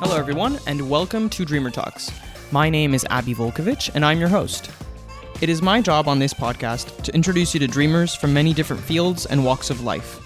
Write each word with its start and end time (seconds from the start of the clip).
Hello, 0.00 0.16
everyone, 0.16 0.58
and 0.66 0.90
welcome 0.90 1.30
to 1.30 1.44
Dreamer 1.44 1.70
Talks. 1.70 2.10
My 2.50 2.68
name 2.68 2.92
is 2.92 3.06
Abby 3.08 3.34
Volkovich, 3.34 3.88
and 3.94 4.04
I'm 4.04 4.18
your 4.18 4.28
host. 4.28 4.68
It 5.40 5.48
is 5.48 5.62
my 5.62 5.80
job 5.80 6.08
on 6.08 6.18
this 6.18 6.34
podcast 6.34 7.02
to 7.04 7.14
introduce 7.14 7.54
you 7.54 7.60
to 7.60 7.68
dreamers 7.68 8.16
from 8.16 8.34
many 8.34 8.52
different 8.52 8.82
fields 8.82 9.26
and 9.26 9.44
walks 9.44 9.70
of 9.70 9.82
life. 9.84 10.18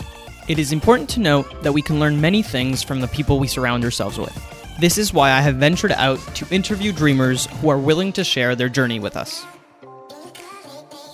It 0.49 0.59
is 0.59 0.73
important 0.73 1.11
to 1.11 1.21
note 1.21 1.63
that 1.63 1.75
we 1.75 1.83
can 1.83 2.01
learn 2.01 2.19
many 2.19 2.43
things 2.43 2.83
from 2.83 3.01
the 3.01 3.09
people 3.09 3.39
we 3.39 3.47
surround 3.47 3.85
ourselves 3.85 4.19
with. 4.19 4.35
This 4.81 4.97
is 4.97 5.13
why 5.13 5.33
I 5.33 5.43
have 5.43 5.57
ventured 5.57 5.93
out 5.93 6.19
to 6.37 6.47
interview 6.55 6.91
dreamers 6.91 7.47
who 7.61 7.69
are 7.69 7.79
willing 7.79 8.15
to 8.15 8.25
share 8.25 8.57
their 8.57 8.71
journey 8.71 8.99
with 8.99 9.15
us. 9.15 9.45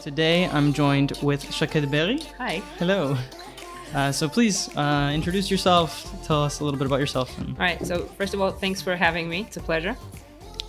Today 0.03 0.47
I'm 0.47 0.73
joined 0.73 1.15
with 1.21 1.53
Shaked 1.53 1.91
Berry. 1.91 2.21
Hi. 2.39 2.63
Hello. 2.79 3.17
Uh, 3.95 4.11
so 4.11 4.29
please 4.29 4.69
uh, 4.77 5.13
introduce 5.15 5.51
yourself. 5.51 6.13
Tell 6.25 6.43
us 6.43 6.59
a 6.61 6.65
little 6.65 6.79
bit 6.79 6.87
about 6.87 6.99
yourself. 6.99 7.33
All 7.39 7.55
right. 7.59 7.85
So 7.87 8.07
first 8.19 8.35
of 8.35 8.41
all, 8.41 8.51
thanks 8.51 8.83
for 8.83 8.97
having 8.97 9.29
me. 9.29 9.43
It's 9.43 9.57
a 9.57 9.61
pleasure. 9.61 9.97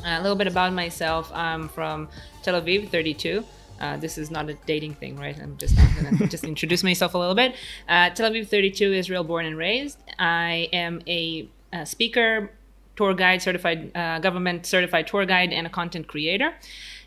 Uh, 0.06 0.20
a 0.20 0.22
little 0.22 0.36
bit 0.36 0.46
about 0.46 0.74
myself. 0.74 1.32
I'm 1.34 1.68
from 1.68 2.08
Tel 2.44 2.62
Aviv, 2.62 2.90
32. 2.90 3.44
Uh, 3.82 3.98
this 3.98 4.18
is 4.20 4.30
not 4.30 4.48
a 4.50 4.54
dating 4.66 4.94
thing, 4.94 5.18
right? 5.18 5.38
I'm 5.42 5.58
just 5.58 5.78
I'm 5.78 6.18
gonna 6.18 6.28
just 6.36 6.44
introduce 6.44 6.84
myself 6.84 7.16
a 7.16 7.18
little 7.18 7.36
bit. 7.36 7.56
Uh, 7.90 8.12
Tel 8.12 8.32
Aviv, 8.32 8.48
32, 8.48 8.94
Israel, 8.94 9.24
born 9.24 9.46
and 9.46 9.58
raised. 9.58 9.98
I 10.20 10.70
am 10.72 11.02
a, 11.08 11.50
uh 11.74 11.84
speaker, 11.84 12.52
tour 12.96 13.14
guide, 13.14 13.42
certified 13.42 13.92
uh, 13.96 14.20
government 14.20 14.66
certified 14.66 15.08
tour 15.08 15.26
guide, 15.26 15.52
and 15.52 15.68
a 15.68 15.70
content 15.70 16.08
creator. 16.08 16.54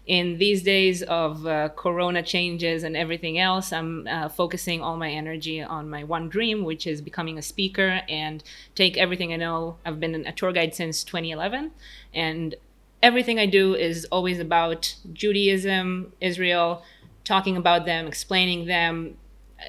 In 0.08 0.38
these 0.38 0.62
days 0.62 1.02
of 1.02 1.46
uh, 1.46 1.68
Corona 1.76 2.22
changes 2.22 2.82
and 2.82 2.96
everything 2.96 3.38
else, 3.38 3.74
I'm 3.74 4.06
uh, 4.06 4.30
focusing 4.30 4.80
all 4.80 4.96
my 4.96 5.10
energy 5.10 5.62
on 5.62 5.90
my 5.90 6.02
one 6.02 6.30
dream, 6.30 6.64
which 6.64 6.86
is 6.86 7.02
becoming 7.02 7.36
a 7.36 7.42
speaker 7.42 8.00
and 8.08 8.42
take 8.74 8.96
everything 8.96 9.34
I 9.34 9.36
know. 9.36 9.76
I've 9.84 10.00
been 10.00 10.14
a 10.26 10.32
tour 10.32 10.50
guide 10.50 10.74
since 10.74 11.04
2011, 11.04 11.72
and 12.14 12.54
everything 13.02 13.38
I 13.38 13.44
do 13.44 13.74
is 13.74 14.06
always 14.06 14.38
about 14.38 14.94
Judaism, 15.12 16.14
Israel, 16.22 16.82
talking 17.24 17.58
about 17.58 17.84
them, 17.84 18.06
explaining 18.06 18.64
them, 18.64 19.18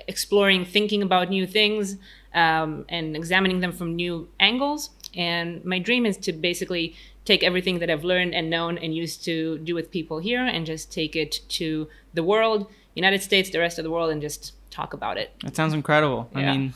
exploring, 0.08 0.64
thinking 0.64 1.02
about 1.02 1.30
new 1.30 1.45
things, 1.45 1.98
um, 2.34 2.86
and 2.88 3.14
examining 3.17 3.60
them 3.60 3.73
from 3.73 3.94
new 3.94 4.30
angles. 4.40 4.92
And 5.17 5.66
my 5.66 5.80
dream 5.80 6.06
is 6.06 6.16
to 6.17 6.32
basically 6.32 6.95
take 7.30 7.44
everything 7.44 7.78
that 7.82 7.90
I've 7.94 8.04
learned 8.14 8.34
and 8.38 8.50
known 8.50 8.74
and 8.84 8.90
used 9.04 9.24
to 9.30 9.36
do 9.70 9.74
with 9.80 9.88
people 9.98 10.18
here 10.30 10.44
and 10.56 10.66
just 10.66 10.92
take 11.00 11.14
it 11.24 11.34
to 11.60 11.88
the 12.18 12.24
world, 12.24 12.60
United 12.96 13.22
States, 13.22 13.48
the 13.52 13.60
rest 13.60 13.78
of 13.80 13.84
the 13.86 13.92
world, 13.92 14.10
and 14.14 14.20
just 14.22 14.54
talk 14.72 14.94
about 15.00 15.16
it. 15.18 15.28
that 15.44 15.56
sounds 15.56 15.74
incredible. 15.74 16.22
I 16.34 16.42
mean, 16.50 16.74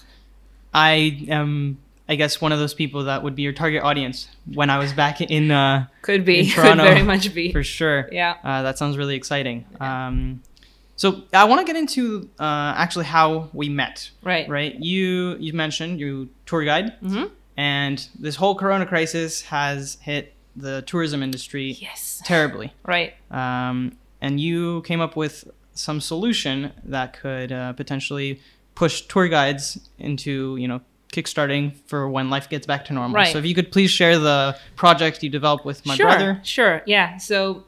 I 0.73 1.25
am, 1.29 1.77
I 2.07 2.15
guess, 2.15 2.39
one 2.41 2.51
of 2.51 2.59
those 2.59 2.73
people 2.73 3.03
that 3.05 3.23
would 3.23 3.35
be 3.35 3.41
your 3.41 3.53
target 3.53 3.81
audience 3.83 4.27
when 4.53 4.69
I 4.69 4.77
was 4.77 4.93
back 4.93 5.21
in, 5.21 5.49
uh, 5.51 5.87
Could 6.03 6.23
be, 6.25 6.39
in 6.41 6.45
could 6.53 6.53
Toronto, 6.55 6.83
very 6.83 7.03
much 7.03 7.33
be. 7.33 7.51
for 7.51 7.63
sure. 7.63 8.09
Yeah. 8.11 8.35
Uh, 8.43 8.61
that 8.63 8.77
sounds 8.77 8.97
really 8.97 9.15
exciting. 9.15 9.65
Um, 9.79 10.41
so 10.95 11.23
I 11.33 11.45
want 11.45 11.59
to 11.61 11.65
get 11.65 11.75
into 11.75 12.29
uh, 12.39 12.73
actually 12.77 13.05
how 13.05 13.49
we 13.53 13.69
met. 13.69 14.11
Right. 14.23 14.47
Right. 14.47 14.75
You 14.75 15.35
you 15.39 15.51
mentioned 15.53 15.99
you 15.99 16.29
tour 16.45 16.63
guide, 16.63 16.93
Mhm. 17.01 17.31
and 17.57 18.07
this 18.19 18.35
whole 18.35 18.55
Corona 18.55 18.85
crisis 18.85 19.41
has 19.43 19.97
hit 20.01 20.32
the 20.55 20.83
tourism 20.83 21.23
industry 21.23 21.71
Yes. 21.79 22.21
terribly. 22.25 22.73
Right. 22.85 23.13
Um, 23.31 23.97
and 24.21 24.39
you 24.39 24.81
came 24.83 25.01
up 25.01 25.15
with 25.15 25.49
some 25.73 25.99
solution 25.99 26.71
that 26.83 27.19
could 27.19 27.51
uh, 27.51 27.73
potentially 27.73 28.39
push 28.75 29.01
tour 29.01 29.27
guides 29.27 29.79
into 29.99 30.55
you 30.57 30.67
know 30.67 30.81
kickstarting 31.11 31.73
for 31.85 32.09
when 32.09 32.29
life 32.29 32.49
gets 32.49 32.65
back 32.65 32.85
to 32.85 32.93
normal. 32.93 33.15
Right. 33.15 33.31
So 33.31 33.37
if 33.37 33.45
you 33.45 33.53
could 33.53 33.71
please 33.71 33.91
share 33.91 34.17
the 34.17 34.57
project 34.75 35.21
you 35.23 35.29
developed 35.29 35.63
with 35.63 35.85
my 35.85 35.95
sure, 35.95 36.07
brother. 36.07 36.41
Sure, 36.43 36.81
yeah. 36.85 37.17
So 37.17 37.63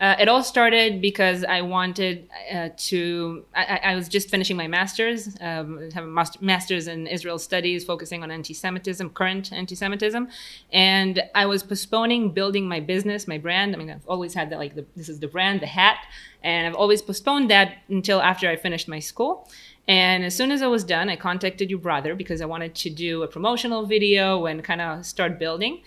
uh, 0.00 0.14
it 0.20 0.28
all 0.28 0.44
started 0.44 1.00
because 1.00 1.42
I 1.44 1.62
wanted 1.62 2.28
uh, 2.54 2.68
to. 2.76 3.44
I, 3.54 3.80
I- 3.82 3.94
was 3.96 4.08
just 4.08 4.30
finishing 4.30 4.56
my 4.56 4.68
master's, 4.68 5.36
um, 5.40 5.90
have 5.92 6.04
a 6.04 6.06
mas- 6.06 6.40
master's 6.40 6.86
in 6.86 7.06
Israel 7.08 7.38
studies, 7.38 7.84
focusing 7.84 8.22
on 8.22 8.30
anti-Semitism, 8.30 9.10
current 9.10 9.52
anti-Semitism, 9.52 10.28
and 10.72 11.22
I 11.34 11.46
was 11.46 11.64
postponing 11.64 12.30
building 12.30 12.68
my 12.68 12.80
business, 12.80 13.26
my 13.26 13.38
brand. 13.38 13.74
I 13.74 13.78
mean, 13.78 13.90
I've 13.90 14.06
always 14.06 14.34
had 14.34 14.50
that. 14.50 14.58
Like, 14.58 14.74
the, 14.76 14.84
this 14.94 15.08
is 15.08 15.18
the 15.18 15.26
brand, 15.28 15.60
the 15.60 15.66
hat, 15.66 15.98
and 16.44 16.66
I've 16.66 16.76
always 16.76 17.02
postponed 17.02 17.50
that 17.50 17.78
until 17.88 18.20
after 18.22 18.48
I 18.48 18.54
finished 18.56 18.86
my 18.88 19.00
school. 19.00 19.48
And 19.88 20.22
as 20.22 20.36
soon 20.36 20.50
as 20.52 20.60
I 20.60 20.66
was 20.66 20.84
done, 20.84 21.08
I 21.08 21.16
contacted 21.16 21.70
your 21.70 21.78
brother 21.78 22.14
because 22.14 22.40
I 22.42 22.44
wanted 22.44 22.74
to 22.76 22.90
do 22.90 23.22
a 23.22 23.26
promotional 23.26 23.86
video 23.86 24.44
and 24.46 24.62
kind 24.62 24.82
of 24.82 25.06
start 25.06 25.38
building. 25.38 25.80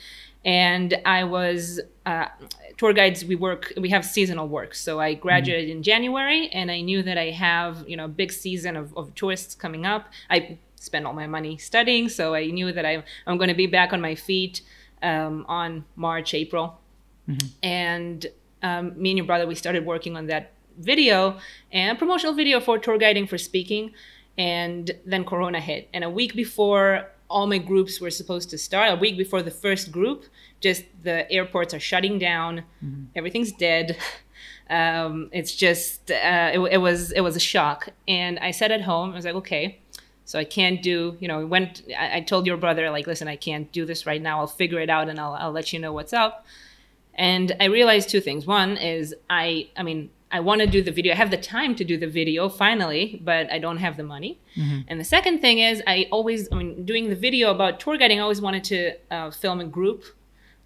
And 0.44 1.00
I 1.06 1.24
was 1.24 1.80
uh, 2.06 2.26
tour 2.78 2.94
guides. 2.94 3.24
We 3.24 3.36
work. 3.36 3.74
We 3.78 3.90
have 3.90 4.04
seasonal 4.04 4.48
work. 4.48 4.74
So 4.74 5.00
I 5.00 5.14
graduated 5.14 5.70
in 5.70 5.84
January, 5.84 6.50
and 6.50 6.72
I 6.72 6.82
knew 6.82 7.04
that 7.04 7.18
I 7.18 7.30
have 7.30 7.88
you 7.88 7.96
know 7.96 8.06
a 8.06 8.10
big 8.10 8.32
season 8.32 8.76
of, 8.76 8.96
of 8.98 9.14
tourists 9.14 9.54
coming 9.54 9.86
up. 9.86 10.10
I 10.30 10.58
spent 10.76 11.06
all 11.06 11.14
my 11.14 11.28
money 11.28 11.58
studying, 11.58 12.10
so 12.10 12.34
I 12.34 12.48
knew 12.48 12.72
that 12.72 12.86
I, 12.86 13.04
I'm 13.28 13.38
going 13.38 13.50
to 13.50 13.56
be 13.56 13.68
back 13.68 13.94
on 13.94 14.02
my 14.02 14.16
feet 14.16 14.62
um, 15.04 15.46
on 15.48 15.86
March, 15.96 16.34
April 16.34 16.82
and 17.64 18.26
um, 18.64 19.00
me 19.02 19.12
and 19.12 19.18
your 19.18 19.26
brother 19.26 19.48
we 19.48 19.56
started 19.56 19.86
working 19.86 20.16
on 20.18 20.28
that 20.28 20.52
video 20.78 21.38
and 21.72 21.98
promotional 21.98 22.34
video 22.34 22.60
for 22.60 22.78
tour 22.78 22.98
guiding 22.98 23.28
for 23.28 23.38
speaking 23.38 23.94
and 24.38 24.92
then 25.06 25.24
corona 25.24 25.60
hit 25.60 25.90
and 25.94 26.04
a 26.04 26.10
week 26.10 26.36
before 26.36 27.10
all 27.32 27.48
my 27.48 27.58
groups 27.58 28.00
were 28.02 28.12
supposed 28.12 28.50
to 28.50 28.58
start 28.58 28.92
a 28.92 28.96
week 28.96 29.18
before 29.18 29.42
the 29.42 29.56
first 29.66 29.92
group 29.92 30.26
just 30.60 30.84
the 31.04 31.30
airports 31.32 31.74
are 31.74 31.80
shutting 31.80 32.20
down 32.20 32.64
everything's 33.16 33.52
dead 33.52 33.98
um, 34.70 35.30
it's 35.32 35.54
just 35.56 36.12
uh, 36.12 36.52
it, 36.54 36.60
it 36.76 36.82
was 36.88 37.12
it 37.12 37.22
was 37.22 37.36
a 37.36 37.46
shock 37.54 37.90
and 38.08 38.40
i 38.40 38.52
sat 38.52 38.72
at 38.72 38.82
home 38.82 39.12
i 39.12 39.16
was 39.16 39.26
like 39.26 39.36
okay 39.36 39.80
so 40.32 40.40
I 40.40 40.46
can't 40.46 40.82
do, 40.82 41.18
you 41.20 41.28
know, 41.28 41.40
we 41.40 41.44
went, 41.46 41.82
I, 42.00 42.18
I 42.18 42.22
told 42.22 42.48
your 42.48 42.56
brother, 42.56 42.90
like, 42.90 43.06
listen, 43.06 43.28
I 43.28 43.36
can't 43.36 43.70
do 43.74 43.86
this 43.86 44.06
right 44.06 44.22
now. 44.22 44.40
I'll 44.40 44.48
figure 44.48 44.80
it 44.80 44.90
out 44.90 45.10
and 45.10 45.20
I'll, 45.20 45.34
I'll 45.34 45.52
let 45.52 45.74
you 45.74 45.80
know 45.80 45.92
what's 45.92 46.14
up. 46.14 46.46
And 47.16 47.54
I 47.60 47.66
realized 47.66 48.08
two 48.08 48.22
things. 48.22 48.48
One 48.48 48.78
is 48.78 49.14
I, 49.30 49.68
I 49.76 49.84
mean, 49.84 50.10
I 50.32 50.40
want 50.40 50.62
to 50.62 50.68
do 50.68 50.82
the 50.82 50.92
video. 50.92 51.14
I 51.14 51.18
have 51.18 51.32
the 51.32 51.38
time 51.38 51.76
to 51.76 51.84
do 51.84 51.98
the 51.98 52.08
video 52.08 52.50
finally, 52.50 53.22
but 53.24 53.52
I 53.52 53.60
don't 53.60 53.78
have 53.78 53.98
the 53.98 54.04
money. 54.04 54.40
And 54.88 55.00
the 55.00 55.04
second 55.04 55.40
thing 55.42 55.60
is 55.60 55.84
I 55.88 56.08
always, 56.12 56.52
I 56.52 56.56
mean, 56.56 56.86
doing 56.86 57.10
the 57.10 57.16
video 57.16 57.52
about 57.52 57.80
tour 57.80 57.98
guiding, 57.98 58.20
I 58.20 58.24
always 58.24 58.42
wanted 58.42 58.64
to 58.66 58.94
uh, 59.12 59.32
film 59.32 59.60
a 59.60 59.66
group 59.66 60.06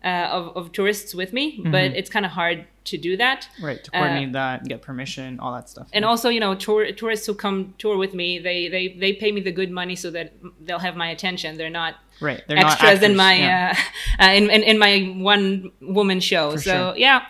uh, 0.04 0.30
of, 0.32 0.56
of 0.56 0.72
tourists 0.72 1.16
with 1.16 1.34
me, 1.34 1.62
but 1.66 1.86
it's 1.96 2.10
kind 2.10 2.26
of 2.26 2.32
hard 2.32 2.68
to 2.86 2.98
do 2.98 3.18
that. 3.18 3.50
Right, 3.60 3.84
to 3.84 3.90
coordinate 3.92 4.34
that, 4.34 4.64
get 4.66 4.84
permission, 4.84 5.40
all 5.40 5.52
that 5.54 5.68
stuff. 5.68 5.88
And 5.94 6.06
also, 6.06 6.30
you 6.30 6.40
know, 6.40 6.54
tour, 6.54 6.92
tourists 6.92 7.26
who 7.26 7.34
come 7.34 7.74
tour 7.80 7.98
with 7.98 8.14
me, 8.14 8.38
they, 8.38 8.68
they 8.68 8.90
they 8.90 9.14
pay 9.14 9.32
me 9.32 9.42
the 9.42 9.52
good 9.52 9.72
money 9.72 9.96
so 9.96 10.12
that 10.12 10.34
they'll 10.62 10.80
have 10.80 10.96
my 10.96 11.10
attention. 11.10 11.58
They're 11.58 11.72
not 11.72 11.96
right, 12.22 12.44
they're 12.48 12.58
not 12.58 12.74
extras 12.74 13.02
in 13.02 13.16
my 13.16 13.36
yeah. 13.36 13.76
uh, 14.20 14.24
uh, 14.26 14.32
in, 14.34 14.52
in 14.52 14.62
in 14.62 14.78
my 14.78 15.16
one 15.18 15.72
woman 15.82 16.20
show. 16.20 16.52
For 16.52 16.60
so 16.60 16.72
sure. 16.72 16.98
yeah, 16.98 17.26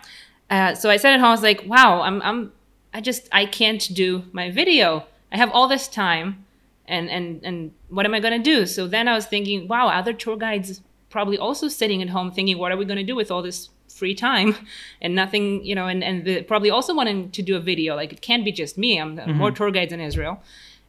uh, 0.50 0.76
so 0.76 0.90
I 0.90 0.98
said 0.98 1.14
at 1.14 1.20
home, 1.20 1.30
I 1.30 1.32
was 1.32 1.44
like, 1.44 1.64
wow, 1.66 2.02
I'm 2.02 2.22
I'm 2.22 2.52
I 2.94 3.02
just 3.02 3.28
I 3.32 3.46
can't 3.46 3.94
do 3.94 4.24
my 4.32 4.52
video. 4.52 5.06
I 5.32 5.38
have 5.38 5.52
all 5.52 5.68
this 5.68 5.88
time, 5.88 6.46
and 6.88 7.10
and 7.10 7.44
and 7.44 7.72
what 7.90 8.06
am 8.06 8.14
I 8.14 8.20
gonna 8.20 8.40
do? 8.40 8.66
So 8.66 8.88
then 8.88 9.08
I 9.08 9.16
was 9.16 9.26
thinking, 9.26 9.68
wow, 9.68 9.88
other 9.88 10.14
tour 10.14 10.38
guides 10.38 10.82
probably 11.10 11.38
also 11.38 11.68
sitting 11.68 12.02
at 12.02 12.10
home 12.10 12.32
thinking, 12.32 12.58
what 12.58 12.72
are 12.72 12.78
we 12.78 12.86
gonna 12.86 13.04
do 13.04 13.16
with 13.16 13.32
all 13.32 13.42
this 13.42 13.70
free 13.90 14.14
time 14.14 14.56
and 15.02 15.16
nothing, 15.16 15.66
you 15.66 15.74
know, 15.74 15.88
and 15.88 16.04
and 16.04 16.26
the, 16.26 16.44
probably 16.44 16.70
also 16.70 16.94
wanting 16.94 17.32
to 17.32 17.42
do 17.42 17.56
a 17.56 17.60
video. 17.60 17.96
Like 17.96 18.14
it 18.14 18.22
can't 18.22 18.46
be 18.46 18.52
just 18.52 18.78
me. 18.78 19.00
I'm 19.00 19.16
more 19.38 19.52
tour 19.52 19.72
guides 19.72 19.94
in 19.94 20.00
Israel, 20.00 20.42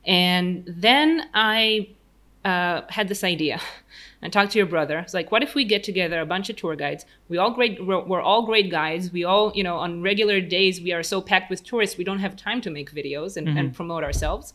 and 0.05 0.65
then 0.67 1.29
I 1.33 1.89
uh, 2.45 2.83
had 2.89 3.09
this 3.09 3.25
idea. 3.25 3.61
I 4.27 4.29
talked 4.29 4.51
to 4.53 4.59
your 4.59 4.67
brother. 4.67 4.99
It's 4.99 5.15
like, 5.15 5.31
what 5.31 5.45
if 5.45 5.55
we 5.55 5.65
get 5.65 5.85
together 5.85 6.21
a 6.21 6.27
bunch 6.27 6.51
of 6.51 6.57
tour 6.57 6.75
guides? 6.75 7.07
We 7.29 7.39
all 7.39 7.53
great. 7.53 7.87
We're, 7.87 8.05
we're 8.05 8.21
all 8.21 8.45
great 8.45 8.73
guides. 8.73 9.13
We 9.13 9.23
all, 9.23 9.53
you 9.55 9.63
know, 9.63 9.77
on 9.77 10.03
regular 10.03 10.41
days 10.41 10.81
we 10.81 10.93
are 10.93 11.05
so 11.05 11.21
packed 11.21 11.49
with 11.49 11.63
tourists 11.63 11.97
we 11.97 12.03
don't 12.03 12.19
have 12.19 12.35
time 12.35 12.61
to 12.63 12.71
make 12.71 12.91
videos 12.93 13.37
and, 13.37 13.49
and 13.57 13.73
promote 13.73 14.03
ourselves. 14.03 14.53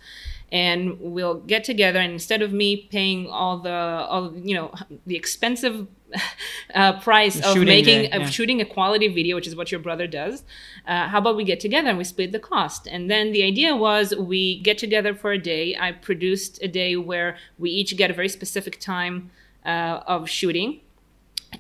And 0.52 1.00
we'll 1.00 1.36
get 1.36 1.64
together, 1.64 2.00
and 2.00 2.12
instead 2.12 2.42
of 2.42 2.52
me 2.52 2.90
paying 2.92 3.30
all 3.30 3.60
the, 3.60 3.72
all 3.72 4.36
you 4.36 4.54
know, 4.54 4.74
the 5.08 5.16
expensive 5.16 5.88
uh, 6.76 7.00
price 7.00 7.38
of 7.38 7.54
shooting 7.54 7.66
making 7.66 8.12
of 8.12 8.24
yeah. 8.24 8.30
shooting 8.30 8.60
a 8.60 8.66
quality 8.66 9.08
video, 9.08 9.38
which 9.38 9.48
is 9.48 9.56
what 9.56 9.72
your 9.72 9.80
brother 9.80 10.08
does, 10.08 10.44
uh, 10.86 11.08
how 11.08 11.20
about 11.20 11.38
we 11.38 11.46
get 11.46 11.62
together 11.62 11.88
and 11.88 11.98
we 11.98 12.04
split 12.04 12.34
the 12.34 12.40
cost? 12.40 12.86
And 12.88 13.10
then 13.10 13.32
the 13.32 13.44
idea 13.44 13.74
was 13.74 14.14
we 14.14 14.60
get 14.60 14.78
together 14.78 15.16
for 15.16 15.32
a 15.32 15.38
day. 15.38 15.78
I 15.80 15.94
produced 15.94 16.62
a 16.62 16.68
day 16.68 16.98
where 16.98 17.38
we 17.58 17.70
each 17.70 17.96
get 17.96 18.12
a 18.12 18.14
very 18.14 18.28
specific 18.28 18.78
time 18.78 19.32
uh, 19.66 20.02
of 20.08 20.30
shooting. 20.30 20.82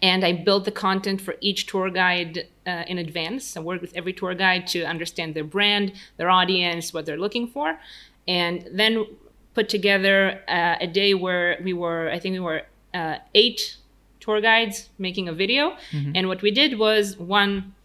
And 0.01 0.24
I 0.24 0.31
built 0.33 0.65
the 0.65 0.71
content 0.71 1.19
for 1.19 1.36
each 1.42 1.65
tour 1.65 1.89
guide 1.89 2.48
uh, 2.65 2.83
in 2.88 2.98
advance. 2.98 3.57
I 3.57 3.59
worked 3.59 3.81
with 3.81 3.94
every 3.95 4.13
tour 4.13 4.33
guide 4.33 4.68
to 4.68 4.83
understand 4.83 5.33
their 5.33 5.44
brand, 5.44 5.94
their 6.18 6.30
audience, 6.30 6.94
what 6.94 7.06
they're 7.06 7.18
looking 7.18 7.48
for. 7.48 7.77
And 8.27 8.68
then 8.71 9.06
put 9.53 9.68
together 9.68 10.42
uh, 10.48 10.75
a 10.80 10.88
day 10.88 11.13
where 11.13 11.59
we 11.62 11.74
were, 11.74 12.09
I 12.09 12.19
think 12.19 12.33
we 12.33 12.39
were 12.39 12.62
uh, 12.94 13.18
eight 13.36 13.77
tour 14.21 14.39
guides 14.39 14.89
making 14.98 15.27
a 15.27 15.33
video. 15.33 15.75
And 16.15 16.27
what 16.27 16.42
we 16.42 16.51
did 16.51 16.80
was 16.80 17.18
one 17.18 17.75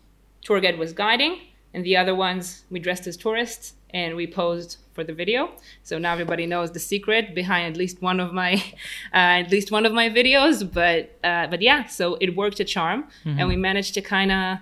tour 0.43 0.61
guide 0.61 0.79
was 0.79 0.93
guiding, 0.93 1.41
and 1.75 1.85
the 1.85 1.97
other 1.97 2.15
ones 2.15 2.65
we 2.71 2.79
dressed 2.79 3.07
as 3.09 3.17
tourists 3.17 3.75
and 3.91 4.15
we 4.15 4.27
posed 4.27 4.77
for 4.97 5.05
the 5.05 5.17
video. 5.23 5.41
So 5.89 5.99
now 5.99 6.13
everybody 6.13 6.47
knows 6.53 6.69
the 6.73 6.85
secret 6.93 7.35
behind 7.41 7.65
at 7.73 7.77
least 7.83 7.97
one 8.11 8.19
of 8.19 8.33
my, 8.33 8.53
uh, 9.19 9.43
at 9.43 9.51
least 9.53 9.71
one 9.71 9.85
of 9.87 9.93
my 9.93 10.09
videos. 10.21 10.57
But 10.81 11.03
uh, 11.31 11.47
but 11.53 11.61
yeah, 11.69 11.81
so 11.99 12.05
it 12.25 12.31
worked 12.43 12.59
a 12.59 12.65
charm, 12.75 13.01
and 13.39 13.49
we 13.53 13.57
managed 13.69 13.93
to 13.95 14.03
kind 14.17 14.33
of 14.33 14.59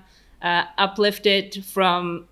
uh, 0.48 0.64
uplift 0.86 1.24
it 1.36 1.64
from 1.74 2.28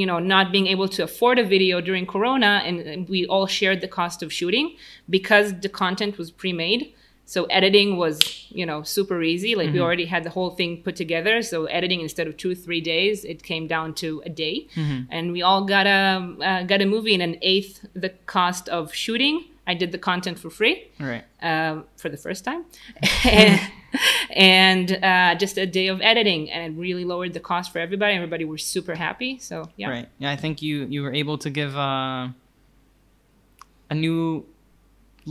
you 0.00 0.06
know 0.10 0.18
not 0.18 0.52
being 0.56 0.66
able 0.74 0.88
to 0.96 1.02
afford 1.08 1.38
a 1.38 1.46
video 1.56 1.80
during 1.80 2.04
corona 2.14 2.52
and, 2.66 2.80
and 2.80 3.08
we 3.08 3.20
all 3.32 3.46
shared 3.46 3.80
the 3.80 3.88
cost 3.88 4.22
of 4.22 4.30
shooting 4.30 4.76
because 5.08 5.46
the 5.60 5.68
content 5.68 6.18
was 6.18 6.30
pre-made 6.30 6.92
so 7.34 7.38
editing 7.58 7.88
was 8.04 8.16
you 8.60 8.66
know 8.70 8.78
super 8.96 9.18
easy 9.32 9.52
like 9.60 9.70
we 9.76 9.80
already 9.86 10.06
had 10.14 10.22
the 10.28 10.30
whole 10.36 10.50
thing 10.58 10.70
put 10.86 10.96
together 11.04 11.34
so 11.50 11.56
editing 11.78 12.00
instead 12.06 12.26
of 12.28 12.32
two 12.42 12.54
three 12.64 12.80
days 12.94 13.16
it 13.32 13.38
came 13.50 13.64
down 13.74 13.88
to 14.02 14.08
a 14.30 14.30
day 14.44 14.56
and 15.16 15.24
we 15.36 15.40
all 15.48 15.62
got 15.74 15.86
a 15.86 16.00
uh, 16.48 16.62
got 16.72 16.80
a 16.86 16.86
movie 16.94 17.14
in 17.18 17.22
an 17.28 17.36
eighth 17.52 17.74
the 18.04 18.10
cost 18.36 18.64
of 18.78 18.82
shooting 19.04 19.36
i 19.66 19.74
did 19.82 19.90
the 19.96 20.02
content 20.10 20.36
for 20.42 20.50
free 20.50 20.76
Right. 21.08 21.24
um, 21.50 21.84
for 22.02 22.08
the 22.14 22.16
first 22.26 22.40
time, 22.48 22.62
and, 23.24 23.60
and 24.56 24.86
uh, 25.10 25.34
just 25.44 25.56
a 25.58 25.66
day 25.78 25.88
of 25.94 25.98
editing, 26.12 26.42
and 26.52 26.60
it 26.68 26.72
really 26.86 27.04
lowered 27.12 27.32
the 27.38 27.44
cost 27.50 27.66
for 27.72 27.78
everybody. 27.86 28.12
Everybody 28.20 28.44
was 28.54 28.62
super 28.76 28.94
happy. 29.06 29.38
So 29.38 29.54
yeah, 29.80 29.90
Right. 29.96 30.08
Yeah, 30.22 30.30
I 30.34 30.36
think 30.42 30.54
you 30.66 30.74
you 30.94 31.00
were 31.04 31.14
able 31.22 31.36
to 31.44 31.50
give 31.60 31.72
uh, 31.76 32.28
a 33.94 33.94
new 33.94 34.44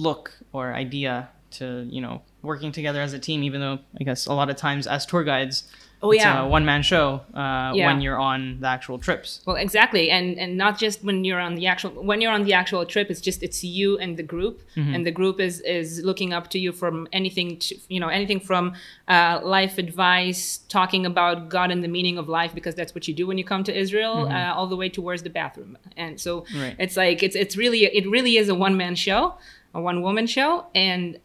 look 0.06 0.26
or 0.54 0.74
idea 0.86 1.14
to 1.52 1.86
you 1.90 2.02
know 2.02 2.22
working 2.42 2.72
together 2.72 3.02
as 3.02 3.14
a 3.14 3.20
team. 3.20 3.44
Even 3.44 3.60
though 3.62 3.80
I 4.00 4.04
guess 4.04 4.26
a 4.28 4.34
lot 4.34 4.50
of 4.50 4.56
times 4.56 4.88
as 4.88 5.06
tour 5.06 5.24
guides, 5.24 5.64
Oh, 6.02 6.12
it's 6.12 6.24
yeah. 6.24 6.44
a 6.44 6.48
one 6.48 6.64
man 6.64 6.82
show 6.82 7.20
uh, 7.34 7.74
Yeah. 7.76 7.88
when 7.88 8.00
you're 8.00 8.18
on 8.18 8.62
the 8.62 8.68
actual 8.68 8.98
trips. 9.00 9.42
Well, 9.46 9.58
exactly, 9.58 10.10
and 10.10 10.38
and 10.40 10.56
not 10.58 10.80
just 10.80 11.04
when 11.04 11.26
you're 11.26 11.42
on 11.42 11.56
the 11.56 11.68
actual 11.68 11.92
when 11.92 12.22
you're 12.22 12.32
on 12.32 12.44
the 12.46 12.54
actual 12.54 12.86
trip. 12.86 13.10
It's 13.12 13.20
just 13.20 13.44
it's 13.44 13.64
you 13.66 13.98
and 13.98 14.16
the 14.16 14.24
group, 14.24 14.62
and 14.78 15.06
the 15.06 15.12
group 15.12 15.42
is 15.42 15.60
is 15.62 16.02
looking 16.06 16.32
up 16.32 16.50
to 16.52 16.58
you 16.60 16.72
from 16.72 17.08
anything 17.12 17.58
to 17.66 17.76
you 17.90 18.00
know 18.00 18.08
anything 18.08 18.40
from 18.40 18.76
uh, 19.10 19.42
life 19.44 19.78
advice, 19.78 20.60
talking 20.70 21.06
about 21.06 21.50
God 21.50 21.70
and 21.70 21.84
the 21.84 21.90
meaning 21.90 22.18
of 22.18 22.30
life 22.30 22.54
because 22.56 22.76
that's 22.76 22.96
what 22.96 23.08
you 23.10 23.14
do 23.14 23.28
when 23.28 23.38
you 23.38 23.44
come 23.44 23.64
to 23.66 23.78
Israel, 23.78 24.28
uh, 24.30 24.54
all 24.56 24.68
the 24.68 24.78
way 24.78 24.88
towards 24.88 25.24
the 25.24 25.30
bathroom. 25.30 25.78
And 25.98 26.20
so 26.20 26.46
Right. 26.56 26.76
it's 26.80 26.96
like 26.96 27.22
it's 27.24 27.36
it's 27.36 27.58
really 27.58 27.84
it 27.84 28.06
really 28.10 28.38
is 28.38 28.48
a 28.48 28.56
one 28.56 28.78
man 28.78 28.96
show, 28.96 29.36
a 29.74 29.82
one 29.82 30.02
woman 30.02 30.28
show, 30.28 30.66
and 30.74 31.20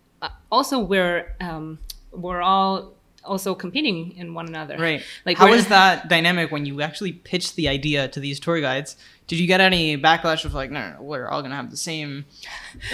also 0.50 0.79
we're 0.79 1.35
um, 1.41 1.79
we're 2.12 2.43
all 2.43 2.93
also 3.25 3.55
competing 3.55 4.17
in 4.17 4.35
one 4.35 4.47
another. 4.47 4.76
Right. 4.76 5.03
Like 5.25 5.38
how 5.38 5.50
was 5.50 5.69
that 5.69 6.09
dynamic 6.09 6.50
when 6.50 6.67
you 6.67 6.82
actually 6.82 7.12
pitched 7.12 7.56
the 7.56 7.69
idea 7.69 8.09
to 8.09 8.21
these 8.21 8.38
tour 8.38 8.61
guides? 8.61 8.97
Did 9.26 9.38
you 9.38 9.47
get 9.47 9.61
any 9.61 9.97
backlash 9.97 10.44
of 10.44 10.53
like, 10.53 10.71
no, 10.71 10.91
no, 10.91 11.03
we're 11.03 11.29
all 11.29 11.41
gonna 11.41 11.56
have 11.56 11.71
the 11.71 11.76
same? 11.76 12.26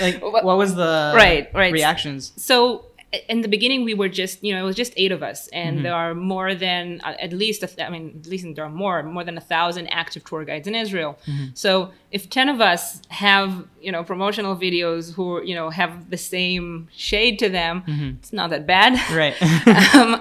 Like, 0.00 0.22
what 0.22 0.44
was 0.44 0.74
the 0.74 1.12
right, 1.16 1.50
right. 1.52 1.72
reactions? 1.72 2.32
so 2.36 2.84
in 3.28 3.40
the 3.40 3.48
beginning 3.48 3.80
we 3.84 3.94
were 4.00 4.08
just 4.08 4.36
you 4.44 4.52
know 4.54 4.60
it 4.62 4.66
was 4.70 4.76
just 4.76 4.92
eight 4.96 5.10
of 5.10 5.20
us 5.30 5.48
and 5.48 5.84
there 5.84 5.94
are 6.02 6.14
more 6.14 6.54
than 6.54 7.00
uh, 7.02 7.14
at 7.26 7.32
least 7.32 7.60
a 7.62 7.66
th- 7.66 7.84
i 7.88 7.90
mean 7.90 8.04
at 8.20 8.26
least 8.32 8.46
there 8.54 8.64
are 8.64 8.70
more 8.84 9.02
more 9.02 9.24
than 9.24 9.36
a 9.36 9.40
thousand 9.40 9.88
active 9.88 10.22
tour 10.24 10.44
guides 10.44 10.66
in 10.68 10.74
israel 10.76 11.12
so 11.54 11.90
if 12.12 12.22
10 12.30 12.48
of 12.48 12.60
us 12.60 12.82
have 13.08 13.50
you 13.80 13.90
know 13.90 14.02
promotional 14.04 14.54
videos 14.66 15.12
who 15.14 15.42
you 15.42 15.54
know 15.58 15.70
have 15.70 15.92
the 16.14 16.16
same 16.16 16.66
shade 17.08 17.36
to 17.38 17.48
them 17.48 17.74
it's 18.20 18.32
not 18.32 18.48
that 18.50 18.64
bad 18.66 18.92
Right. 19.22 19.34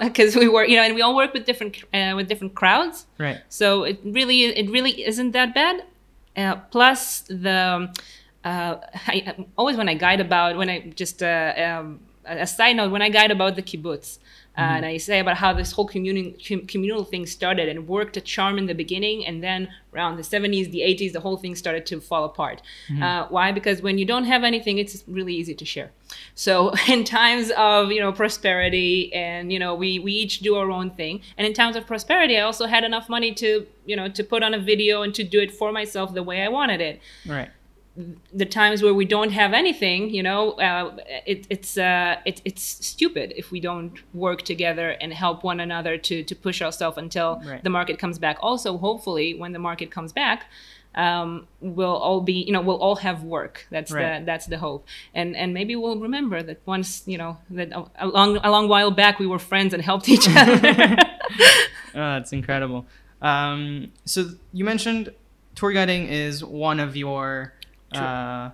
because 0.00 0.34
we 0.36 0.48
work 0.48 0.68
you 0.68 0.76
know 0.76 0.82
and 0.82 0.94
we 0.94 1.02
all 1.02 1.14
work 1.14 1.32
with 1.32 1.44
different 1.50 1.72
uh, 1.94 2.12
with 2.16 2.26
different 2.28 2.54
crowds 2.54 3.06
right. 3.18 3.38
so 3.48 3.84
it 3.84 3.98
really 4.04 4.40
it 4.62 4.68
really 4.76 4.92
isn't 5.10 5.30
that 5.32 5.54
bad. 5.54 5.76
Uh, 6.36 6.56
plus 6.74 7.20
the 7.46 7.58
uh, 8.44 8.74
I, 9.14 9.34
always 9.58 9.76
when 9.76 9.88
I 9.88 9.94
guide 9.94 10.20
about 10.20 10.56
when 10.56 10.70
I 10.70 10.76
just 11.02 11.22
uh, 11.22 11.52
um, 11.66 12.00
a 12.24 12.46
side 12.46 12.76
note 12.76 12.90
when 12.90 13.02
I 13.02 13.08
guide 13.08 13.30
about 13.30 13.56
the 13.56 13.62
kibbutz. 13.62 14.18
Uh, 14.58 14.62
and 14.62 14.84
I 14.84 14.96
say 14.98 15.20
about 15.20 15.36
how 15.36 15.52
this 15.54 15.72
whole 15.72 15.88
communi- 15.88 16.34
com- 16.46 16.66
communal 16.66 17.04
thing 17.04 17.24
started 17.24 17.68
and 17.68 17.86
worked 17.86 18.16
a 18.16 18.20
charm 18.20 18.58
in 18.58 18.66
the 18.66 18.74
beginning, 18.74 19.24
and 19.24 19.42
then 19.42 19.68
around 19.94 20.16
the 20.16 20.22
70s, 20.22 20.70
the 20.72 20.80
80s, 20.80 21.12
the 21.12 21.20
whole 21.20 21.36
thing 21.36 21.54
started 21.54 21.86
to 21.86 22.00
fall 22.00 22.24
apart. 22.24 22.60
Uh, 23.00 23.26
why? 23.28 23.52
Because 23.52 23.80
when 23.80 23.96
you 23.96 24.04
don't 24.04 24.24
have 24.24 24.42
anything, 24.42 24.76
it's 24.78 25.04
really 25.06 25.34
easy 25.34 25.54
to 25.54 25.64
share. 25.64 25.92
So 26.34 26.72
in 26.88 27.04
times 27.04 27.52
of 27.56 27.92
you 27.92 28.00
know 28.00 28.12
prosperity, 28.12 29.12
and 29.14 29.52
you 29.52 29.58
know 29.58 29.74
we 29.74 29.98
we 30.00 30.12
each 30.12 30.40
do 30.40 30.56
our 30.56 30.70
own 30.70 30.90
thing, 30.90 31.22
and 31.38 31.46
in 31.46 31.54
times 31.54 31.76
of 31.76 31.86
prosperity, 31.86 32.36
I 32.36 32.42
also 32.42 32.66
had 32.66 32.82
enough 32.84 33.08
money 33.08 33.32
to 33.34 33.66
you 33.86 33.96
know 33.96 34.08
to 34.08 34.24
put 34.24 34.42
on 34.42 34.52
a 34.52 34.58
video 34.58 35.02
and 35.02 35.14
to 35.14 35.22
do 35.24 35.40
it 35.40 35.52
for 35.52 35.70
myself 35.72 36.12
the 36.12 36.24
way 36.24 36.42
I 36.42 36.48
wanted 36.48 36.80
it 36.80 37.00
Right. 37.24 37.50
The 38.32 38.46
times 38.46 38.82
where 38.82 38.94
we 38.94 39.04
don't 39.04 39.30
have 39.32 39.52
anything, 39.52 40.10
you 40.10 40.22
know, 40.22 40.52
uh, 40.52 40.96
it, 41.26 41.46
it's 41.50 41.76
uh, 41.76 42.16
it, 42.24 42.40
it's 42.44 42.62
stupid 42.86 43.32
if 43.36 43.50
we 43.50 43.60
don't 43.60 43.92
work 44.14 44.42
together 44.42 44.90
and 45.00 45.12
help 45.12 45.42
one 45.44 45.60
another 45.60 45.98
to 45.98 46.22
to 46.22 46.34
push 46.34 46.62
ourselves 46.62 46.96
until 46.98 47.42
Right. 47.44 47.62
the 47.62 47.70
market 47.70 47.98
comes 47.98 48.18
back. 48.18 48.38
Also, 48.40 48.78
hopefully, 48.78 49.34
when 49.34 49.52
the 49.52 49.58
market 49.58 49.90
comes 49.90 50.12
back, 50.12 50.44
um, 50.94 51.46
we'll 51.60 51.96
all 51.96 52.20
be, 52.20 52.32
you 52.46 52.52
know, 52.52 52.60
we'll 52.60 52.78
all 52.80 52.96
have 52.96 53.22
work. 53.24 53.66
That's 53.70 53.90
Right. 53.92 54.20
the 54.20 54.24
that's 54.24 54.46
the 54.46 54.58
hope, 54.58 54.86
and 55.14 55.34
and 55.36 55.52
maybe 55.52 55.74
we'll 55.76 55.98
remember 55.98 56.42
that 56.44 56.58
once, 56.66 57.02
you 57.06 57.18
know, 57.18 57.38
that 57.50 57.72
a 57.98 58.06
long 58.06 58.36
a 58.42 58.50
long 58.50 58.68
while 58.68 58.90
back 58.92 59.18
we 59.18 59.26
were 59.26 59.38
friends 59.40 59.74
and 59.74 59.82
helped 59.82 60.08
each 60.08 60.28
other. 60.28 60.96
Oh, 61.92 62.14
that's 62.14 62.32
incredible. 62.32 62.86
Um, 63.20 63.90
so 64.04 64.30
you 64.52 64.64
mentioned 64.64 65.12
tour 65.56 65.72
guiding 65.72 66.06
is 66.06 66.44
one 66.44 66.78
of 66.78 66.96
your 66.96 67.52
uh, 67.92 68.50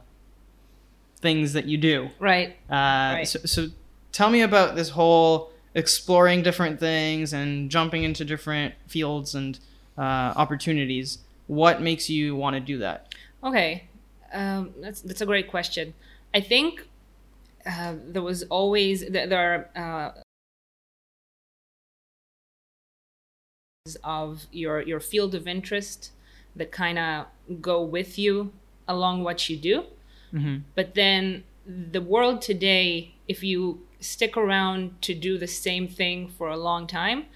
things 1.21 1.53
that 1.53 1.67
you 1.67 1.77
do. 1.77 2.09
right. 2.19 2.57
Uh, 2.71 3.25
so, 3.25 3.39
so 3.41 3.69
tell 4.13 4.31
me 4.31 4.43
about 4.43 4.77
this 4.77 4.91
whole 4.91 5.51
exploring 5.75 6.43
different 6.43 6.81
things 6.81 7.33
and 7.33 7.71
jumping 7.71 8.03
into 8.03 8.25
different 8.25 8.75
fields 8.87 9.35
and 9.35 9.59
uh, 9.99 10.33
opportunities. 10.37 11.19
What 11.47 11.81
makes 11.81 12.09
you 12.11 12.35
want 12.35 12.55
to 12.55 12.61
do 12.61 12.79
that? 12.79 13.15
Okay, 13.45 13.85
um, 14.33 14.75
that's 14.81 15.01
that's 15.03 15.21
a 15.21 15.27
great 15.27 15.49
question. 15.49 15.95
I 16.35 16.41
think 16.41 16.89
uh, 17.65 17.95
there 18.05 18.23
was 18.23 18.43
always 18.45 19.09
there, 19.09 19.27
there 19.27 19.71
are 19.77 20.13
uh, 20.17 20.21
of 24.03 24.47
your 24.51 24.81
your 24.81 25.01
field 25.01 25.35
of 25.35 25.47
interest 25.47 26.11
that 26.57 26.73
kind 26.73 26.99
of 26.99 27.27
go 27.61 27.83
with 27.83 28.19
you 28.19 28.53
along 28.89 29.25
what 29.25 29.49
you 29.49 29.57
do. 29.57 29.85
hmm 30.31 30.57
But 30.75 30.95
then 30.95 31.45
the 31.67 32.01
world 32.01 32.43
today, 32.43 33.15
if 33.29 33.43
you 33.43 33.81
stick 34.01 34.37
around 34.37 35.01
to 35.03 35.15
do 35.15 35.39
the 35.39 35.47
same 35.49 35.89
thing 35.89 36.29
for 36.29 36.49
a 36.49 36.57
long 36.57 36.87
time, 36.87 37.27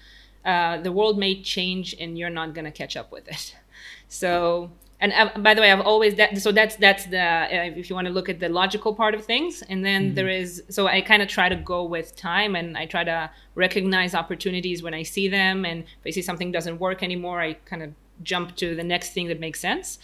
uh, 0.45 0.77
the 0.81 0.91
world 0.91 1.17
may 1.17 1.41
change 1.41 1.95
and 1.99 2.17
you're 2.17 2.29
not 2.29 2.53
going 2.53 2.65
to 2.65 2.71
catch 2.71 2.95
up 2.97 3.11
with 3.11 3.27
it. 3.27 3.55
So, 4.07 4.69
and 4.99 5.13
uh, 5.13 5.29
by 5.39 5.53
the 5.53 5.61
way, 5.61 5.71
I've 5.71 5.81
always 5.81 6.15
that. 6.15 6.37
So 6.39 6.51
that's 6.51 6.75
that's 6.75 7.05
the 7.05 7.19
uh, 7.19 7.47
if 7.79 7.89
you 7.89 7.95
want 7.95 8.07
to 8.07 8.13
look 8.13 8.29
at 8.29 8.39
the 8.39 8.49
logical 8.49 8.93
part 8.93 9.15
of 9.15 9.23
things, 9.25 9.63
and 9.69 9.83
then 9.85 10.13
there 10.15 10.27
is. 10.27 10.63
So 10.69 10.87
I 10.87 11.01
kind 11.01 11.21
of 11.21 11.29
try 11.29 11.47
to 11.49 11.55
go 11.55 11.83
with 11.83 12.15
time, 12.15 12.55
and 12.55 12.77
I 12.77 12.85
try 12.85 13.03
to 13.05 13.31
recognize 13.55 14.13
opportunities 14.13 14.83
when 14.83 14.93
I 14.93 15.03
see 15.03 15.27
them, 15.29 15.65
and 15.65 15.83
if 15.83 16.05
I 16.05 16.09
see 16.11 16.21
something 16.21 16.51
doesn't 16.51 16.77
work 16.79 17.01
anymore, 17.03 17.41
I 17.41 17.53
kind 17.53 17.81
of 17.83 17.93
jump 18.21 18.55
to 18.57 18.75
the 18.75 18.83
next 18.83 19.13
thing 19.13 19.27
that 19.29 19.39
makes 19.39 19.59
sense. 19.59 19.97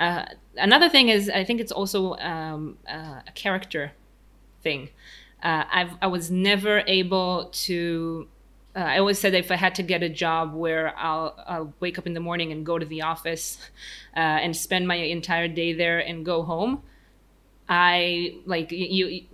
Uh, 0.00 0.24
another 0.56 0.88
thing 0.88 1.10
is, 1.10 1.28
I 1.28 1.44
think 1.44 1.60
it's 1.60 1.70
also 1.70 2.16
um, 2.16 2.78
uh, 2.88 3.20
a 3.28 3.32
character 3.34 3.92
thing. 4.62 4.88
Uh, 5.42 5.64
I've, 5.70 5.92
I 6.00 6.06
was 6.06 6.30
never 6.30 6.82
able 6.86 7.50
to. 7.66 8.26
Uh, 8.74 8.78
I 8.80 8.98
always 8.98 9.18
said 9.18 9.34
if 9.34 9.50
I 9.50 9.56
had 9.56 9.74
to 9.76 9.82
get 9.82 10.02
a 10.02 10.08
job 10.08 10.54
where 10.54 10.96
I'll, 10.96 11.36
I'll 11.46 11.74
wake 11.80 11.98
up 11.98 12.06
in 12.06 12.14
the 12.14 12.20
morning 12.20 12.52
and 12.52 12.64
go 12.64 12.78
to 12.78 12.86
the 12.86 13.02
office 13.02 13.58
uh, 14.16 14.20
and 14.20 14.56
spend 14.56 14.86
my 14.88 14.94
entire 14.94 15.48
day 15.48 15.72
there 15.72 15.98
and 15.98 16.24
go 16.24 16.42
home, 16.44 16.82
I 17.68 18.36
like 18.46 18.72
you. 18.72 19.06
you 19.06 19.24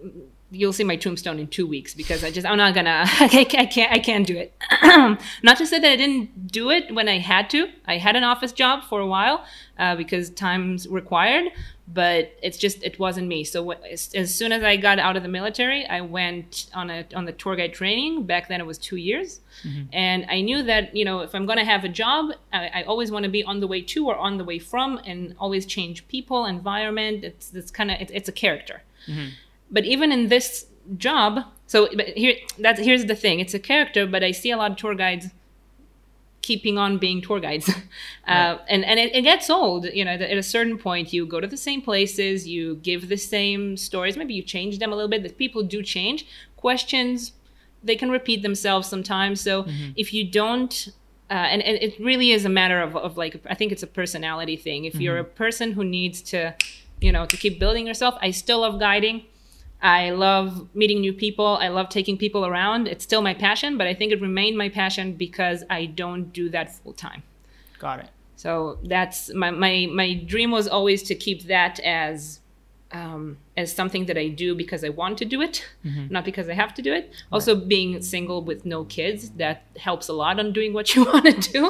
You'll 0.50 0.72
see 0.72 0.84
my 0.84 0.94
tombstone 0.94 1.40
in 1.40 1.48
two 1.48 1.66
weeks 1.66 1.92
because 1.92 2.22
I 2.22 2.30
just 2.30 2.46
I'm 2.46 2.56
not 2.56 2.72
gonna 2.72 3.04
I 3.20 3.44
can't 3.44 3.92
I 3.92 3.98
can't 3.98 4.26
do 4.26 4.36
it. 4.36 4.54
not 5.42 5.56
to 5.58 5.66
say 5.66 5.80
that 5.80 5.90
I 5.90 5.96
didn't 5.96 6.52
do 6.52 6.70
it 6.70 6.94
when 6.94 7.08
I 7.08 7.18
had 7.18 7.50
to. 7.50 7.68
I 7.86 7.98
had 7.98 8.14
an 8.14 8.22
office 8.22 8.52
job 8.52 8.84
for 8.84 9.00
a 9.00 9.06
while 9.06 9.44
uh, 9.76 9.96
because 9.96 10.30
times 10.30 10.86
required, 10.86 11.50
but 11.88 12.32
it's 12.42 12.58
just 12.58 12.80
it 12.84 12.96
wasn't 13.00 13.26
me. 13.26 13.42
So 13.42 13.70
wh- 13.72 13.92
as, 13.92 14.10
as 14.14 14.32
soon 14.32 14.52
as 14.52 14.62
I 14.62 14.76
got 14.76 15.00
out 15.00 15.16
of 15.16 15.24
the 15.24 15.28
military, 15.28 15.84
I 15.84 16.00
went 16.00 16.66
on 16.72 16.90
a 16.90 17.04
on 17.14 17.24
the 17.24 17.32
tour 17.32 17.56
guide 17.56 17.74
training. 17.74 18.22
Back 18.22 18.46
then 18.48 18.60
it 18.60 18.66
was 18.66 18.78
two 18.78 18.96
years, 18.96 19.40
and 19.92 20.26
I 20.28 20.42
knew 20.42 20.62
that 20.62 20.94
you 20.94 21.04
know 21.04 21.20
if 21.20 21.34
I'm 21.34 21.46
to 21.48 21.64
have 21.64 21.82
a 21.82 21.88
job, 21.88 22.30
I, 22.52 22.68
I 22.68 22.82
always 22.84 23.10
want 23.10 23.24
to 23.24 23.30
be 23.30 23.42
on 23.42 23.58
the 23.58 23.66
way 23.66 23.82
to 23.82 24.06
or 24.06 24.16
on 24.16 24.38
the 24.38 24.44
way 24.44 24.60
from, 24.60 25.00
and 25.04 25.34
always 25.40 25.66
change 25.66 26.06
people, 26.06 26.46
environment. 26.46 27.24
It's 27.24 27.52
it's 27.52 27.72
kind 27.72 27.90
of 27.90 28.00
it's, 28.00 28.12
it's 28.14 28.28
a 28.28 28.32
character. 28.32 28.82
But 29.70 29.84
even 29.84 30.12
in 30.12 30.28
this 30.28 30.66
job, 30.96 31.44
so 31.66 31.88
but 31.94 32.08
here 32.08 32.36
that's 32.58 32.80
here's 32.80 33.06
the 33.06 33.16
thing. 33.16 33.40
It's 33.40 33.54
a 33.54 33.58
character, 33.58 34.06
but 34.06 34.22
I 34.22 34.30
see 34.30 34.50
a 34.50 34.56
lot 34.56 34.72
of 34.72 34.76
tour 34.76 34.94
guides 34.94 35.28
keeping 36.42 36.78
on 36.78 36.96
being 36.98 37.20
tour 37.20 37.40
guides. 37.40 37.70
Uh, 38.28 38.58
and 38.68 38.84
and 38.84 38.98
it, 38.98 39.14
it 39.14 39.22
gets 39.22 39.48
old. 39.48 39.84
You 39.84 40.04
know, 40.04 40.10
at 40.10 40.36
a 40.36 40.42
certain 40.42 40.76
point, 40.78 41.12
you 41.12 41.24
go 41.26 41.38
to 41.38 41.46
the 41.46 41.56
same 41.56 41.80
places, 41.80 42.48
you 42.48 42.74
give 42.82 43.08
the 43.08 43.16
same 43.16 43.76
stories. 43.76 44.16
Maybe 44.16 44.34
you 44.34 44.42
change 44.42 44.80
them 44.80 44.92
a 44.92 44.96
little 44.96 45.08
bit. 45.08 45.22
The 45.22 45.28
people 45.28 45.62
do 45.62 45.80
change. 45.80 46.26
Questions, 46.56 47.32
they 47.84 47.94
can 47.94 48.10
repeat 48.10 48.42
themselves 48.42 48.88
sometimes. 48.88 49.40
So 49.40 49.64
if 49.96 50.12
you 50.12 50.28
don't, 50.28 50.88
uh, 51.30 51.34
and, 51.34 51.62
and 51.62 51.78
it 51.80 51.98
really 52.00 52.32
is 52.32 52.44
a 52.44 52.48
matter 52.48 52.80
of, 52.82 52.96
of 52.96 53.16
like, 53.16 53.40
I 53.48 53.54
think 53.54 53.70
it's 53.70 53.84
a 53.84 53.86
personality 53.86 54.56
thing. 54.56 54.86
If 54.86 54.96
you're 54.96 55.18
a 55.18 55.24
person 55.24 55.72
who 55.72 55.84
needs 55.84 56.20
to, 56.22 56.54
you 57.00 57.12
know, 57.12 57.26
to 57.26 57.36
keep 57.36 57.60
building 57.60 57.86
yourself, 57.86 58.16
I 58.20 58.32
still 58.32 58.60
love 58.60 58.80
guiding. 58.80 59.24
I 59.86 60.10
love 60.10 60.66
meeting 60.74 61.00
new 61.00 61.12
people. 61.12 61.58
I 61.60 61.68
love 61.68 61.88
taking 61.88 62.18
people 62.18 62.44
around. 62.44 62.88
It's 62.88 63.04
still 63.04 63.22
my 63.22 63.34
passion, 63.34 63.78
but 63.78 63.86
I 63.86 63.94
think 63.94 64.10
it 64.10 64.20
remained 64.20 64.58
my 64.58 64.68
passion 64.68 65.12
because 65.12 65.62
I 65.70 65.86
don't 65.86 66.32
do 66.32 66.48
that 66.50 66.74
full 66.74 66.92
time. 66.92 67.22
Got 67.78 68.00
it. 68.00 68.08
So 68.34 68.78
that's 68.82 69.32
my 69.32 69.52
my 69.52 69.86
my 69.90 70.14
dream 70.14 70.50
was 70.50 70.66
always 70.66 71.04
to 71.04 71.14
keep 71.14 71.44
that 71.44 71.78
as 71.80 72.40
um, 72.92 73.38
as 73.56 73.74
something 73.74 74.06
that 74.06 74.16
I 74.16 74.28
do 74.28 74.54
because 74.54 74.84
I 74.84 74.90
want 74.90 75.18
to 75.18 75.24
do 75.24 75.42
it, 75.42 75.66
not 76.10 76.24
because 76.24 76.48
I 76.48 76.54
have 76.54 76.72
to 76.74 76.82
do 76.82 76.92
it. 76.92 77.12
Also, 77.32 77.56
being 77.56 78.00
single 78.00 78.42
with 78.42 78.64
no 78.64 78.84
kids 78.84 79.30
that 79.30 79.64
helps 79.76 80.08
a 80.08 80.12
lot 80.12 80.38
on 80.38 80.52
doing 80.52 80.72
what 80.72 80.86
you 80.94 81.04
want 81.04 81.24
to 81.24 81.52
do. 81.52 81.66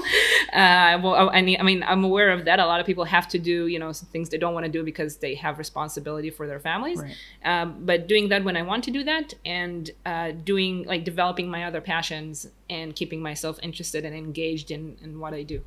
Uh, 0.53 0.99
well, 1.03 1.31
I 1.33 1.41
mean, 1.43 1.59
I 1.59 1.63
mean, 1.63 1.83
I'm 1.83 2.05
aware 2.05 2.31
of 2.31 2.45
that. 2.45 2.59
A 2.59 2.67
lot 2.67 2.81
of 2.81 2.87
people 2.87 3.05
have 3.05 3.29
to 3.29 3.39
do 3.39 3.67
you 3.67 3.79
know 3.79 3.93
some 3.93 4.09
things 4.09 4.29
they 4.29 4.39
don't 4.39 4.55
want 4.55 4.67
to 4.67 4.73
do 4.73 4.83
because 4.83 5.17
they 5.17 5.35
have 5.37 5.59
responsibility 5.59 6.31
for 6.31 6.47
their 6.47 6.61
families. 6.61 7.01
Right. 7.01 7.17
Um, 7.45 7.85
but 7.87 8.09
doing 8.09 8.29
that 8.29 8.45
when 8.45 8.57
I 8.57 8.63
want 8.63 8.85
to 8.85 8.91
do 8.91 9.05
that, 9.05 9.35
and 9.45 9.91
uh, 10.05 10.33
doing 10.33 10.85
like 10.85 11.05
developing 11.05 11.49
my 11.49 11.65
other 11.65 11.81
passions 11.81 12.47
and 12.69 12.95
keeping 12.95 13.23
myself 13.23 13.59
interested 13.63 14.05
and 14.05 14.15
engaged 14.15 14.71
in 14.71 14.97
in 15.03 15.19
what 15.19 15.33
I 15.33 15.43
do. 15.43 15.63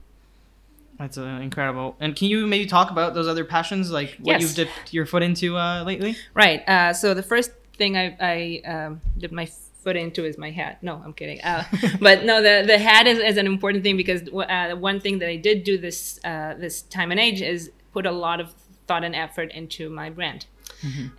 That's 0.99 1.17
uh, 1.17 1.39
incredible. 1.41 1.95
And 2.01 2.15
can 2.15 2.27
you 2.27 2.45
maybe 2.45 2.65
talk 2.65 2.91
about 2.91 3.13
those 3.13 3.27
other 3.27 3.45
passions, 3.45 3.89
like 3.89 4.17
what 4.19 4.33
Yes. 4.33 4.41
you've 4.41 4.55
dipped 4.55 4.93
your 4.93 5.05
foot 5.05 5.23
into 5.23 5.57
uh, 5.57 5.83
lately? 5.83 6.17
Right. 6.33 6.67
Uh, 6.67 6.93
so 6.93 7.13
the 7.13 7.23
first 7.23 7.51
thing 7.77 7.97
I, 7.97 8.15
I 8.19 8.69
um, 8.69 9.01
dipped 9.17 9.33
my 9.33 9.45
foot 9.81 9.95
into 9.95 10.25
is 10.25 10.37
my 10.37 10.51
hat. 10.51 10.83
No, 10.83 11.01
I'm 11.03 11.13
kidding. 11.13 11.41
Uh, 11.41 11.63
but 12.01 12.25
no, 12.25 12.41
the 12.41 12.65
the 12.67 12.77
hat 12.77 13.07
is, 13.07 13.17
is 13.17 13.37
an 13.37 13.47
important 13.47 13.83
thing 13.83 13.95
because 13.95 14.27
uh, 14.27 14.75
one 14.75 14.99
thing 14.99 15.19
that 15.19 15.29
I 15.29 15.37
did 15.37 15.63
do 15.63 15.77
this 15.77 16.19
uh, 16.25 16.55
this 16.59 16.81
time 16.81 17.11
and 17.11 17.19
age 17.19 17.41
is 17.41 17.71
put 17.93 18.05
a 18.05 18.11
lot 18.11 18.41
of 18.41 18.53
thought 18.85 19.05
and 19.05 19.15
effort 19.15 19.51
into 19.53 19.89
my 19.89 20.09
brand. 20.09 20.47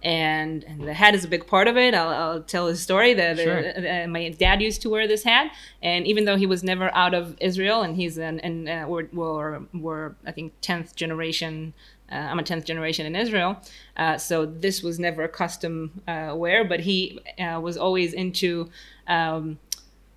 And, 0.03 0.65
and 0.65 0.87
the 0.89 0.95
hat 0.95 1.15
is 1.15 1.25
a 1.25 1.29
big 1.29 1.47
part 1.47 1.69
of 1.69 1.77
it. 1.77 1.95
I'll, 1.95 2.09
I'll 2.09 2.43
tell 2.43 2.67
a 2.69 2.77
story. 2.77 3.15
The, 3.15 3.35
the, 3.35 3.43
Sure. 3.43 4.05
uh, 4.05 4.07
my 4.07 4.29
dad 4.31 4.61
used 4.63 4.83
to 4.83 4.91
wear 4.91 5.07
this 5.09 5.25
hat, 5.25 5.53
and 5.83 6.07
even 6.07 6.25
though 6.25 6.37
he 6.37 6.47
was 6.47 6.63
never 6.63 6.95
out 6.95 7.15
of 7.15 7.37
Israel, 7.41 7.83
and 7.83 7.97
he's 7.97 8.19
an 8.19 8.41
and 8.41 8.69
uh, 8.69 8.87
we're, 8.89 9.09
we're, 9.13 9.61
we're 9.73 10.15
I 10.27 10.33
think 10.33 10.53
tenth 10.61 10.95
generation. 10.97 11.75
Uh, 12.13 12.17
I'm 12.17 12.41
a 12.41 12.43
tenth 12.43 12.65
generation 12.65 13.07
in 13.07 13.15
Israel, 13.15 13.57
uh, 13.97 14.19
so 14.19 14.45
this 14.45 14.83
was 14.83 14.99
never 14.99 15.23
a 15.23 15.29
custom 15.29 16.03
uh, 16.09 16.33
wear. 16.37 16.65
But 16.65 16.81
he 16.81 17.21
uh, 17.39 17.61
was 17.61 17.77
always 17.77 18.13
into 18.13 18.69
um, 19.07 19.59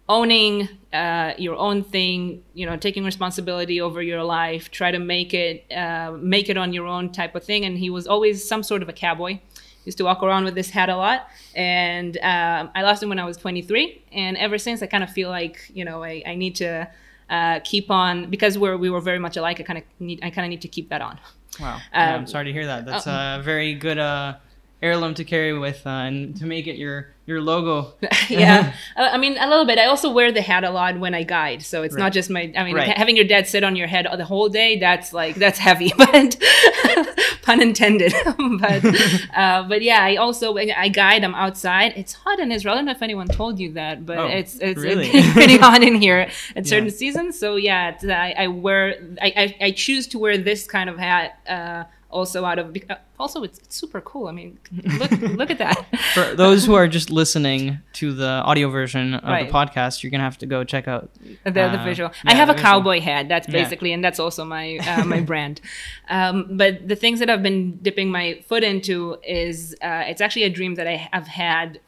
owning 0.10 0.70
uh, 0.92 1.34
your 1.38 1.56
own 1.56 1.84
thing. 1.84 2.44
You 2.54 2.66
know, 2.66 2.78
taking 2.78 3.04
responsibility 3.06 3.82
over 3.82 4.02
your 4.02 4.24
life. 4.24 4.70
Try 4.72 4.92
to 4.92 5.00
make 5.00 5.34
it 5.34 5.66
uh, 5.72 6.12
make 6.20 6.50
it 6.50 6.58
on 6.58 6.74
your 6.74 6.88
own 6.88 7.12
type 7.12 7.36
of 7.36 7.44
thing. 7.44 7.66
And 7.66 7.78
he 7.78 7.90
was 7.90 8.08
always 8.08 8.48
some 8.48 8.64
sort 8.64 8.82
of 8.82 8.90
a 8.90 8.94
cowboy 8.94 9.40
used 9.86 9.98
to 9.98 10.06
walk 10.06 10.24
around 10.24 10.46
with 10.46 10.56
this 10.56 10.70
hat 10.70 10.88
a 10.88 10.96
lot 10.96 11.28
and 11.56 12.16
um, 12.20 12.70
i 12.74 12.82
lost 12.82 13.04
him 13.04 13.10
when 13.10 13.20
i 13.20 13.26
was 13.26 13.36
23 13.36 14.02
and 14.14 14.38
ever 14.38 14.58
since 14.58 14.82
i 14.82 14.86
kind 14.86 15.04
of 15.04 15.10
feel 15.10 15.30
like 15.30 15.70
you 15.74 15.84
know 15.84 16.02
i, 16.02 16.24
I 16.26 16.36
need 16.36 16.56
to 16.56 16.88
uh, 17.30 17.60
keep 17.66 17.92
on 17.92 18.30
because 18.30 18.58
we're, 18.58 18.78
we 18.78 18.90
were 18.90 19.02
very 19.02 19.20
much 19.20 19.36
alike 19.36 19.60
i 19.60 19.64
kind 19.64 19.80
of 19.80 19.84
need 20.00 20.20
i 20.24 20.30
kind 20.30 20.46
of 20.46 20.50
need 20.52 20.62
to 20.62 20.70
keep 20.70 20.88
that 20.88 21.02
on 21.02 21.20
Wow. 21.60 21.82
Yeah, 21.92 22.16
I'm 22.16 22.20
Um, 22.22 22.28
sorry 22.28 22.46
to 22.46 22.54
hear 22.54 22.66
that. 22.66 22.86
That's 22.86 23.06
uh, 23.08 23.38
a 23.40 23.44
very 23.44 23.74
good 23.76 23.98
uh, 23.98 24.36
heirloom 24.82 25.16
to 25.16 25.26
carry 25.26 25.52
with 25.52 25.86
uh, 25.86 25.90
and 25.90 26.36
to 26.38 26.46
make 26.46 26.66
it 26.66 26.78
your 26.78 27.13
your 27.26 27.42
logo. 27.42 27.94
yeah 28.30 28.74
Uh, 28.98 29.10
i 29.14 29.18
mean 29.18 29.38
a 29.40 29.48
little 29.48 29.66
bit 29.66 29.78
i 29.80 29.86
also 29.86 30.12
wear 30.12 30.30
the 30.32 30.42
hat 30.42 30.64
a 30.64 30.70
lot 30.70 31.00
when 31.00 31.14
i 31.16 31.24
guide 31.24 31.62
so 31.62 31.82
it's 31.84 31.96
Right. 31.96 32.04
not 32.04 32.12
just 32.12 32.30
my 32.30 32.52
i 32.58 32.64
mean 32.66 32.76
Right. 32.76 32.98
having 32.98 33.16
your 33.16 33.26
dad 33.26 33.48
sit 33.48 33.64
on 33.64 33.76
your 33.76 33.88
head 33.88 34.06
the 34.18 34.26
whole 34.26 34.50
day 34.50 34.78
that's 34.80 35.14
like 35.14 35.36
that's 35.36 35.58
heavy 35.60 35.92
but 35.98 36.38
pun 37.44 37.62
intended 37.62 38.14
but 38.60 38.84
uh, 39.36 39.64
but 39.68 39.82
yeah 39.82 40.02
i 40.04 40.16
also 40.16 40.56
i 40.58 40.90
guide 40.90 41.24
i'm 41.24 41.36
outside 41.36 41.94
it's 41.96 42.14
hot 42.14 42.40
in 42.40 42.52
israel 42.52 42.74
i 42.74 42.78
don't 42.78 42.86
know 42.86 42.92
if 42.92 43.02
anyone 43.02 43.28
told 43.28 43.60
you 43.60 43.72
that 43.74 44.06
but 44.06 44.18
Oh, 44.18 44.28
it's 44.28 44.56
it's, 44.60 44.80
really? 44.82 45.10
pretty 45.34 45.58
hot 45.58 45.82
in 45.84 45.96
here 45.96 46.30
at 46.56 46.66
certain 46.68 46.86
Yeah. 46.90 46.92
seasons 47.02 47.40
so 47.40 47.56
yeah 47.56 47.98
I, 48.04 48.34
I 48.44 48.48
wear 48.48 48.96
I, 49.22 49.30
I 49.44 49.56
i 49.68 49.72
choose 49.72 50.08
to 50.08 50.20
wear 50.20 50.38
this 50.38 50.62
kind 50.68 50.90
of 50.90 50.98
hat 51.00 51.40
uh 51.48 51.84
also 52.20 52.46
out 52.46 52.60
of 52.60 52.66
also 53.20 53.44
it's, 53.48 53.58
it's 53.60 53.76
super 53.76 54.00
cool 54.02 54.28
i 54.28 54.32
mean 54.40 54.58
look 55.02 55.12
look 55.42 55.50
at 55.56 55.58
that 55.58 55.78
For 56.14 56.26
those 56.36 56.66
who 56.68 56.74
are 56.76 56.88
just 56.88 57.10
listening 57.10 57.80
to 58.00 58.14
the 58.14 58.32
audio 58.50 58.68
version 58.70 59.16
of 59.16 59.24
Right. 59.24 59.48
the 59.48 59.54
podcast, 59.60 60.04
you're 60.04 60.12
gonna 60.14 60.24
have 60.32 60.38
to 60.44 60.46
go 60.46 60.64
check 60.74 60.88
out. 60.94 61.10
the, 61.44 61.52
the 61.52 61.64
uh, 61.82 61.84
visual. 61.84 62.10
yeah, 62.24 62.32
I 62.32 62.36
have 62.36 62.48
the 62.50 62.54
a 62.54 62.58
visual. 62.58 62.72
cowboy 62.72 63.00
hat. 63.10 63.24
That's 63.34 63.48
Yeah. 63.48 63.64
basically, 63.64 63.92
and 63.96 64.04
that's 64.06 64.20
also 64.26 64.42
my 64.46 64.66
uh, 64.90 65.04
my 65.06 65.22
brand. 65.32 65.56
Um, 66.18 66.36
but 66.62 66.88
the 66.88 66.96
things 67.04 67.18
that 67.22 67.30
I've 67.32 67.42
been 67.50 67.78
dipping 67.88 68.10
my 68.20 68.44
foot 68.50 68.64
into 68.64 69.18
is 69.24 69.76
uh, 69.90 70.04
it's 70.12 70.22
actually 70.22 70.44
a 70.44 70.54
dream 70.60 70.76
that 70.76 70.88
I 70.88 70.96
have 71.14 71.28
had 71.28 71.80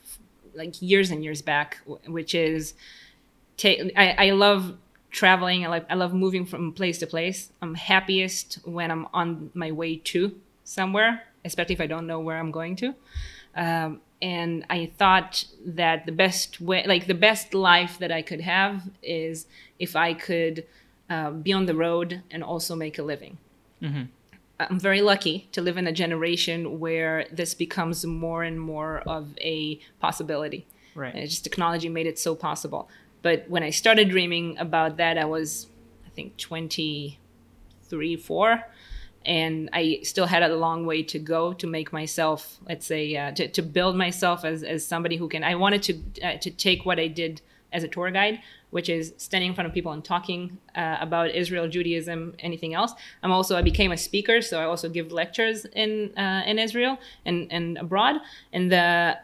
like 0.61 0.73
years 0.81 1.11
and 1.11 1.23
years 1.23 1.41
back, 1.51 1.77
which 2.17 2.33
is 2.33 2.73
ta- 3.61 3.83
I, 4.03 4.07
I 4.27 4.31
love 4.45 4.61
traveling. 5.15 5.65
I 5.65 5.69
like 5.69 5.85
I 5.89 5.95
love 5.95 6.13
moving 6.13 6.45
from 6.45 6.73
place 6.73 6.97
to 6.99 7.07
place. 7.07 7.51
I'm 7.61 7.75
happiest 7.75 8.59
when 8.65 8.91
I'm 8.91 9.07
on 9.13 9.49
my 9.53 9.71
way 9.71 9.95
to 10.11 10.35
somewhere, 10.63 11.23
especially 11.45 11.75
if 11.75 11.81
I 11.81 11.87
don't 11.87 12.05
know 12.05 12.19
where 12.19 12.37
I'm 12.37 12.51
going 12.51 12.75
to. 12.77 12.93
Um, 13.55 14.01
and 14.21 14.65
I 14.69 14.91
thought 14.97 15.45
that 15.65 16.05
the 16.05 16.11
best 16.11 16.59
way, 16.59 16.83
like 16.85 17.07
the 17.07 17.13
best 17.29 17.53
life 17.53 17.97
that 17.99 18.11
I 18.11 18.21
could 18.21 18.41
have, 18.41 18.89
is 19.01 19.47
if 19.79 19.95
I 19.95 20.13
could 20.13 20.65
uh, 21.09 21.31
be 21.31 21.53
on 21.53 21.65
the 21.65 21.75
road 21.75 22.21
and 22.31 22.43
also 22.43 22.75
make 22.75 22.97
a 22.99 23.03
living. 23.03 23.37
I'm 24.59 24.79
very 24.79 25.01
lucky 25.01 25.47
to 25.51 25.61
live 25.61 25.77
in 25.77 25.87
a 25.87 25.91
generation 25.91 26.79
where 26.79 27.27
this 27.31 27.53
becomes 27.53 28.05
more 28.05 28.43
and 28.43 28.59
more 28.59 28.99
of 29.05 29.37
a 29.39 29.79
possibility. 29.99 30.65
Right. 30.95 31.13
And 31.13 31.29
just 31.29 31.43
technology 31.43 31.89
made 31.89 32.07
it 32.07 32.17
so 32.17 32.35
possible. 32.35 32.89
But 33.25 33.49
when 33.49 33.63
I 33.63 33.71
started 33.71 34.09
dreaming 34.09 34.55
about 34.59 34.97
that, 34.97 35.17
I 35.17 35.25
was, 35.25 35.65
I 36.05 36.09
think, 36.09 36.37
23, 36.37 38.17
4. 38.17 38.63
And 39.25 39.67
I 39.73 40.01
still 40.03 40.27
had 40.27 40.43
a 40.43 40.55
long 40.55 40.85
way 40.85 41.01
to 41.01 41.17
go 41.17 41.51
to 41.53 41.65
make 41.65 41.91
myself, 41.91 42.59
let's 42.69 42.85
say, 42.85 43.17
uh, 43.17 43.31
to, 43.31 43.47
to 43.47 43.63
build 43.63 43.95
myself 43.97 44.45
as, 44.45 44.61
as 44.61 44.85
somebody 44.85 45.17
who 45.17 45.27
can. 45.27 45.43
I 45.43 45.55
wanted 45.55 45.81
to, 45.81 45.93
uh, 46.23 46.37
to 46.37 46.51
take 46.51 46.85
what 46.85 46.99
I 46.99 47.07
did 47.07 47.41
as 47.73 47.83
a 47.83 47.87
tour 47.87 48.11
guide, 48.11 48.41
which 48.69 48.89
is 48.89 49.15
standing 49.17 49.49
in 49.49 49.55
front 49.55 49.67
of 49.67 49.73
people 49.73 49.91
and 49.91 50.05
talking 50.05 50.59
uh, 50.75 50.97
about 51.01 51.31
Israel, 51.31 51.67
Judaism, 51.67 52.35
anything 52.37 52.75
else. 52.75 52.93
I'm 53.23 53.31
also 53.31 53.57
I 53.57 53.63
became 53.63 53.91
a 53.91 53.97
speaker, 53.97 54.39
so 54.39 54.59
I 54.61 54.65
also 54.65 54.87
give 54.87 55.11
lectures 55.11 55.65
in 55.65 56.15
uh, 56.15 56.43
in 56.45 56.59
Israel 56.59 56.99
and 57.25 57.51
and 57.51 57.79
abroad. 57.79 58.17
And 58.53 58.71
the 58.71 59.17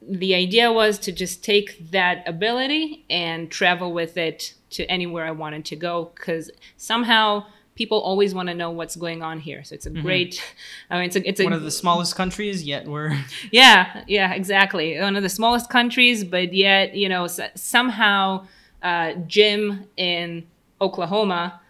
the 0.00 0.34
idea 0.34 0.72
was 0.72 0.98
to 1.00 1.12
just 1.12 1.44
take 1.44 1.90
that 1.90 2.26
ability 2.26 3.04
and 3.10 3.50
travel 3.50 3.92
with 3.92 4.16
it 4.16 4.54
to 4.70 4.84
anywhere 4.86 5.24
I 5.24 5.30
wanted 5.30 5.64
to 5.66 5.76
go 5.76 6.10
because 6.14 6.50
somehow 6.76 7.44
people 7.74 8.00
always 8.00 8.34
want 8.34 8.48
to 8.48 8.54
know 8.54 8.70
what's 8.70 8.96
going 8.96 9.22
on 9.22 9.38
here. 9.38 9.62
So 9.62 9.74
it's 9.74 9.86
a 9.86 9.90
great, 9.90 10.42
I 10.90 10.96
mean, 10.96 11.06
it's 11.06 11.16
a, 11.16 11.28
it's 11.28 11.40
a, 11.40 11.44
One 11.44 11.52
of 11.52 11.62
the 11.62 11.70
smallest 11.70 12.16
countries, 12.16 12.64
yet 12.64 12.86
we're 12.86 13.16
yeah, 13.52 14.02
yeah, 14.08 14.34
exactly. 14.34 14.98
One 15.00 15.14
of 15.14 15.22
the 15.22 15.28
smallest 15.28 15.70
countries, 15.70 16.24
but 16.24 16.52
yet, 16.52 16.94
you 16.94 17.08
know, 17.08 17.28
somehow 17.54 18.46
uh, 18.82 19.12
Jim 19.26 19.86
in 19.96 20.46
Oklahoma 20.80 21.60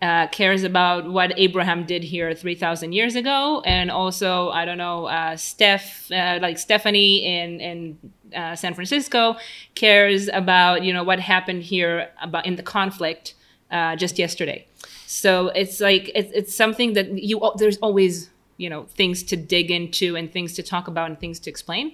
uh, 0.00 0.28
cares 0.28 0.62
about 0.62 1.10
what 1.10 1.32
Abraham 1.36 1.84
did 1.84 2.04
here 2.04 2.34
3,000 2.34 2.92
years 2.92 3.16
ago. 3.16 3.62
And 3.64 3.90
also, 3.90 4.50
I 4.50 4.64
don't 4.64 4.78
know, 4.78 5.06
uh, 5.06 5.36
Steph, 5.36 6.10
uh, 6.12 6.38
like 6.40 6.58
Stephanie 6.58 7.24
in, 7.24 7.60
in 7.60 7.98
uh, 8.34 8.54
San 8.54 8.74
Francisco 8.74 9.36
cares 9.74 10.28
about, 10.28 10.84
you 10.84 10.92
know, 10.92 11.02
what 11.02 11.18
happened 11.18 11.64
here 11.64 12.10
about 12.22 12.46
in 12.46 12.56
the 12.56 12.62
conflict 12.62 13.34
uh, 13.70 13.96
just 13.96 14.18
yesterday. 14.18 14.66
So 15.06 15.48
it's 15.48 15.80
like, 15.80 16.10
it's, 16.14 16.30
it's 16.32 16.54
something 16.54 16.92
that 16.92 17.10
you, 17.22 17.40
there's 17.56 17.78
always 17.78 18.30
you 18.58 18.68
know 18.68 18.84
things 18.84 19.22
to 19.22 19.36
dig 19.36 19.70
into 19.70 20.16
and 20.16 20.32
things 20.32 20.52
to 20.52 20.62
talk 20.62 20.88
about 20.88 21.08
and 21.08 21.18
things 21.18 21.38
to 21.38 21.48
explain 21.48 21.92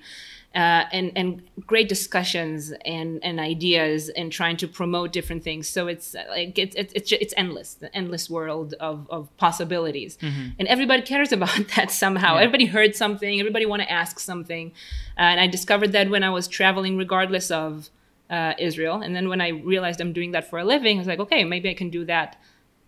uh, 0.54 0.84
and 0.92 1.10
and 1.16 1.42
great 1.66 1.88
discussions 1.88 2.72
and 2.84 3.22
and 3.24 3.40
ideas 3.40 4.08
and 4.10 4.30
trying 4.30 4.56
to 4.56 4.68
promote 4.68 5.12
different 5.12 5.42
things. 5.42 5.68
So 5.68 5.88
it's 5.88 6.14
like 6.30 6.56
it's 6.58 6.76
it's 6.76 6.92
it's, 6.94 7.12
it's 7.12 7.34
endless, 7.36 7.74
the 7.74 7.94
endless 7.94 8.30
world 8.30 8.74
of 8.78 9.06
of 9.10 9.36
possibilities, 9.36 10.16
mm-hmm. 10.18 10.50
and 10.58 10.68
everybody 10.68 11.02
cares 11.02 11.32
about 11.38 11.68
that 11.74 11.90
somehow. 11.90 12.34
Yeah. 12.34 12.42
Everybody 12.42 12.66
heard 12.66 12.94
something. 12.94 13.40
Everybody 13.40 13.66
want 13.66 13.82
to 13.82 13.90
ask 13.90 14.20
something, 14.20 14.72
uh, 15.18 15.22
and 15.22 15.40
I 15.40 15.48
discovered 15.48 15.92
that 15.92 16.08
when 16.08 16.22
I 16.22 16.30
was 16.30 16.46
traveling, 16.46 16.96
regardless 16.96 17.50
of 17.50 17.90
uh, 18.30 18.54
Israel, 18.58 19.02
and 19.02 19.14
then 19.16 19.28
when 19.28 19.40
I 19.40 19.48
realized 19.48 20.00
I'm 20.00 20.12
doing 20.12 20.32
that 20.32 20.48
for 20.48 20.60
a 20.60 20.64
living, 20.64 20.98
I 20.98 21.00
was 21.00 21.08
like, 21.08 21.20
okay, 21.20 21.42
maybe 21.42 21.68
I 21.68 21.74
can 21.74 21.90
do 21.90 22.04
that 22.04 22.36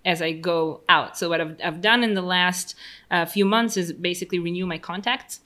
as 0.04 0.22
I 0.22 0.30
go 0.30 0.82
out. 0.88 1.18
So 1.18 1.28
what 1.28 1.40
I've, 1.40 1.56
I've 1.62 1.80
done 1.80 2.04
in 2.04 2.14
the 2.14 2.22
last 2.22 2.76
uh, 3.10 3.26
few 3.26 3.44
months 3.44 3.76
is 3.76 3.92
basically 3.92 4.38
renew 4.38 4.64
my 4.64 4.78
contacts. 4.78 5.40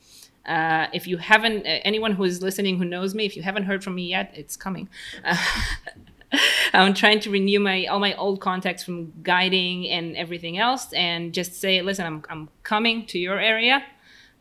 Uh, 0.47 0.87
if 0.93 1.07
you 1.07 1.19
haven't, 1.19 1.67
uh, 1.67 1.81
anyone 1.85 2.13
who 2.13 2.25
is 2.25 2.43
listening 2.43 2.79
who 2.79 2.85
knows 2.85 3.15
me, 3.15 3.27
if 3.27 3.37
you 3.37 3.43
haven't 3.43 3.65
heard 3.65 3.85
from 3.85 3.95
me 3.95 4.09
yet, 4.09 4.33
it's 4.35 4.57
coming. 4.57 4.89
Uh, 5.25 5.37
I'm 6.73 6.95
trying 6.95 7.21
to 7.21 7.31
renew 7.31 7.61
my 7.61 7.87
all 7.87 7.99
my 7.99 8.15
old 8.15 8.41
contacts 8.41 8.85
from 8.85 9.13
guiding 9.23 9.89
and 9.89 10.17
everything 10.17 10.59
else, 10.59 10.93
and 10.93 11.35
just 11.35 11.55
say, 11.55 11.83
listen, 11.83 12.07
I'm 12.07 12.25
I'm 12.31 12.49
coming 12.63 13.07
to 13.07 13.19
your 13.19 13.39
area. 13.39 13.83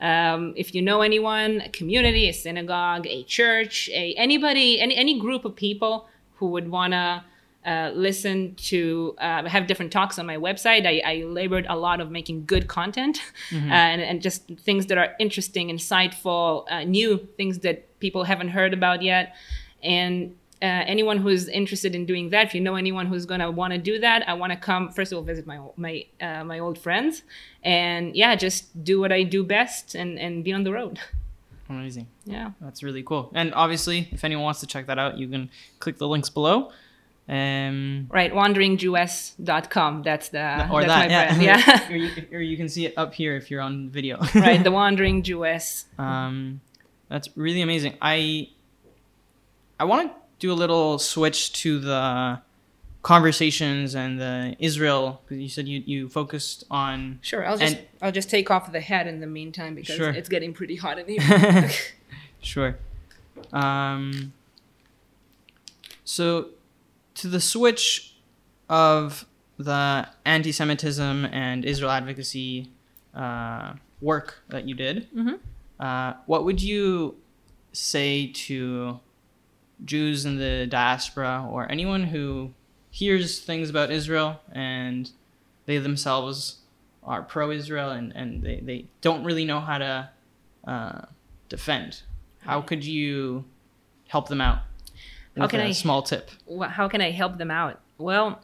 Um, 0.02 0.54
if 0.56 0.74
you 0.74 0.82
know 0.82 1.02
anyone, 1.02 1.62
a 1.62 1.70
community, 1.70 2.30
a 2.30 2.34
synagogue, 2.34 3.06
a 3.08 3.24
church, 3.24 3.90
a 3.90 4.14
anybody, 4.14 4.80
any 4.80 4.96
any 4.96 5.20
group 5.20 5.46
of 5.46 5.56
people 5.56 6.08
who 6.36 6.48
would 6.48 6.70
wanna 6.70 7.26
uh, 7.66 7.92
listen 7.94 8.56
to 8.56 9.16
uh, 9.20 9.48
have 9.48 9.68
different 9.68 9.92
talks 9.92 10.18
on 10.18 10.26
my 10.26 10.38
website. 10.38 10.86
I, 10.88 11.02
I, 11.06 11.24
labored 11.24 11.66
a 11.68 11.76
lot 11.76 12.00
of 12.00 12.10
making 12.10 12.46
good 12.46 12.70
content 12.70 13.22
mm-hmm. 13.50 13.70
uh, 13.70 13.74
and, 13.74 14.02
and, 14.02 14.22
just 14.22 14.48
things 14.60 14.86
that 14.86 14.98
are 14.98 15.14
interesting, 15.20 15.68
insightful, 15.68 16.66
uh, 16.72 16.86
new 16.86 17.18
things 17.36 17.60
that 17.60 18.00
people 18.00 18.24
haven't 18.24 18.50
heard 18.50 18.74
about 18.74 19.02
yet. 19.02 19.36
And 19.84 20.38
uh, 20.62 20.66
anyone 20.66 21.18
who's 21.18 21.50
interested 21.50 21.96
in 21.96 22.06
doing 22.06 22.30
that, 22.30 22.48
if 22.48 22.56
you 22.56 22.62
know 22.62 22.76
anyone 22.76 23.08
who's 23.08 23.26
going 23.26 23.42
to 23.42 23.52
want 23.52 23.74
to 23.74 23.78
do 23.78 24.00
that, 24.00 24.28
I 24.28 24.36
want 24.36 24.54
to 24.54 24.58
come 24.58 24.92
first 24.92 25.12
of 25.12 25.18
all 25.18 25.24
visit 25.24 25.46
my 25.46 25.60
my 25.76 26.06
my 26.22 26.60
old 26.60 26.78
friends, 26.78 27.24
and 27.64 28.16
yeah, 28.16 28.36
just 28.36 28.84
do 28.86 29.02
what 29.02 29.12
I 29.12 29.24
do 29.24 29.44
best 29.44 29.96
and 29.96 30.18
and 30.18 30.46
be 30.46 30.54
on 30.54 30.64
the 30.64 30.72
road. 30.72 31.00
Amazing. 31.70 32.08
Yeah, 32.26 32.52
that's 32.60 32.82
really 32.82 33.04
cool. 33.04 33.32
And 33.36 33.54
obviously, 33.54 34.08
if 34.12 34.24
anyone 34.24 34.44
wants 34.44 34.60
to 34.62 34.68
check 34.68 34.88
that 34.88 34.98
out, 34.98 35.18
you 35.18 35.28
can 35.28 35.50
click 35.80 35.98
the 35.98 36.08
links 36.08 36.30
below. 36.30 36.72
Um, 37.30 38.08
right, 38.10 38.34
wanderingjewess.com. 38.34 40.02
That's 40.02 40.30
the 40.30 40.68
or 40.72 40.84
that's 40.84 41.14
that, 41.14 41.40
yeah. 41.40 41.88
yeah. 41.88 41.88
or, 41.88 41.96
you, 41.96 42.26
or, 42.32 42.40
you, 42.40 42.58
can 42.58 42.68
see 42.68 42.88
it 42.88 42.96
up 42.98 43.14
here 43.14 43.36
if 43.36 43.52
you're 43.52 43.62
on 43.62 43.92
video. 43.92 44.20
right, 44.36 44.64
the 44.64 44.72
Wandering 44.72 45.22
Jewess. 45.22 45.86
Um, 46.00 46.60
that's 47.08 47.30
really 47.38 47.62
amazing. 47.62 47.96
I 48.02 48.50
I 49.80 49.86
want 49.86 50.12
to 50.12 50.18
do 50.40 50.52
a 50.52 50.56
little 50.56 50.98
switch 50.98 51.54
to 51.62 51.80
the 51.80 52.42
conversations 53.04 53.94
and 53.94 54.20
the 54.20 54.56
Israel 54.58 55.22
because 55.24 55.40
you 55.40 55.50
said 55.50 55.68
you 55.68 55.84
you 55.86 56.10
focused 56.10 56.64
on. 56.72 57.20
Sure, 57.22 57.46
I'll 57.46 57.60
just 57.60 57.76
and, 57.76 57.86
I'll 58.02 58.12
just 58.12 58.32
take 58.32 58.50
off 58.50 58.72
the 58.72 58.82
hat 58.82 59.06
in 59.06 59.20
the 59.20 59.28
meantime 59.28 59.76
because 59.76 59.98
sure. 59.98 60.10
it's 60.10 60.30
getting 60.30 60.52
pretty 60.52 60.78
hot 60.78 60.98
in 60.98 61.08
here. 61.08 61.70
sure. 62.42 62.80
Um. 63.54 64.34
So 66.04 66.50
to 67.20 67.28
the 67.28 67.42
switch 67.42 68.16
of 68.70 69.26
the 69.58 70.08
anti-Semitism 70.26 71.26
and 71.26 71.66
Israel 71.66 71.92
advocacy 71.92 72.72
uh, 73.14 73.74
work 74.00 74.42
that 74.48 74.68
you 74.68 74.74
did, 74.74 75.10
mm-hmm. 75.14 75.36
uh, 75.80 76.14
what 76.28 76.46
would 76.46 76.62
you 76.62 77.18
say 77.74 78.28
to 78.28 79.00
Jews 79.84 80.26
in 80.26 80.38
the 80.38 80.66
diaspora 80.68 81.46
or 81.52 81.70
anyone 81.70 82.06
who 82.06 82.54
hears 82.90 83.40
things 83.40 83.70
about 83.70 83.92
Israel 83.92 84.40
and 84.54 85.12
they 85.66 85.78
themselves 85.78 86.60
are 87.04 87.22
pro-Israel 87.22 87.92
and, 87.92 88.14
and 88.16 88.42
they, 88.42 88.62
they 88.62 88.86
don't 89.02 89.26
really 89.26 89.44
know 89.44 89.60
how 89.60 89.78
to 89.78 90.10
uh, 90.66 91.02
defend? 91.50 92.02
How 92.40 92.62
could 92.62 92.86
you 92.86 93.44
help 94.08 94.30
them 94.30 94.40
out? 94.40 94.60
How 95.40 95.48
can 95.48 95.60
I 95.60 95.72
small 95.72 96.02
tip? 96.02 96.30
How 96.62 96.88
can 96.88 97.02
I 97.02 97.12
help 97.12 97.38
them 97.38 97.52
out? 97.52 97.80
Well, 97.98 98.42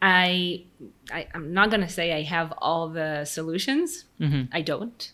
I, 0.00 0.64
I 1.12 1.28
am 1.34 1.52
not 1.52 1.70
gonna 1.70 1.88
say 1.88 2.12
I 2.12 2.22
have 2.22 2.52
all 2.58 2.88
the 2.88 3.24
solutions. 3.24 4.04
Mm-hmm. 4.20 4.52
I 4.52 4.62
don't. 4.62 5.12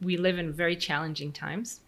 We 0.00 0.16
live 0.16 0.38
in 0.38 0.52
very 0.52 0.76
challenging 0.76 1.32
times. 1.32 1.80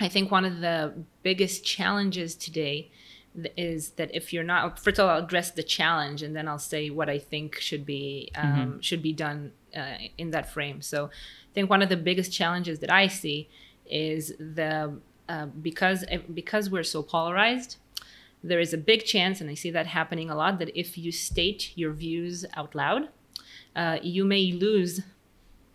I 0.00 0.08
think 0.08 0.30
one 0.30 0.44
of 0.44 0.60
the 0.60 0.94
biggest 1.22 1.64
challenges 1.64 2.34
today 2.34 2.90
is 3.56 3.90
that 3.90 4.14
if 4.14 4.32
you're 4.32 4.44
not 4.44 4.78
first 4.78 4.98
of 4.98 5.08
all 5.08 5.16
I'll 5.16 5.24
address 5.24 5.50
the 5.50 5.62
challenge 5.62 6.22
and 6.22 6.36
then 6.36 6.46
I'll 6.46 6.58
say 6.58 6.90
what 6.90 7.08
I 7.08 7.18
think 7.18 7.58
should 7.58 7.86
be 7.86 8.30
um, 8.34 8.52
mm-hmm. 8.52 8.80
should 8.80 9.02
be 9.02 9.12
done 9.12 9.52
uh, 9.74 9.94
in 10.18 10.30
that 10.32 10.52
frame. 10.52 10.82
So 10.82 11.06
I 11.06 11.54
think 11.54 11.70
one 11.70 11.82
of 11.82 11.88
the 11.88 11.96
biggest 11.96 12.32
challenges 12.32 12.80
that 12.80 12.92
I 12.92 13.06
see 13.06 13.48
is 13.86 14.34
the 14.38 14.98
uh, 15.28 15.46
because 15.46 16.04
because 16.32 16.70
we're 16.70 16.82
so 16.82 17.02
polarized, 17.02 17.76
there 18.42 18.60
is 18.60 18.72
a 18.72 18.78
big 18.78 19.04
chance, 19.04 19.40
and 19.40 19.48
I 19.48 19.54
see 19.54 19.70
that 19.70 19.86
happening 19.86 20.30
a 20.30 20.34
lot, 20.34 20.58
that 20.58 20.76
if 20.78 20.98
you 20.98 21.12
state 21.12 21.72
your 21.76 21.92
views 21.92 22.44
out 22.54 22.74
loud, 22.74 23.08
uh, 23.76 23.98
you 24.02 24.24
may 24.24 24.52
lose 24.52 25.02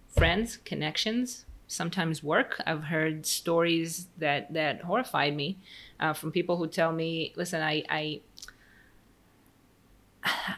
friends, 0.08 0.58
connections, 0.58 1.46
sometimes 1.68 2.24
work. 2.24 2.62
I've 2.66 2.86
heard 2.86 3.26
stories 3.26 4.08
that 4.18 4.54
that 4.54 4.82
horrified 4.82 5.36
me 5.36 5.58
uh, 6.00 6.14
from 6.14 6.32
people 6.32 6.58
who 6.58 6.68
tell 6.68 6.92
me, 6.92 7.34
"Listen, 7.36 7.62
I." 7.62 7.84
I 7.90 8.22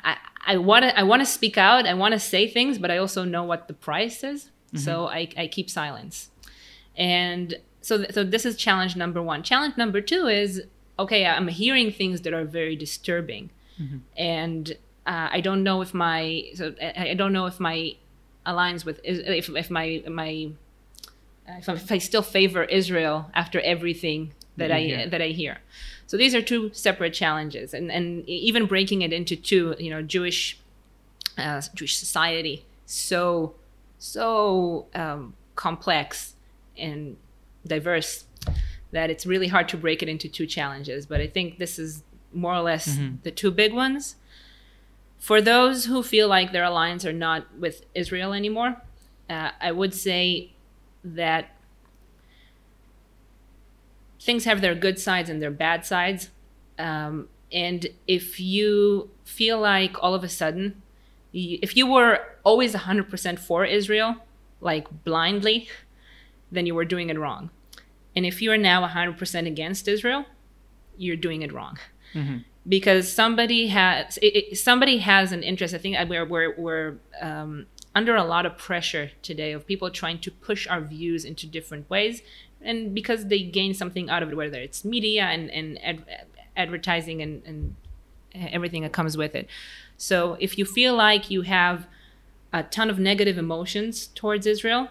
I, 0.04 0.18
I 0.48 0.58
want 0.58 0.84
to 0.84 0.98
I 0.98 1.04
want 1.04 1.22
to 1.22 1.28
speak 1.28 1.58
out. 1.58 1.86
I 1.86 1.94
want 1.94 2.14
to 2.14 2.20
say 2.20 2.48
things, 2.48 2.80
but 2.80 2.90
I 2.90 2.98
also 2.98 3.24
know 3.24 3.44
what 3.44 3.68
the 3.68 3.74
price 3.74 4.24
is. 4.24 4.46
Mm-hmm. 4.46 4.78
So 4.78 5.08
I, 5.08 5.30
I 5.38 5.48
keep 5.48 5.70
silence. 5.70 6.32
And 6.96 7.56
so 7.82 8.06
so 8.12 8.24
this 8.24 8.46
is 8.46 8.56
challenge 8.56 8.96
number 8.96 9.22
one 9.22 9.44
challenge 9.44 9.78
number 9.78 10.02
two 10.02 10.28
is 10.28 10.64
okay 10.98 11.26
i'm 11.26 11.48
hearing 11.48 11.92
things 11.92 12.22
that 12.22 12.34
are 12.34 12.46
very 12.46 12.76
disturbing 12.76 13.50
mm-hmm. 13.80 13.98
and 14.18 14.78
uh, 15.06 15.30
i 15.32 15.42
don't 15.42 15.64
know 15.64 15.82
if 15.82 15.94
my 15.94 16.44
so 16.56 16.74
i 16.82 17.14
don't 17.14 17.34
know 17.34 17.46
if 17.46 17.60
my 17.60 17.96
aligns 18.46 18.86
with 18.86 19.00
if, 19.04 19.50
if 19.50 19.70
my 19.70 20.04
my 20.10 20.50
if, 21.48 21.70
if 21.70 21.92
i 21.92 21.98
still 21.98 22.22
favor 22.22 22.64
israel 22.66 23.30
after 23.34 23.60
everything 23.62 24.34
that 24.58 24.72
i 24.72 24.82
hear. 24.82 25.08
that 25.08 25.22
i 25.22 25.28
hear 25.28 25.60
so 26.06 26.18
these 26.18 26.36
are 26.36 26.42
two 26.42 26.70
separate 26.74 27.14
challenges 27.14 27.74
and 27.74 27.92
and 27.92 28.28
even 28.28 28.66
breaking 28.66 29.02
it 29.02 29.14
into 29.14 29.36
two 29.36 29.76
you 29.80 29.90
know 29.90 30.02
jewish 30.02 30.60
uh, 31.38 31.62
jewish 31.74 31.96
society 31.96 32.66
so 32.86 33.54
so 34.00 34.88
um, 34.96 35.34
complex 35.56 36.34
and 36.78 37.18
diverse 37.70 38.26
that 38.92 39.10
it's 39.10 39.26
really 39.26 39.48
hard 39.48 39.70
to 39.70 39.78
break 39.78 40.04
it 40.04 40.10
into 40.10 40.28
two 40.28 40.46
challenges. 40.46 41.06
But 41.06 41.22
I 41.22 41.28
think 41.28 41.58
this 41.58 41.80
is 41.80 42.04
more 42.34 42.54
or 42.54 42.62
less 42.62 42.88
mm-hmm. 42.88 43.16
the 43.24 43.32
two 43.32 43.52
big 43.52 43.74
ones. 43.74 44.16
For 45.18 45.42
those 45.42 45.86
who 45.86 46.02
feel 46.02 46.28
like 46.28 46.52
their 46.52 46.64
alliance 46.64 47.06
are 47.06 47.14
not 47.14 47.56
with 47.58 47.86
Israel 47.94 48.34
anymore, 48.34 48.82
uh, 49.30 49.52
I 49.62 49.72
would 49.72 49.94
say 49.94 50.54
that 51.04 51.56
things 54.20 54.46
have 54.46 54.62
their 54.62 54.76
good 54.76 55.00
sides 55.00 55.30
and 55.30 55.42
their 55.42 55.52
bad 55.52 55.86
sides. 55.86 56.30
Um, 56.78 57.28
and 57.52 57.88
if 58.08 58.40
you 58.40 59.10
feel 59.24 59.60
like 59.60 60.02
all 60.02 60.14
of 60.14 60.24
a 60.24 60.30
sudden, 60.30 60.82
if 61.34 61.76
you 61.76 61.86
were 61.86 62.20
always 62.44 62.74
100% 62.74 63.40
for 63.40 63.66
Israel, 63.66 64.16
like 64.62 65.04
blindly, 65.04 65.70
then 66.52 66.66
you 66.66 66.74
were 66.74 66.86
doing 66.86 67.10
it 67.10 67.20
wrong. 67.20 67.50
And 68.20 68.26
if 68.26 68.42
you 68.42 68.52
are 68.52 68.58
now 68.58 68.86
100% 68.86 69.48
against 69.48 69.88
Israel, 69.88 70.26
you're 70.98 71.16
doing 71.16 71.42
it 71.42 71.54
wrong. 71.54 71.78
Mm-hmm. 72.14 72.40
Because 72.68 73.10
somebody 73.10 73.68
has 73.68 74.18
it, 74.18 74.36
it, 74.36 74.58
somebody 74.58 74.98
has 74.98 75.32
an 75.32 75.42
interest. 75.42 75.74
I 75.74 75.78
think 75.78 75.96
we're 76.10 76.26
we're, 76.26 76.54
we're 76.58 76.98
um, 77.22 77.68
under 77.96 78.18
a 78.18 78.26
lot 78.26 78.46
of 78.46 78.58
pressure 78.58 79.12
today 79.22 79.54
of 79.54 79.66
people 79.66 79.90
trying 79.90 80.20
to 80.20 80.32
push 80.32 80.68
our 80.68 80.82
views 80.82 81.24
into 81.24 81.48
different 81.48 81.90
ways, 81.90 82.22
and 82.62 82.94
because 82.94 83.28
they 83.28 83.42
gain 83.42 83.74
something 83.74 84.10
out 84.10 84.22
of 84.22 84.30
it, 84.34 84.36
whether 84.36 84.60
it's 84.60 84.84
media 84.84 85.24
and 85.24 85.50
and 85.52 85.82
ad- 85.82 86.04
advertising 86.58 87.22
and, 87.22 87.42
and 87.46 87.78
everything 88.36 88.82
that 88.84 88.92
comes 88.92 89.16
with 89.16 89.34
it. 89.34 89.48
So 89.96 90.36
if 90.42 90.58
you 90.58 90.66
feel 90.66 90.94
like 90.94 91.32
you 91.32 91.44
have 91.44 91.88
a 92.52 92.64
ton 92.64 92.90
of 92.90 93.00
negative 93.00 93.38
emotions 93.38 94.08
towards 94.08 94.46
Israel, 94.46 94.90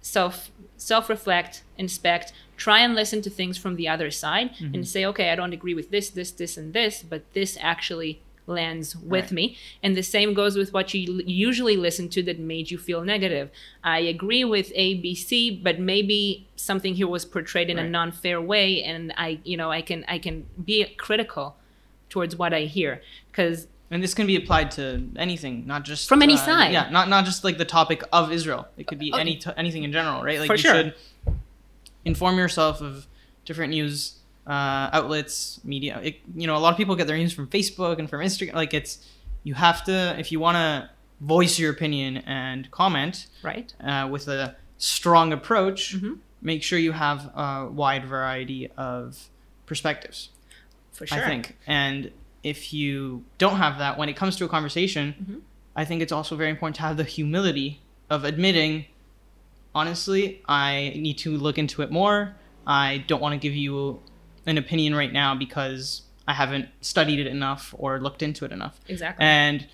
self 0.00 0.50
self 0.76 1.08
reflect, 1.08 1.62
inspect, 1.76 2.32
try 2.56 2.80
and 2.80 2.94
listen 2.94 3.22
to 3.22 3.30
things 3.30 3.58
from 3.58 3.76
the 3.76 3.88
other 3.88 4.10
side 4.10 4.54
mm-hmm. 4.54 4.74
and 4.74 4.88
say, 4.88 5.04
okay, 5.04 5.30
I 5.30 5.36
don't 5.36 5.52
agree 5.52 5.74
with 5.74 5.90
this, 5.90 6.10
this, 6.10 6.30
this, 6.30 6.56
and 6.56 6.72
this, 6.72 7.02
but 7.02 7.22
this 7.34 7.58
actually 7.60 8.22
lands 8.46 8.96
with 8.96 9.26
Right. 9.26 9.32
me. 9.32 9.56
And 9.82 9.96
the 9.96 10.02
same 10.02 10.34
goes 10.34 10.56
with 10.56 10.72
what 10.72 10.92
you 10.92 11.22
usually 11.26 11.76
listen 11.76 12.08
to 12.10 12.22
that 12.24 12.38
made 12.38 12.70
you 12.70 12.78
feel 12.78 13.02
negative. 13.02 13.50
I 13.84 14.00
agree 14.00 14.44
with 14.44 14.72
A, 14.74 14.94
B, 14.94 15.14
C, 15.14 15.50
but 15.50 15.78
maybe 15.78 16.48
something 16.56 16.94
here 16.94 17.06
was 17.06 17.24
portrayed 17.24 17.70
in 17.70 17.78
a 17.78 17.88
non-fair 17.88 18.40
way, 18.40 18.82
and 18.82 19.12
I, 19.16 19.38
you 19.44 19.56
know, 19.56 19.70
I 19.70 19.82
can 19.82 20.04
I 20.08 20.18
can 20.18 20.46
be 20.64 20.84
critical 20.96 21.56
towards 22.08 22.34
what 22.36 22.52
I 22.52 22.62
hear 22.62 23.02
because 23.30 23.68
And 23.92 24.00
this 24.02 24.14
can 24.14 24.26
be 24.26 24.36
applied 24.36 24.70
to 24.72 25.04
anything, 25.16 25.66
not 25.66 25.84
just 25.84 26.08
From 26.08 26.22
any 26.22 26.34
uh, 26.34 26.38
side. 26.38 26.72
Yeah, 26.72 26.88
not 26.90 27.08
not 27.08 27.24
just 27.24 27.42
like 27.42 27.58
the 27.58 27.64
topic 27.64 28.02
of 28.12 28.30
Israel. 28.30 28.68
It 28.76 28.86
could 28.86 28.98
be 28.98 29.12
Oh. 29.12 29.18
any 29.18 29.36
t- 29.36 29.50
anything 29.56 29.82
in 29.82 29.92
general, 29.92 30.22
right? 30.22 30.38
Like 30.38 30.46
For 30.46 30.54
you 30.54 30.58
sure. 30.58 30.74
should 30.74 30.94
inform 32.04 32.38
yourself 32.38 32.80
of 32.80 33.06
different 33.44 33.70
news 33.72 34.14
uh, 34.46 34.90
outlets, 34.92 35.60
media. 35.64 36.00
It, 36.02 36.16
you 36.34 36.46
know, 36.46 36.56
a 36.56 36.58
lot 36.58 36.70
of 36.72 36.76
people 36.76 36.94
get 36.96 37.06
their 37.06 37.16
news 37.16 37.32
from 37.32 37.48
Facebook 37.48 37.98
and 37.98 38.08
from 38.08 38.20
Instagram. 38.20 38.54
Like 38.54 38.74
it's 38.74 38.98
you 39.42 39.54
have 39.54 39.84
to 39.84 40.16
if 40.18 40.30
you 40.32 40.38
want 40.40 40.56
to 40.56 40.90
voice 41.20 41.58
your 41.58 41.70
opinion 41.72 42.18
and 42.18 42.70
comment 42.70 43.26
right. 43.42 43.74
uh, 43.84 44.08
with 44.10 44.28
a 44.28 44.56
strong 44.78 45.32
approach. 45.32 45.96
Mhm. 45.96 46.18
Make 46.42 46.62
sure 46.62 46.78
you 46.78 46.92
have 46.92 47.26
a 47.36 47.68
wide 47.70 48.06
variety 48.06 48.70
of 48.76 49.28
perspectives. 49.66 50.30
For 50.92 51.06
sure. 51.06 51.22
I 51.22 51.26
think. 51.26 51.56
And 51.66 52.10
if 52.42 52.72
you 52.72 53.24
don't 53.38 53.56
have 53.56 53.78
that 53.78 53.98
when 53.98 54.08
it 54.08 54.16
comes 54.16 54.36
to 54.36 54.44
a 54.44 54.48
conversation, 54.48 55.14
Mhm. 55.22 55.40
I 55.76 55.84
think 55.84 56.02
it's 56.02 56.12
also 56.12 56.36
very 56.36 56.50
important 56.50 56.76
to 56.76 56.82
have 56.82 56.96
the 56.96 57.04
humility 57.04 57.80
of 58.08 58.24
admitting, 58.24 58.86
honestly, 59.74 60.42
I 60.48 60.92
need 60.96 61.18
to 61.18 61.36
look 61.36 61.58
into 61.58 61.82
it 61.82 61.90
more. 61.90 62.36
I 62.66 63.04
don't 63.06 63.20
want 63.20 63.32
to 63.34 63.38
give 63.38 63.54
you 63.54 64.00
an 64.46 64.58
opinion 64.58 64.94
right 64.94 65.12
now 65.12 65.34
because 65.34 66.02
I 66.26 66.34
haven't 66.34 66.68
studied 66.80 67.18
it 67.18 67.26
enough 67.26 67.74
or 67.78 68.00
looked 68.00 68.22
into 68.22 68.44
it 68.44 68.52
enough. 68.52 68.80
Exactly. 68.88 69.24
And 69.24 69.66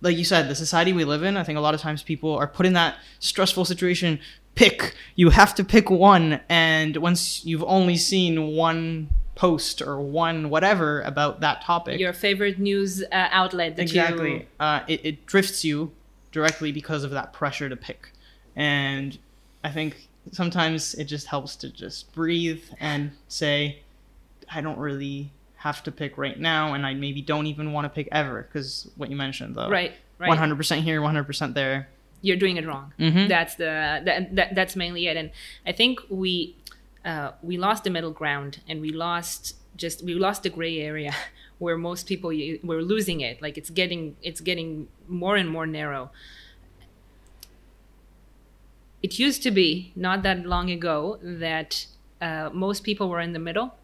like 0.00 0.16
you 0.16 0.24
said, 0.24 0.48
the 0.48 0.54
society 0.54 0.92
we 0.92 1.04
live 1.04 1.22
in, 1.22 1.36
I 1.36 1.44
think 1.44 1.56
a 1.56 1.60
lot 1.60 1.74
of 1.74 1.80
times 1.80 2.02
people 2.02 2.34
are 2.36 2.46
put 2.46 2.66
in 2.66 2.72
that 2.74 2.96
stressful 3.20 3.64
situation. 3.64 4.18
Pick. 4.54 4.94
You 5.14 5.30
have 5.30 5.54
to 5.54 5.64
pick 5.64 5.90
one. 5.90 6.40
And 6.48 6.96
once 6.98 7.44
you've 7.44 7.62
only 7.64 7.96
seen 7.96 8.48
one 8.48 9.08
post 9.42 9.82
or 9.82 10.00
one 10.00 10.38
whatever 10.54 10.88
about 11.12 11.40
that 11.40 11.56
topic, 11.62 11.98
Your 11.98 12.12
favorite 12.12 12.58
news 12.60 13.02
uh, 13.02 13.40
outlet 13.40 13.70
that 13.76 13.82
exactly, 13.82 14.32
you 14.32 14.46
uh, 14.60 14.80
it, 14.86 15.00
it 15.08 15.26
drifts 15.26 15.64
you 15.64 15.90
directly 16.30 16.70
because 16.70 17.02
of 17.02 17.10
that 17.10 17.32
pressure 17.32 17.68
to 17.68 17.76
pick. 17.88 18.00
And 18.54 19.18
I 19.64 19.70
think 19.76 20.08
sometimes 20.30 20.94
it 20.94 21.06
just 21.14 21.26
helps 21.26 21.56
to 21.62 21.66
just 21.70 22.12
breathe 22.12 22.62
and 22.78 23.10
say, 23.26 23.80
I 24.56 24.60
don't 24.60 24.78
really 24.78 25.32
have 25.56 25.82
to 25.86 25.90
pick 25.92 26.12
right 26.18 26.38
now, 26.38 26.74
and 26.74 26.86
I 26.86 26.94
maybe 26.94 27.20
don't 27.32 27.48
even 27.48 27.72
want 27.72 27.84
to 27.86 27.88
pick 27.98 28.08
ever 28.12 28.42
because 28.42 28.88
what 28.96 29.10
you 29.10 29.16
mentioned 29.16 29.54
though, 29.56 29.70
right 29.70 29.92
right 30.20 30.28
one 30.28 30.38
hundred 30.38 30.56
percent 30.56 30.84
here, 30.84 31.00
one 31.02 31.12
hundred 31.14 31.26
percent 31.32 31.54
there. 31.54 31.88
you're 32.26 32.36
doing 32.44 32.56
it 32.60 32.64
wrong. 32.70 32.92
Mhm. 32.98 33.26
That's 33.28 33.54
the 33.56 33.72
that, 34.06 34.36
that 34.36 34.48
that's 34.54 34.76
mainly 34.76 35.02
it. 35.10 35.16
And 35.16 35.30
I 35.66 35.72
think 35.72 36.00
we 36.08 36.54
uh, 37.04 37.32
we 37.42 37.56
lost 37.56 37.84
the 37.84 37.90
middle 37.90 38.12
ground, 38.12 38.60
and 38.68 38.80
we 38.80 38.90
lost 38.90 39.56
just 39.76 40.04
we 40.04 40.14
lost 40.14 40.42
the 40.42 40.50
gray 40.50 40.78
area 40.78 41.14
where 41.58 41.76
most 41.76 42.06
people 42.06 42.30
were 42.62 42.82
losing 42.82 43.20
it. 43.20 43.40
Like 43.42 43.58
it's 43.58 43.70
getting 43.70 44.16
it's 44.22 44.40
getting 44.40 44.88
more 45.08 45.36
and 45.36 45.48
more 45.48 45.66
narrow. 45.66 46.10
It 49.02 49.18
used 49.18 49.42
to 49.42 49.50
be 49.50 49.92
not 49.96 50.22
that 50.22 50.46
long 50.46 50.70
ago 50.70 51.18
that 51.22 51.86
uh, 52.20 52.50
most 52.52 52.84
people 52.84 53.08
were 53.08 53.20
in 53.20 53.32
the 53.32 53.40
middle, 53.40 53.74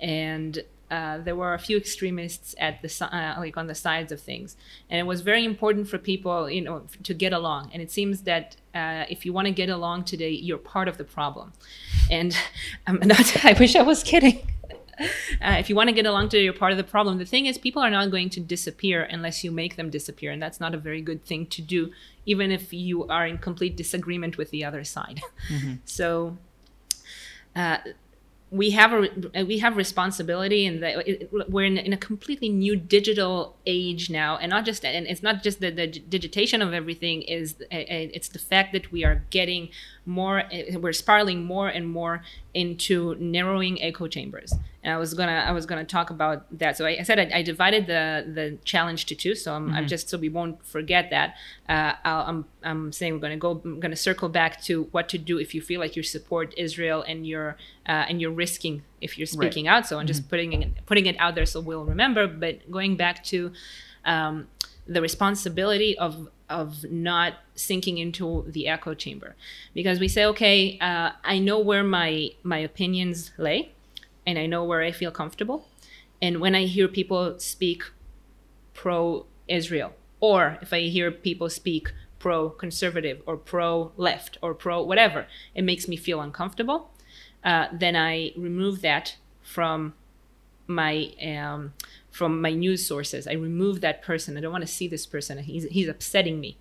and 0.00 0.62
uh, 0.94 1.18
there 1.18 1.34
were 1.34 1.54
a 1.54 1.58
few 1.58 1.76
extremists 1.76 2.54
at 2.58 2.80
the 2.80 2.88
uh, 3.04 3.34
like 3.38 3.56
on 3.56 3.66
the 3.66 3.74
sides 3.74 4.12
of 4.12 4.20
things, 4.20 4.56
and 4.88 5.00
it 5.00 5.02
was 5.02 5.22
very 5.22 5.44
important 5.44 5.88
for 5.88 5.98
people, 5.98 6.48
you 6.48 6.60
know, 6.60 6.82
to 7.02 7.12
get 7.12 7.32
along. 7.32 7.70
And 7.72 7.82
it 7.82 7.90
seems 7.90 8.22
that 8.22 8.54
uh, 8.76 9.04
if 9.08 9.26
you 9.26 9.32
want 9.32 9.46
to 9.46 9.52
get 9.52 9.68
along 9.68 10.04
today, 10.04 10.30
you're 10.30 10.64
part 10.74 10.86
of 10.86 10.96
the 10.96 11.02
problem. 11.02 11.52
And 12.12 12.36
I'm 12.86 13.00
not. 13.02 13.44
I 13.50 13.54
wish 13.58 13.74
I 13.74 13.82
was 13.82 14.02
kidding. 14.02 14.38
Uh, 15.42 15.56
if 15.58 15.68
you 15.68 15.74
want 15.74 15.88
to 15.88 15.92
get 15.92 16.06
along 16.06 16.28
today, 16.28 16.44
you're 16.44 16.52
part 16.52 16.70
of 16.70 16.78
the 16.78 16.84
problem. 16.84 17.18
The 17.18 17.24
thing 17.24 17.46
is, 17.46 17.58
people 17.58 17.82
are 17.82 17.90
not 17.90 18.12
going 18.12 18.30
to 18.30 18.38
disappear 18.38 19.02
unless 19.02 19.42
you 19.42 19.50
make 19.50 19.74
them 19.74 19.90
disappear, 19.90 20.30
and 20.30 20.40
that's 20.40 20.60
not 20.60 20.72
a 20.72 20.78
very 20.78 21.02
good 21.02 21.24
thing 21.24 21.46
to 21.46 21.60
do, 21.60 21.90
even 22.26 22.52
if 22.52 22.72
you 22.72 23.04
are 23.08 23.26
in 23.26 23.38
complete 23.38 23.76
disagreement 23.76 24.38
with 24.38 24.50
the 24.52 24.64
other 24.64 24.84
side. 24.84 25.20
So. 25.84 26.38
Uh, 27.56 27.78
we 28.50 28.70
have 28.70 28.92
a 28.92 29.44
we 29.44 29.58
have 29.58 29.76
responsibility 29.76 30.64
and 30.64 30.80
we're 31.48 31.64
in, 31.64 31.76
in 31.76 31.92
a 31.92 31.96
completely 31.96 32.48
new 32.48 32.76
digital 32.76 33.56
age 33.66 34.10
now. 34.10 34.36
And 34.36 34.50
not 34.50 34.64
just 34.64 34.84
and 34.84 35.06
it's 35.06 35.22
not 35.22 35.42
just 35.42 35.60
the, 35.60 35.70
the 35.70 35.86
digitation 35.86 36.62
of 36.62 36.72
everything 36.72 37.22
is 37.22 37.56
uh, 37.72 37.74
uh, 37.74 37.84
it's 37.88 38.28
the 38.28 38.38
fact 38.38 38.72
that 38.72 38.92
we 38.92 39.04
are 39.04 39.24
getting 39.30 39.70
more 40.06 40.40
uh, 40.40 40.78
we're 40.78 40.92
spiraling 40.92 41.44
more 41.44 41.68
and 41.68 41.88
more 41.88 42.22
into 42.52 43.16
narrowing 43.18 43.82
echo 43.82 44.06
chambers 44.06 44.54
and 44.84 44.92
i 44.94 44.98
was 44.98 45.14
gonna 45.14 45.40
i 45.48 45.50
was 45.58 45.66
gonna 45.66 45.84
talk 45.84 46.10
about 46.10 46.38
that. 46.58 46.76
So 46.76 46.84
i, 46.86 46.92
I 47.00 47.02
said 47.02 47.18
I, 47.18 47.38
I 47.38 47.42
divided 47.42 47.86
the 47.86 48.02
the 48.38 48.46
challenge 48.64 49.06
to 49.06 49.14
two. 49.22 49.34
So 49.34 49.52
i'm, 49.54 49.66
I'm 49.76 49.86
just 49.88 50.08
so 50.10 50.16
we 50.18 50.28
won't 50.28 50.56
forget 50.74 51.04
that. 51.10 51.28
Uh, 51.68 51.92
I'll, 52.04 52.24
i'm 52.30 52.44
i'm 52.62 52.92
saying 52.92 53.14
we're 53.14 53.18
gonna 53.26 53.36
go 53.48 53.60
i'm 53.64 53.80
gonna 53.80 53.96
circle 53.96 54.28
back 54.28 54.52
to 54.68 54.84
what 54.94 55.08
to 55.08 55.18
do 55.18 55.34
if 55.38 55.54
you 55.54 55.60
feel 55.70 55.80
like 55.84 55.96
you 55.96 56.02
support 56.02 56.46
israel 56.66 57.02
and 57.10 57.26
you're 57.26 57.56
uh, 57.92 58.04
and 58.08 58.20
you're 58.20 58.36
risking 58.44 58.82
if 59.00 59.10
you're 59.18 59.26
Right. 59.34 59.40
speaking 59.50 59.66
out. 59.72 59.86
So 59.88 59.98
i'm 59.98 60.06
just 60.06 60.28
putting 60.28 60.50
it 60.62 60.68
putting 60.86 61.06
it 61.06 61.16
out 61.18 61.34
there 61.34 61.46
so 61.46 61.58
we'll 61.60 61.84
remember. 61.94 62.26
But 62.26 62.54
going 62.70 62.96
back 62.96 63.16
to 63.32 63.38
um, 64.04 64.34
the 64.86 65.00
responsibility 65.00 65.96
of 65.98 66.28
of 66.50 66.84
not 66.90 67.32
sinking 67.54 67.96
into 67.98 68.44
the 68.48 68.68
echo 68.68 68.92
chamber. 68.94 69.34
Because 69.72 69.98
we 69.98 70.08
say 70.08 70.24
okay 70.32 70.78
uh, 70.88 71.10
i 71.24 71.38
know 71.38 71.58
where 71.58 71.82
my 71.82 72.30
my 72.42 72.58
opinions 72.58 73.30
lay 73.38 73.70
and 74.26 74.38
i 74.38 74.46
know 74.46 74.64
where 74.64 74.82
i 74.82 74.92
feel 74.92 75.10
comfortable 75.10 75.68
and 76.20 76.40
when 76.40 76.54
i 76.54 76.64
hear 76.64 76.88
people 76.88 77.38
speak 77.38 77.82
pro 78.72 79.26
israel 79.48 79.92
or 80.20 80.58
if 80.62 80.72
i 80.72 80.80
hear 80.80 81.10
people 81.10 81.48
speak 81.48 81.92
pro 82.18 82.48
conservative 82.48 83.22
or 83.26 83.36
pro 83.36 83.92
left 83.96 84.38
or 84.42 84.54
pro 84.54 84.82
whatever 84.82 85.26
it 85.54 85.62
makes 85.62 85.86
me 85.88 85.96
feel 85.96 86.20
uncomfortable 86.20 86.90
uh, 87.44 87.66
then 87.72 87.94
i 87.96 88.32
remove 88.36 88.80
that 88.80 89.16
from 89.42 89.94
my 90.66 91.12
um, 91.22 91.74
from 92.10 92.40
my 92.40 92.52
news 92.52 92.86
sources. 92.86 93.26
I 93.26 93.32
remove 93.32 93.80
that 93.80 94.02
person. 94.02 94.36
I 94.36 94.40
don't 94.40 94.52
want 94.52 94.62
to 94.62 94.72
see 94.72 94.88
this 94.88 95.04
person. 95.04 95.38
He's 95.38 95.64
he's 95.64 95.88
upsetting 95.88 96.40
me. 96.40 96.56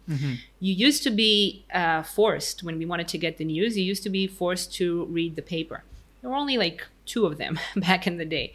You 0.59 0.73
used 0.73 1.03
to 1.03 1.11
be 1.11 1.65
uh, 1.73 2.03
forced 2.03 2.63
when 2.63 2.77
we 2.77 2.85
wanted 2.85 3.07
to 3.09 3.17
get 3.17 3.37
the 3.37 3.45
news. 3.45 3.77
You 3.77 3.83
used 3.83 4.03
to 4.03 4.09
be 4.09 4.27
forced 4.27 4.73
to 4.75 5.05
read 5.05 5.35
the 5.35 5.41
paper. 5.41 5.83
There 6.23 6.31
were 6.31 6.37
only 6.37 6.57
like 6.57 6.87
two 7.05 7.25
of 7.25 7.37
them 7.37 7.59
back 7.75 8.07
in 8.07 8.15
the 8.15 8.23
day, 8.23 8.53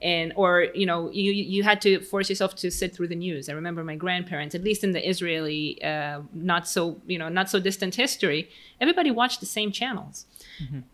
and 0.00 0.32
or 0.36 0.68
you 0.72 0.86
know 0.86 1.10
you 1.10 1.32
you 1.32 1.64
had 1.64 1.80
to 1.82 2.00
force 2.00 2.28
yourself 2.30 2.54
to 2.56 2.70
sit 2.70 2.94
through 2.94 3.08
the 3.08 3.16
news. 3.16 3.48
I 3.48 3.54
remember 3.54 3.82
my 3.82 3.96
grandparents, 3.96 4.54
at 4.54 4.62
least 4.62 4.84
in 4.84 4.92
the 4.92 5.06
Israeli 5.06 5.82
uh, 5.82 6.20
not 6.32 6.68
so 6.68 7.00
you 7.08 7.18
know 7.18 7.28
not 7.28 7.50
so 7.50 7.58
distant 7.58 7.96
history, 7.96 8.48
everybody 8.80 9.10
watched 9.10 9.40
the 9.40 9.46
same 9.46 9.72
channels, 9.72 10.26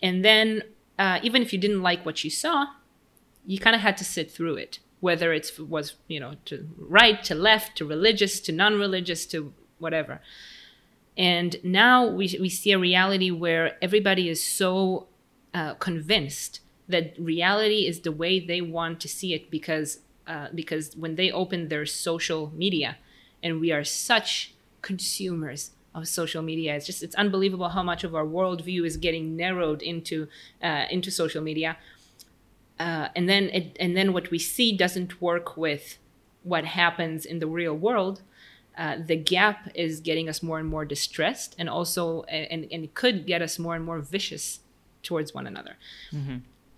and 0.02 0.24
then 0.24 0.62
uh, 0.98 1.20
even 1.22 1.42
if 1.42 1.52
you 1.52 1.58
didn't 1.58 1.82
like 1.82 2.06
what 2.06 2.24
you 2.24 2.30
saw, 2.30 2.68
you 3.46 3.58
kind 3.58 3.76
of 3.76 3.82
had 3.82 3.98
to 3.98 4.04
sit 4.04 4.30
through 4.30 4.56
it 4.56 4.78
whether 5.00 5.34
it 5.34 5.50
was 5.58 5.96
you 6.08 6.18
know 6.18 6.32
to 6.46 6.66
right 6.78 7.22
to 7.22 7.34
left 7.34 7.76
to 7.76 7.84
religious 7.84 8.40
to 8.40 8.50
non-religious 8.50 9.26
to 9.26 9.52
whatever. 9.78 10.22
And 11.16 11.56
now 11.62 12.06
we, 12.06 12.37
we 12.40 12.48
see 12.48 12.72
a 12.72 12.78
reality 12.78 13.30
where 13.30 13.76
everybody 13.80 14.28
is 14.28 14.42
so 14.42 15.06
uh, 15.55 15.75
convinced 15.75 16.61
that 16.88 17.14
reality 17.19 17.87
is 17.87 18.01
the 18.01 18.12
way 18.12 18.38
they 18.38 18.61
want 18.61 19.01
to 19.01 19.09
see 19.09 19.33
it 19.33 19.51
because 19.51 20.01
uh, 20.27 20.49
because 20.55 20.97
when 20.97 21.17
they 21.17 21.31
open 21.31 21.69
their 21.69 21.87
social 21.87 22.51
media 22.55 22.97
and 23.43 23.61
we 23.61 23.71
are 23.71 23.85
such 23.85 24.55
consumers 24.83 25.71
of 25.95 26.09
social 26.09 26.43
media 26.43 26.75
it's 26.75 26.87
just 26.87 27.03
it's 27.03 27.14
unbelievable 27.14 27.69
how 27.71 27.83
much 27.83 28.05
of 28.05 28.14
our 28.14 28.25
worldview 28.25 28.85
is 28.85 28.97
getting 28.97 29.37
narrowed 29.37 29.81
into 29.81 30.29
uh, 30.62 30.85
into 30.90 31.11
social 31.11 31.43
media 31.43 31.77
uh, 32.79 33.09
and 33.14 33.29
then 33.29 33.45
it, 33.51 33.77
and 33.79 33.97
then 33.97 34.12
what 34.12 34.31
we 34.31 34.38
see 34.38 34.77
doesn't 34.77 35.21
work 35.21 35.57
with 35.57 35.99
what 36.43 36.64
happens 36.64 37.25
in 37.25 37.38
the 37.38 37.47
real 37.47 37.75
world. 37.75 38.23
Uh, 38.77 38.97
the 39.05 39.17
gap 39.17 39.69
is 39.75 40.01
getting 40.01 40.29
us 40.29 40.43
more 40.43 40.59
and 40.59 40.69
more 40.69 40.85
distressed, 40.85 41.55
and 41.59 41.69
also 41.69 42.23
and, 42.25 42.67
and 42.73 42.85
it 42.85 42.95
could 42.95 43.27
get 43.27 43.40
us 43.40 43.59
more 43.59 43.77
and 43.77 43.85
more 43.85 44.01
vicious 44.01 44.61
towards 45.05 45.33
one 45.33 45.47
another. 45.47 45.77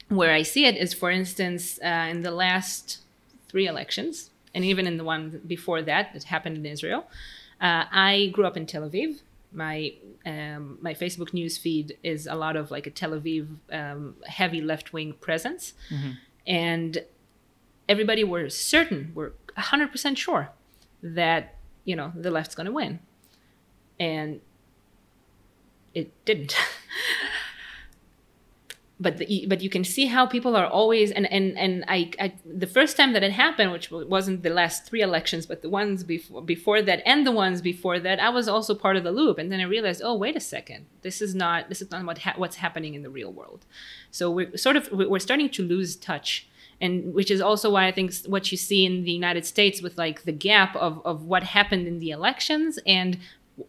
Where 0.08 0.32
I 0.32 0.42
see 0.42 0.66
it 0.66 0.76
is, 0.76 0.92
for 0.94 1.10
instance, 1.10 1.80
uh, 1.82 2.08
in 2.12 2.22
the 2.22 2.30
last 2.30 2.98
three 3.48 3.66
elections, 3.66 4.30
and 4.54 4.64
even 4.64 4.86
in 4.86 4.96
the 4.96 5.04
one 5.04 5.40
before 5.46 5.80
that 5.82 6.12
that 6.12 6.24
happened 6.24 6.56
in 6.56 6.66
Israel. 6.66 7.06
Uh, 7.60 7.84
I 7.90 8.30
grew 8.34 8.46
up 8.46 8.56
in 8.56 8.66
Tel 8.66 8.82
Aviv. 8.88 9.20
My 9.52 9.92
um, 10.26 10.78
my 10.80 10.94
Facebook 10.94 11.32
news 11.32 11.56
feed 11.56 11.96
is 12.02 12.26
a 12.26 12.34
lot 12.34 12.54
of 12.56 12.70
like 12.70 12.86
a 12.86 12.90
Tel 12.90 13.12
Aviv 13.12 13.42
um, 13.72 14.16
heavy 14.26 14.60
left 14.60 14.92
wing 14.92 15.14
presence, 15.26 15.72
and 16.46 16.92
everybody 17.88 18.24
were 18.24 18.48
certain, 18.50 19.12
were 19.14 19.32
100% 19.56 20.16
sure 20.16 20.50
that 21.02 21.54
you 21.84 21.96
know 21.96 22.12
the 22.14 22.30
left's 22.30 22.54
going 22.54 22.66
to 22.66 22.72
win 22.72 22.98
and 23.98 24.40
it 25.94 26.08
didn't 26.24 26.54
but 28.98 29.18
the, 29.18 29.44
but 29.48 29.60
you 29.60 29.68
can 29.68 29.84
see 29.84 30.06
how 30.06 30.24
people 30.26 30.56
are 30.56 30.66
always 30.66 31.10
and 31.10 31.30
and 31.30 31.56
and 31.58 31.84
I, 31.86 32.10
I 32.18 32.32
the 32.46 32.66
first 32.66 32.96
time 32.96 33.12
that 33.12 33.22
it 33.22 33.32
happened 33.32 33.72
which 33.72 33.90
wasn't 33.90 34.42
the 34.42 34.50
last 34.50 34.86
three 34.86 35.02
elections 35.02 35.44
but 35.44 35.60
the 35.60 35.68
ones 35.68 36.02
before 36.02 36.42
before 36.42 36.80
that 36.82 37.02
and 37.04 37.26
the 37.26 37.32
ones 37.32 37.60
before 37.60 38.00
that 38.00 38.18
I 38.18 38.30
was 38.30 38.48
also 38.48 38.74
part 38.74 38.96
of 38.96 39.04
the 39.04 39.12
loop. 39.12 39.38
And 39.38 39.52
then 39.52 39.60
I 39.60 39.64
realized 39.64 40.00
oh 40.02 40.14
wait 40.16 40.36
a 40.36 40.40
second. 40.40 40.86
This 41.02 41.20
is 41.20 41.34
not 41.34 41.68
this 41.68 41.82
is 41.82 41.90
not 41.90 42.04
what 42.06 42.18
ha- 42.18 42.34
what's 42.36 42.56
happening 42.56 42.94
in 42.94 43.02
the 43.02 43.10
real 43.10 43.32
world. 43.32 43.66
So 44.10 44.30
we're 44.30 44.56
sort 44.56 44.76
of 44.76 44.90
we're 44.90 45.18
starting 45.18 45.50
to 45.50 45.62
lose 45.62 45.96
touch. 45.96 46.48
And 46.78 47.14
which 47.14 47.30
is 47.30 47.40
also 47.40 47.70
why 47.70 47.86
I 47.86 47.92
think 47.92 48.14
what 48.26 48.52
you 48.52 48.58
see 48.58 48.84
in 48.84 49.04
the 49.04 49.10
United 49.10 49.46
States 49.46 49.80
with 49.80 49.96
like 49.96 50.24
the 50.24 50.32
gap 50.32 50.76
of 50.76 51.00
of 51.06 51.24
what 51.24 51.42
happened 51.42 51.86
in 51.86 52.00
the 52.00 52.10
elections 52.10 52.78
and 52.86 53.18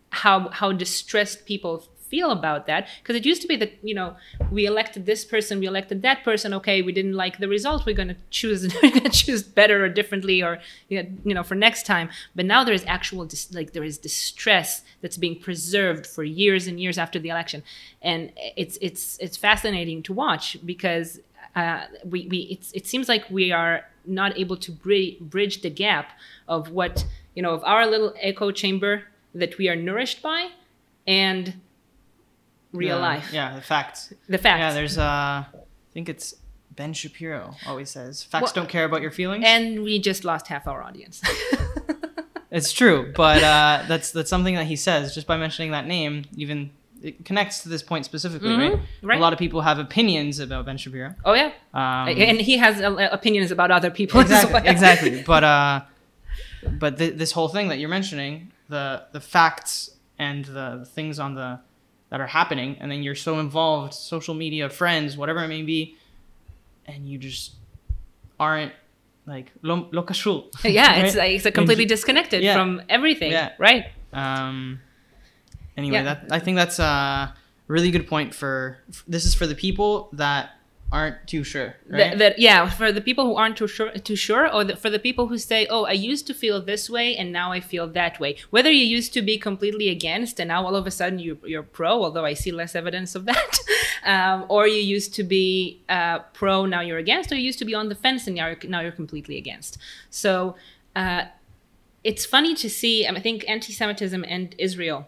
how 0.10 0.50
how 0.50 0.74
distressed 0.74 1.46
people 1.46 1.88
feel 2.10 2.32
about 2.32 2.68
that 2.68 2.88
because 3.02 3.16
it 3.16 3.26
used 3.26 3.42
to 3.42 3.48
be 3.48 3.56
that 3.56 3.74
you 3.84 3.94
know 3.94 4.16
we 4.52 4.66
elected 4.66 5.06
this 5.06 5.26
person 5.26 5.60
we 5.60 5.66
elected 5.66 6.02
that 6.02 6.24
person 6.24 6.54
okay 6.54 6.82
we 6.82 6.92
didn't 6.92 7.14
like 7.14 7.38
the 7.40 7.48
result 7.48 7.86
we're 7.86 7.96
going 7.96 8.08
to 8.08 8.18
choose 8.30 8.62
we're 8.84 8.90
going 8.90 9.04
to 9.04 9.10
choose 9.10 9.44
better 9.44 9.84
or 9.86 9.90
differently 9.90 10.42
or 10.42 10.60
you 10.90 11.04
know 11.26 11.44
for 11.44 11.56
next 11.56 11.86
time. 11.86 12.10
But 12.36 12.46
now 12.46 12.64
there 12.64 12.74
is 12.74 12.84
actual 12.86 13.26
dis- 13.26 13.54
like 13.54 13.74
there 13.74 13.84
is 13.84 13.98
distress 13.98 14.84
that's 15.02 15.18
being 15.18 15.40
preserved 15.40 16.06
for 16.06 16.24
years 16.24 16.68
and 16.68 16.80
years 16.80 16.98
after 16.98 17.20
the 17.20 17.30
election. 17.30 17.64
And 18.02 18.32
it's 18.56 18.78
it's 18.82 19.18
it's 19.20 19.38
fascinating 19.38 20.04
to 20.04 20.14
watch 20.14 20.58
because 20.66 21.20
uh, 21.56 21.86
we, 22.06 22.28
we 22.28 22.60
it 22.74 22.86
seems 22.86 23.10
like 23.10 23.30
we 23.30 23.52
are 23.52 23.86
not 24.06 24.38
able 24.38 24.58
to 24.58 24.72
bri- 24.72 25.18
bridge 25.20 25.62
the 25.62 25.70
gap 25.70 26.12
of 26.48 26.72
what 26.72 27.06
you 27.36 27.42
know 27.42 27.54
of 27.54 27.64
our 27.64 27.86
little 27.86 28.14
echo 28.22 28.52
chamber 28.52 29.04
that 29.34 29.58
we 29.58 29.68
are 29.68 29.76
nourished 29.76 30.22
by 30.22 30.50
and 31.06 31.54
real 32.78 32.96
the, 32.98 33.02
life. 33.02 33.30
Yeah, 33.34 33.56
the 33.56 33.62
facts. 33.62 34.14
The 34.30 34.38
facts. 34.38 34.60
Yeah, 34.60 34.74
there's 34.74 34.98
uh, 34.98 35.02
I 35.04 35.46
think 35.94 36.10
it's 36.10 36.36
Ben 36.76 36.94
Shapiro 36.94 37.56
always 37.66 37.90
says 37.90 38.24
facts 38.24 38.44
Well- 38.44 38.54
don't 38.64 38.70
care 38.70 38.86
about 38.86 39.02
your 39.02 39.12
feelings. 39.12 39.44
And 39.48 39.84
we 39.84 40.00
just 40.00 40.24
lost 40.24 40.48
half 40.48 40.68
our 40.68 40.82
audience. 40.84 41.22
it's 42.52 42.72
true, 42.72 43.12
but 43.16 43.44
uh, 43.44 43.84
that's 43.88 44.12
that's 44.12 44.30
something 44.30 44.56
that 44.56 44.68
he 44.68 44.76
says 44.76 45.14
just 45.14 45.28
by 45.28 45.38
mentioning 45.38 45.72
that 45.72 45.86
name. 45.88 46.24
Even 46.36 46.72
it 47.04 47.26
connects 47.26 47.62
to 47.64 47.70
this 47.70 47.84
point 47.84 48.06
specifically, 48.06 48.56
right? 48.56 48.74
Mhm, 48.74 48.82
right. 49.04 49.18
A 49.20 49.22
lot 49.22 49.34
of 49.34 49.40
people 49.40 49.62
have 49.62 49.78
opinions 49.80 50.40
about 50.40 50.66
Ben 50.66 50.78
Shapiro. 50.78 51.14
oh 51.26 51.34
yeah, 51.34 51.52
Um, 51.74 52.08
and 52.10 52.42
he 52.42 52.58
has 52.58 52.82
uh, 52.82 53.10
opinions 53.12 53.52
about 53.52 53.70
other 53.72 53.92
people 53.92 54.20
exactly, 54.22 54.56
as 54.56 54.64
well. 54.64 54.72
exactly. 54.72 55.24
But 55.34 55.44
uh, 55.44 55.82
but 56.80 56.98
th- 56.98 57.16
this 57.16 57.32
whole 57.34 57.50
thing 57.50 57.68
that 57.70 57.78
you're 57.80 57.90
mentioning, 57.90 58.52
the 58.70 59.04
the 59.12 59.22
facts 59.22 59.92
and 60.18 60.46
the 60.46 60.88
things 60.96 61.20
on 61.20 61.36
the 61.36 61.60
that 62.10 62.22
are 62.22 62.28
happening, 62.28 62.78
and 62.80 62.90
then 62.92 63.04
you're 63.04 63.16
so 63.16 63.40
involved, 63.40 63.94
social 63.94 64.34
media, 64.34 64.70
friends, 64.70 65.18
whatever 65.18 65.44
it 65.44 65.48
may 65.50 65.62
be, 65.62 65.98
and 66.86 67.08
you 67.08 67.18
just 67.18 67.56
aren't 68.40 68.72
like 69.26 69.52
lo, 69.62 69.90
yeah, 70.64 70.96
it's 71.04 71.16
like 71.16 71.32
it's 71.32 71.46
a 71.46 71.52
completely 71.52 71.84
And- 71.84 71.90
disconnected 71.90 72.44
Yeah. 72.44 72.54
from 72.56 72.82
everything, 72.90 73.32
Yeah. 73.32 73.52
right? 73.58 73.86
Um. 74.14 74.80
Anyway, 75.76 75.96
Yeah. 75.98 76.04
that 76.04 76.28
I 76.32 76.40
think 76.40 76.56
that's 76.56 76.80
a 76.80 77.34
really 77.68 77.92
good 77.92 78.08
point 78.08 78.34
for. 78.34 78.78
This 79.08 79.26
is 79.26 79.36
for 79.36 79.46
the 79.46 79.56
people 79.56 80.10
that 80.14 80.52
aren't 80.92 81.28
too 81.28 81.44
sure, 81.44 81.76
right? 81.90 82.12
That, 82.12 82.18
that 82.18 82.40
yeah, 82.40 82.70
for 82.70 82.92
the 82.92 83.02
people 83.02 83.26
who 83.26 83.36
aren't 83.36 83.58
too 83.58 83.68
sure, 83.68 83.92
too 83.92 84.16
sure, 84.16 84.52
or 84.54 84.64
the, 84.64 84.76
for 84.76 84.90
the 84.90 85.00
people 85.00 85.28
who 85.28 85.38
say, 85.38 85.68
"Oh, 85.70 85.86
I 85.86 85.92
used 85.92 86.28
to 86.28 86.34
feel 86.34 86.62
this 86.62 86.90
way, 86.90 87.16
and 87.16 87.32
now 87.32 87.52
I 87.52 87.60
feel 87.60 87.88
that 87.90 88.20
way." 88.20 88.38
Whether 88.50 88.72
you 88.72 88.86
used 88.86 89.14
to 89.14 89.22
be 89.22 89.38
completely 89.38 89.90
against, 89.90 90.40
and 90.40 90.48
now 90.48 90.66
all 90.66 90.76
of 90.76 90.88
a 90.88 90.92
sudden 90.92 91.20
you, 91.20 91.38
you're 91.44 91.64
pro, 91.64 92.04
although 92.04 92.26
I 92.26 92.34
see 92.34 92.52
less 92.52 92.76
evidence 92.76 93.16
of 93.16 93.26
that, 93.26 93.58
um, 94.06 94.46
or 94.48 94.68
you 94.68 94.82
used 94.82 95.14
to 95.16 95.24
be 95.24 95.82
uh, 95.90 96.20
pro, 96.34 96.66
now 96.66 96.82
you're 96.82 97.00
against, 97.00 97.32
or 97.32 97.36
you 97.36 97.44
used 97.44 97.60
to 97.60 97.66
be 97.66 97.76
on 97.76 97.90
the 97.90 97.96
fence, 97.96 98.28
and 98.28 98.36
now 98.38 98.48
you're, 98.48 98.58
now 98.68 98.80
you're 98.80 98.92
completely 98.92 99.38
against. 99.38 99.78
So 100.10 100.56
uh, 100.96 101.26
it's 102.04 102.26
funny 102.26 102.56
to 102.56 102.70
see. 102.70 103.06
I 103.06 103.20
think 103.20 103.44
anti-Semitism 103.48 104.24
and 104.28 104.56
Israel 104.58 105.08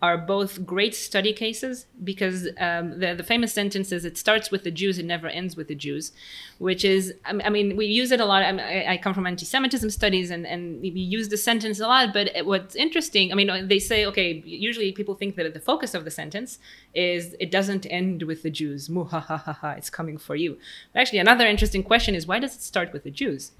are 0.00 0.16
both 0.16 0.64
great 0.64 0.94
study 0.94 1.32
cases 1.32 1.86
because 2.04 2.46
um, 2.58 3.00
the, 3.00 3.14
the 3.16 3.24
famous 3.24 3.52
sentence 3.52 3.90
is 3.90 4.04
it 4.04 4.16
starts 4.16 4.48
with 4.48 4.62
the 4.62 4.70
Jews, 4.70 4.96
it 4.98 5.04
never 5.04 5.26
ends 5.26 5.56
with 5.56 5.66
the 5.66 5.74
Jews, 5.74 6.12
which 6.58 6.84
is, 6.84 7.14
I 7.24 7.50
mean- 7.50 7.76
we 7.76 7.86
use 7.86 8.12
it 8.12 8.20
a 8.20 8.24
lot. 8.24 8.42
I, 8.42 8.92
I 8.92 8.96
come 8.96 9.12
from 9.12 9.26
anti 9.26 9.44
Semitism 9.44 9.90
studies 9.90 10.30
and, 10.30 10.46
and 10.46 10.80
we 10.80 10.90
use 10.90 11.28
the 11.28 11.36
sentence 11.36 11.80
a 11.80 11.86
lot, 11.86 12.12
but 12.12 12.30
what's 12.44 12.76
interesting, 12.76 13.32
I 13.32 13.34
mean, 13.34 13.66
they 13.66 13.80
say, 13.80 14.06
okay, 14.06 14.42
usually 14.46 14.92
people 14.92 15.16
think 15.16 15.34
that 15.34 15.52
the 15.52 15.60
focus 15.60 15.94
of 15.94 16.04
the 16.04 16.12
sentence 16.12 16.58
is 16.94 17.34
it 17.40 17.50
doesn't 17.50 17.84
end 17.90 18.22
with 18.22 18.44
the 18.44 18.50
Jews. 18.50 18.88
Muhahaha, 18.88 19.76
it's 19.76 19.90
coming 19.90 20.16
for 20.16 20.36
you. 20.36 20.58
But 20.92 21.00
actually, 21.00 21.18
another 21.18 21.46
interesting 21.46 21.82
question 21.82 22.14
is 22.14 22.26
why 22.26 22.38
does 22.38 22.54
it 22.54 22.62
start 22.62 22.92
with 22.92 23.02
the 23.02 23.10
Jews? 23.10 23.52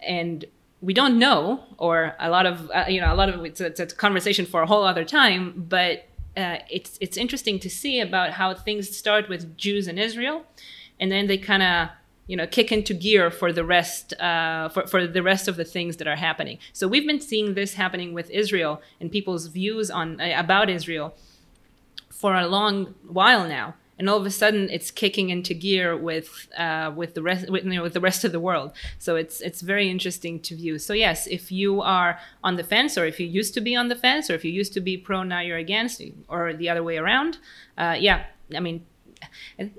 and 0.00 0.44
we 0.80 0.94
don't 0.94 1.18
know 1.18 1.64
or 1.76 2.14
a 2.20 2.30
lot 2.30 2.46
of 2.46 2.70
uh, 2.70 2.84
you 2.88 3.00
know 3.00 3.12
a 3.12 3.16
lot 3.16 3.28
of 3.28 3.44
it's, 3.44 3.60
it's 3.60 3.80
a 3.80 3.86
conversation 3.86 4.46
for 4.46 4.62
a 4.62 4.66
whole 4.66 4.84
other 4.84 5.04
time 5.04 5.52
but 5.68 6.06
uh, 6.36 6.58
it's 6.70 6.96
it's 7.00 7.16
interesting 7.16 7.58
to 7.58 7.68
see 7.68 8.00
about 8.00 8.30
how 8.32 8.54
things 8.54 8.96
start 8.96 9.28
with 9.28 9.56
Jews 9.56 9.88
in 9.88 9.98
Israel 9.98 10.44
and 11.00 11.10
then 11.10 11.26
they 11.26 11.38
kind 11.38 11.62
of 11.62 11.88
you 12.26 12.36
know 12.36 12.46
kick 12.46 12.70
into 12.70 12.94
gear 12.94 13.30
for 13.30 13.52
the 13.52 13.64
rest 13.64 14.14
uh, 14.20 14.68
for, 14.68 14.86
for 14.86 15.06
the 15.06 15.22
rest 15.22 15.48
of 15.48 15.56
the 15.56 15.64
things 15.64 15.96
that 15.96 16.06
are 16.06 16.16
happening. 16.16 16.58
So 16.72 16.86
we've 16.86 17.06
been 17.06 17.20
seeing 17.20 17.54
this 17.54 17.74
happening 17.74 18.12
with 18.12 18.30
Israel 18.30 18.80
and 19.00 19.10
people's 19.10 19.46
views 19.46 19.90
on 19.90 20.20
uh, 20.20 20.34
about 20.36 20.70
Israel 20.70 21.16
for 22.08 22.34
a 22.34 22.46
long 22.46 22.94
while 23.06 23.48
now 23.48 23.74
and 23.98 24.08
all 24.08 24.16
of 24.16 24.26
a 24.26 24.30
sudden 24.30 24.68
it's 24.70 24.90
kicking 24.90 25.30
into 25.30 25.54
gear 25.54 25.96
with 25.96 26.48
uh, 26.56 26.92
with 26.94 27.14
the 27.14 27.22
rest 27.22 27.50
with, 27.50 27.64
you 27.64 27.74
know, 27.74 27.82
with 27.82 27.94
the 27.94 28.00
rest 28.00 28.24
of 28.24 28.32
the 28.32 28.40
world. 28.40 28.72
So 28.98 29.16
it's 29.16 29.40
it's 29.40 29.60
very 29.60 29.88
interesting 29.90 30.40
to 30.40 30.56
view. 30.56 30.78
So 30.78 30.92
yes 30.92 31.26
if 31.26 31.50
you 31.52 31.80
are 31.80 32.18
on 32.42 32.56
the 32.56 32.64
fence 32.64 32.98
or 32.98 33.06
if 33.06 33.18
you 33.20 33.26
used 33.26 33.54
to 33.54 33.60
be 33.60 33.74
on 33.76 33.88
the 33.88 33.96
fence 33.96 34.30
or 34.30 34.34
if 34.34 34.44
you 34.44 34.52
used 34.52 34.72
to 34.74 34.80
be 34.80 34.96
pro 34.96 35.22
now 35.22 35.40
you're 35.40 35.58
against 35.58 36.02
or 36.28 36.52
the 36.52 36.68
other 36.68 36.82
way 36.82 36.96
around 36.96 37.38
uh, 37.76 37.96
yeah 37.98 38.26
i 38.54 38.60
mean 38.60 38.84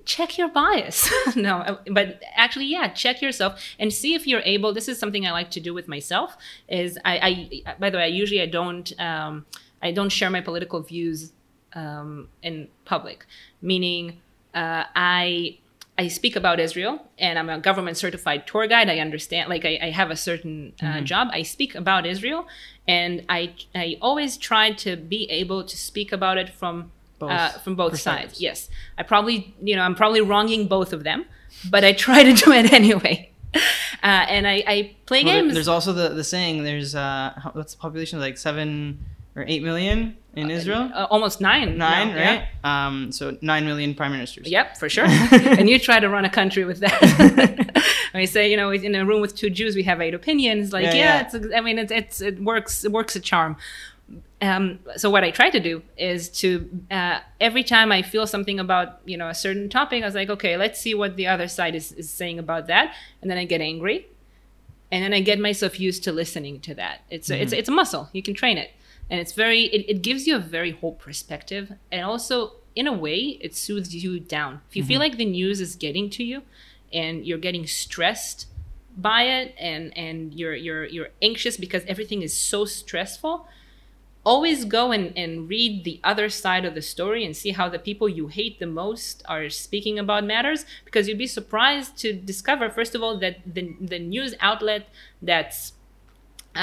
check 0.05 0.37
your 0.37 0.49
bias. 0.49 1.09
No 1.35 1.79
but 1.91 2.21
actually 2.35 2.65
yeah 2.65 2.87
check 2.89 3.21
yourself 3.21 3.61
and 3.79 3.93
see 3.93 4.13
if 4.13 4.27
you're 4.27 4.41
able 4.41 4.73
this 4.73 4.87
is 4.87 4.99
something 4.99 5.25
i 5.25 5.31
like 5.31 5.51
to 5.51 5.59
do 5.59 5.73
with 5.73 5.87
myself 5.87 6.37
is 6.67 6.97
i, 7.05 7.13
I 7.65 7.75
by 7.79 7.89
the 7.89 7.97
way 7.97 8.03
i 8.03 8.07
usually 8.07 8.41
i 8.41 8.45
don't 8.45 8.87
um, 8.99 9.45
i 9.81 9.91
don't 9.91 10.09
share 10.09 10.29
my 10.29 10.41
political 10.41 10.81
views 10.81 11.31
um, 11.73 12.27
in 12.41 12.67
public, 12.85 13.25
meaning 13.61 14.19
uh, 14.53 14.83
I 14.95 15.57
I 15.97 16.07
speak 16.07 16.35
about 16.37 16.59
Israel 16.61 17.05
and 17.17 17.37
I'm 17.37 17.49
a 17.49 17.59
government 17.59 17.97
certified 17.97 18.47
tour 18.47 18.67
guide. 18.67 18.89
I 18.89 18.99
understand, 18.99 19.49
like 19.49 19.65
I, 19.65 19.77
I 19.81 19.89
have 19.89 20.09
a 20.11 20.15
certain 20.15 20.73
uh, 20.81 21.01
job. 21.01 21.27
I 21.33 21.41
speak 21.43 21.75
about 21.75 22.05
Israel, 22.05 22.47
and 22.87 23.23
I 23.29 23.53
I 23.75 23.97
always 24.01 24.37
try 24.37 24.71
to 24.71 24.95
be 24.95 25.29
able 25.29 25.63
to 25.63 25.77
speak 25.77 26.11
about 26.11 26.37
it 26.37 26.49
from 26.49 26.91
Both 27.19 27.31
uh, 27.31 27.49
from 27.63 27.75
both 27.75 27.99
sides. 27.99 28.39
Yes, 28.39 28.69
I 28.97 29.03
probably 29.03 29.53
you 29.61 29.75
know 29.75 29.81
I'm 29.83 29.95
probably 29.95 30.21
wronging 30.21 30.67
both 30.67 30.93
of 30.93 31.03
them, 31.03 31.25
but 31.69 31.83
I 31.83 31.91
try 31.91 32.23
to 32.23 32.33
do 32.45 32.51
it 32.51 32.71
anyway. 32.73 33.25
Uh, 34.01 34.25
and 34.29 34.47
I, 34.47 34.63
I 34.65 34.95
play 35.07 35.25
Well, 35.25 35.33
games. 35.41 35.53
there's 35.53 35.67
also 35.67 35.91
the, 35.91 36.09
the 36.09 36.23
saying 36.23 36.63
there's 36.63 36.95
uh 36.95 37.33
what's 37.51 37.73
the 37.73 37.79
population 37.79 38.17
like 38.19 38.37
seven 38.37 39.03
or 39.35 39.45
eight 39.47 39.63
million 39.63 40.15
in 40.35 40.49
Israel 40.51 40.89
uh, 40.93 41.07
almost 41.09 41.41
nine. 41.41 41.77
nine 41.77 42.09
now, 42.09 42.15
yeah. 42.15 42.47
right 42.63 42.85
um 42.85 43.11
so 43.11 43.37
nine 43.41 43.65
million 43.65 43.93
prime 43.95 44.11
ministers 44.11 44.47
Yep, 44.49 44.77
for 44.77 44.89
sure. 44.89 45.05
and 45.31 45.69
you 45.69 45.79
try 45.79 45.99
to 45.99 46.09
run 46.09 46.25
a 46.25 46.29
country 46.29 46.65
with 46.65 46.79
that. 46.79 47.83
I 48.13 48.25
say, 48.25 48.49
you 48.49 48.57
know, 48.57 48.71
in 48.71 48.95
a 48.95 49.05
room 49.05 49.21
with 49.21 49.35
two 49.35 49.49
Jews, 49.49 49.75
we 49.75 49.83
have 49.83 50.01
eight 50.01 50.13
opinions. 50.13 50.73
Like, 50.73 50.85
Yeah, 50.85 50.93
yeah, 50.93 51.29
yeah. 51.31 51.35
it's. 51.35 51.55
I 51.55 51.61
mean, 51.61 51.77
it's, 51.77 51.91
it's 51.91 52.21
it 52.21 52.41
works. 52.41 52.83
It 52.83 52.91
works 52.91 53.15
a 53.15 53.19
charm. 53.19 53.55
Um, 54.41 54.79
so 54.95 55.09
what 55.09 55.23
I 55.23 55.31
try 55.31 55.49
to 55.49 55.59
do 55.59 55.83
is 55.97 56.29
to 56.41 56.67
uh, 56.89 57.19
every 57.39 57.63
time 57.63 57.91
I 57.91 58.01
feel 58.01 58.25
something 58.25 58.59
about 58.59 58.99
you 59.05 59.17
know 59.17 59.27
a 59.29 59.35
certain 59.35 59.69
topic, 59.69 60.01
I 60.01 60.05
was 60.05 60.15
like, 60.15 60.29
okay, 60.29 60.57
let's 60.57 60.79
see 60.79 60.95
what 60.95 61.17
the 61.17 61.27
other 61.27 61.47
side 61.47 61.75
is, 61.75 61.91
is 61.91 62.09
saying 62.09 62.39
about 62.39 62.67
that, 62.67 62.95
and 63.21 63.29
then 63.29 63.37
I 63.37 63.45
get 63.45 63.61
angry, 63.61 64.07
and 64.91 65.03
then 65.03 65.13
I 65.13 65.19
get 65.19 65.39
myself 65.39 65.79
used 65.79 66.03
to 66.05 66.11
listening 66.11 66.61
to 66.61 66.73
that. 66.75 67.01
It's 67.09 67.29
a, 67.29 67.39
it's 67.39 67.53
it's 67.53 67.69
a 67.69 67.71
muscle. 67.71 68.09
You 68.13 68.23
can 68.23 68.33
train 68.33 68.57
it, 68.57 68.71
and 69.09 69.19
it's 69.19 69.33
very 69.33 69.63
it, 69.65 69.89
it 69.89 70.01
gives 70.01 70.27
you 70.27 70.35
a 70.35 70.39
very 70.39 70.71
whole 70.71 70.93
perspective, 70.93 71.73
and 71.91 72.03
also 72.03 72.53
in 72.75 72.87
a 72.87 72.93
way 72.93 73.37
it 73.41 73.55
soothes 73.55 73.93
you 73.95 74.19
down. 74.19 74.61
If 74.69 74.75
you 74.75 74.83
feel 74.83 74.95
mm-hmm. 74.95 75.11
like 75.11 75.17
the 75.17 75.25
news 75.25 75.59
is 75.59 75.75
getting 75.75 76.09
to 76.11 76.23
you, 76.23 76.43
and 76.93 77.25
you're 77.25 77.37
getting 77.37 77.65
stressed 77.67 78.47
by 78.97 79.23
it, 79.23 79.55
and 79.59 79.97
and 79.97 80.33
you're 80.33 80.55
you're 80.55 80.85
you're 80.85 81.09
anxious 81.21 81.57
because 81.57 81.83
everything 81.85 82.21
is 82.21 82.35
so 82.37 82.65
stressful 82.65 83.47
always 84.25 84.65
go 84.65 84.91
and, 84.91 85.17
and 85.17 85.49
read 85.49 85.83
the 85.83 85.99
other 86.03 86.29
side 86.29 86.65
of 86.65 86.75
the 86.75 86.81
story 86.81 87.25
and 87.25 87.35
see 87.35 87.51
how 87.51 87.69
the 87.69 87.79
people 87.79 88.09
you 88.09 88.27
hate 88.27 88.59
the 88.59 88.65
most 88.65 89.23
are 89.27 89.49
speaking 89.49 89.97
about 89.97 90.23
matters 90.23 90.65
because 90.85 91.07
you'd 91.07 91.17
be 91.17 91.27
surprised 91.27 91.97
to 91.97 92.13
discover 92.13 92.69
first 92.69 92.93
of 92.95 93.01
all 93.01 93.17
that 93.17 93.37
the, 93.45 93.75
the 93.79 93.99
news 93.99 94.35
outlet 94.39 94.89
that's 95.21 95.73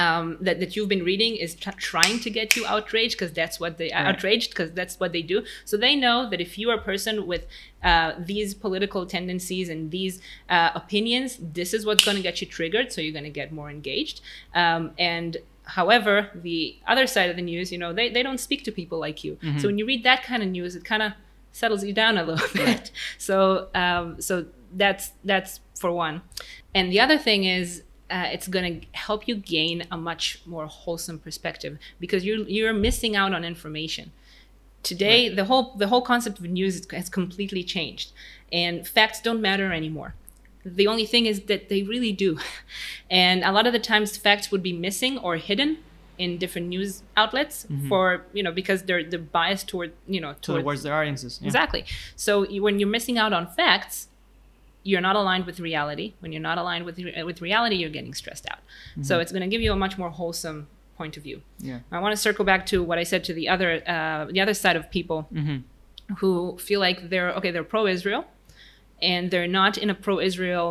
um, 0.03 0.37
that, 0.45 0.59
that 0.61 0.75
you've 0.75 0.87
been 0.95 1.03
reading 1.11 1.35
is 1.35 1.55
trying 1.55 2.19
to 2.25 2.29
get 2.29 2.55
you 2.55 2.63
outraged 2.73 3.13
because 3.17 3.33
that's 3.33 3.57
what 3.59 3.77
they 3.79 3.89
Right. 3.93 4.05
outraged 4.09 4.49
because 4.51 4.71
that's 4.79 4.95
what 5.01 5.11
they 5.15 5.23
do. 5.33 5.37
So 5.65 5.73
they 5.85 5.95
know 5.95 6.29
that 6.29 6.39
if 6.47 6.51
you 6.59 6.69
are 6.71 6.77
a 6.77 6.81
person 6.91 7.15
with 7.31 7.43
uh, 7.83 8.11
these 8.31 8.53
political 8.53 9.05
tendencies 9.05 9.67
and 9.73 9.91
these 9.91 10.15
uh, 10.55 10.69
opinions, 10.81 11.37
this 11.59 11.73
is 11.73 11.85
what's 11.85 12.05
going 12.05 12.17
to 12.17 12.23
get 12.29 12.39
you 12.41 12.47
triggered. 12.47 12.87
So 12.93 13.01
you're 13.01 13.17
going 13.19 13.31
to 13.33 13.37
get 13.41 13.51
more 13.51 13.69
engaged. 13.69 14.21
Um, 14.53 14.91
and 14.99 15.37
however, 15.63 16.29
the 16.35 16.77
other 16.87 17.07
side 17.07 17.29
of 17.29 17.35
the 17.35 17.41
news, 17.41 17.71
you 17.73 17.77
know, 17.77 17.91
they, 17.93 18.09
they 18.09 18.23
don't 18.23 18.39
speak 18.39 18.63
to 18.65 18.71
people 18.71 18.99
like 18.99 19.23
you. 19.23 19.37
So 19.59 19.67
when 19.67 19.77
you 19.77 19.85
read 19.85 20.03
that 20.03 20.23
kind 20.23 20.41
of 20.43 20.49
news, 20.49 20.75
it 20.75 20.85
kind 20.85 21.03
of 21.03 21.13
settles 21.51 21.83
you 21.83 21.93
down 21.93 22.17
a 22.17 22.23
little 22.23 22.47
bit. 22.53 22.91
So 23.17 23.67
um, 23.73 24.21
so 24.21 24.45
that's 24.81 25.11
that's 25.23 25.59
for 25.81 25.91
one. 25.91 26.21
And 26.75 26.91
the 26.93 26.99
other 26.99 27.17
thing 27.17 27.43
is 27.45 27.83
uh, 28.09 28.27
it's 28.31 28.47
going 28.47 28.81
to 28.81 28.87
help 28.93 29.27
you 29.27 29.35
gain 29.35 29.83
a 29.91 29.97
much 29.97 30.41
more 30.45 30.65
wholesome 30.65 31.19
perspective 31.19 31.77
because 31.99 32.23
you're 32.25 32.47
you're 32.47 32.73
missing 32.73 33.15
out 33.15 33.33
on 33.33 33.43
information. 33.43 34.11
Today, 34.83 35.27
the 35.27 35.45
whole 35.45 35.73
the 35.75 35.87
whole 35.87 36.01
concept 36.01 36.39
of 36.39 36.45
news 36.45 36.85
has 36.91 37.09
completely 37.09 37.63
changed, 37.63 38.11
and 38.51 38.87
facts 38.87 39.21
don't 39.21 39.41
matter 39.41 39.73
anymore. 39.73 40.15
The 40.63 40.87
only 40.87 41.05
thing 41.05 41.25
is 41.25 41.41
that 41.43 41.69
they 41.69 41.83
really 41.83 42.11
do, 42.11 42.39
and 43.09 43.43
a 43.43 43.51
lot 43.51 43.67
of 43.67 43.73
the 43.73 43.79
times 43.79 44.15
facts 44.17 44.51
would 44.51 44.63
be 44.63 44.73
missing 44.73 45.17
or 45.17 45.35
hidden 45.35 45.79
in 46.17 46.37
different 46.37 46.67
news 46.67 47.03
outlets 47.15 47.67
for 47.87 48.25
you 48.33 48.41
know 48.41 48.51
because 48.51 48.83
they're 48.83 49.03
they're 49.03 49.19
biased 49.19 49.67
toward 49.67 49.93
you 50.07 50.21
know 50.21 50.33
toward 50.41 50.63
Towards 50.63 50.83
their 50.83 50.93
audiences. 50.93 51.39
Yeah. 51.41 51.47
Exactly. 51.47 51.85
So 52.15 52.47
you, 52.47 52.63
when 52.63 52.79
you're 52.79 52.89
missing 52.89 53.17
out 53.17 53.33
on 53.33 53.47
facts, 53.47 54.07
you're 54.89 55.05
not 55.09 55.17
aligned 55.21 55.45
with 55.49 55.57
reality. 55.69 56.07
When 56.21 56.29
you're 56.33 56.47
not 56.51 56.57
aligned 56.63 56.85
with 56.87 56.97
re- 57.07 57.23
with 57.29 57.37
reality, 57.49 57.75
you're 57.81 57.95
getting 57.99 58.15
stressed 58.21 58.45
out. 58.51 58.61
So 59.07 59.13
it's 59.21 59.31
going 59.35 59.45
to 59.47 59.51
give 59.53 59.63
you 59.65 59.71
a 59.77 59.79
much 59.85 59.95
more 60.01 60.11
wholesome 60.19 60.59
point 60.99 61.15
of 61.17 61.23
view. 61.27 61.39
Yeah. 61.69 61.79
I 61.91 61.99
want 62.03 62.13
to 62.17 62.21
circle 62.27 62.45
back 62.51 62.61
to 62.71 62.77
what 62.89 62.97
I 63.03 63.05
said 63.11 63.21
to 63.29 63.33
the 63.39 63.45
other 63.53 63.69
uh, 63.95 64.21
the 64.35 64.41
other 64.45 64.55
side 64.63 64.77
of 64.79 64.83
people 64.97 65.19
who 66.19 66.31
feel 66.67 66.79
like 66.87 66.97
they're 67.11 67.31
okay, 67.37 67.51
they're 67.53 67.71
pro-Israel, 67.75 68.23
and 69.13 69.23
they're 69.31 69.53
not 69.61 69.73
in 69.83 69.89
a 69.95 69.97
pro-Israel 70.05 70.67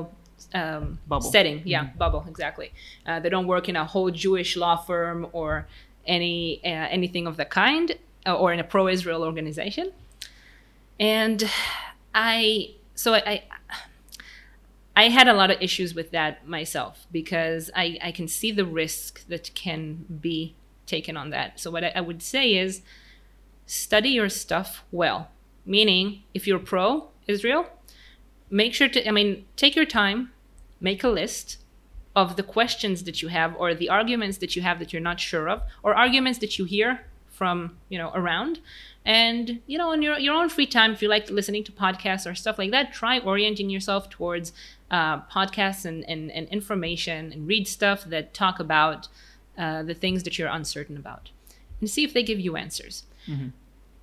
um, 0.61 0.85
Bubble. 1.13 1.31
setting. 1.35 1.59
Yeah, 1.75 1.85
bubble 2.05 2.23
exactly. 2.33 2.69
Uh, 3.09 3.19
they 3.23 3.31
don't 3.35 3.49
work 3.55 3.67
in 3.73 3.77
a 3.85 3.87
whole 3.93 4.11
Jewish 4.25 4.51
law 4.63 4.77
firm 4.89 5.19
or 5.39 5.51
any 6.17 6.37
uh, 6.71 6.97
anything 6.99 7.25
of 7.31 7.35
the 7.41 7.49
kind, 7.63 7.89
uh, 8.29 8.43
or 8.43 8.49
in 8.55 8.61
a 8.67 8.69
pro-Israel 8.75 9.23
organization. 9.31 9.87
And 10.99 11.39
I 12.33 12.71
so 13.03 13.09
I. 13.15 13.21
I 13.35 13.37
I 14.97 15.11
had 15.11 15.29
a 15.29 15.35
lot 15.35 15.51
of 15.51 15.61
issues 15.61 15.95
with 15.95 16.11
that 16.13 16.49
myself 16.49 17.07
because 17.13 17.71
I, 17.77 17.99
I 18.03 18.13
can 18.13 18.27
see 18.27 18.51
the 18.51 18.65
risk 18.65 19.27
that 19.29 19.55
can 19.55 20.07
be 20.21 20.57
taken 20.87 21.19
on 21.19 21.31
that. 21.31 21.61
So, 21.61 21.71
what 21.71 21.85
I, 21.85 21.93
I 21.95 22.01
would 22.01 22.23
say 22.23 22.57
is 22.57 22.81
study 23.67 24.09
your 24.09 24.31
stuff 24.31 24.85
well. 24.91 25.31
Meaning, 25.67 26.23
if 26.33 26.47
you're 26.47 26.59
pro 26.59 27.09
Israel, 27.27 27.67
make 28.51 28.73
sure 28.73 28.89
to, 28.89 29.07
I 29.07 29.11
mean, 29.11 29.45
take 29.57 29.77
your 29.77 29.85
time, 29.85 30.33
make 30.81 31.05
a 31.05 31.09
list 31.09 31.59
of 32.15 32.37
the 32.37 32.43
questions 32.43 33.05
that 33.05 33.21
you 33.21 33.29
have 33.29 33.55
or 33.59 33.75
the 33.75 33.91
arguments 33.91 34.39
that 34.39 34.57
you 34.57 34.63
have 34.63 34.79
that 34.79 34.93
you're 34.93 35.03
not 35.03 35.21
sure 35.21 35.49
of 35.49 35.63
or 35.83 35.95
arguments 35.95 36.39
that 36.39 36.59
you 36.59 36.65
hear 36.65 37.05
from, 37.29 37.77
you 37.91 37.99
know, 37.99 38.11
around. 38.15 38.61
And, 39.07 39.63
you 39.67 39.79
know, 39.79 39.93
in 39.93 40.03
your, 40.03 40.19
your 40.19 40.35
own 40.35 40.51
free 40.51 40.67
time, 40.67 40.93
if 40.93 41.01
you 41.01 41.09
like 41.09 41.31
listening 41.31 41.65
to 41.65 41.73
podcasts 41.73 42.31
or 42.31 42.35
stuff 42.35 42.59
like 42.59 42.73
that, 42.73 42.93
try 42.93 43.21
orienting 43.21 43.71
yourself 43.71 44.11
towards 44.11 44.53
uh, 44.91 45.21
podcasts 45.23 45.87
and, 45.87 46.05
and, 46.09 46.31
and 46.31 46.49
information 46.49 47.33
and 47.33 47.47
read 47.47 47.67
stuff 47.69 48.05
that 48.05 48.35
talk 48.35 48.59
about 48.61 49.09
uh, 49.57 49.83
the 49.83 49.95
things 49.95 50.25
that 50.25 50.39
you're 50.39 50.49
uncertain 50.49 50.97
about 50.97 51.31
and 51.81 51.89
see 51.89 52.05
if 52.05 52.13
they 52.13 52.23
give 52.23 52.41
you 52.41 52.57
answers 52.57 53.05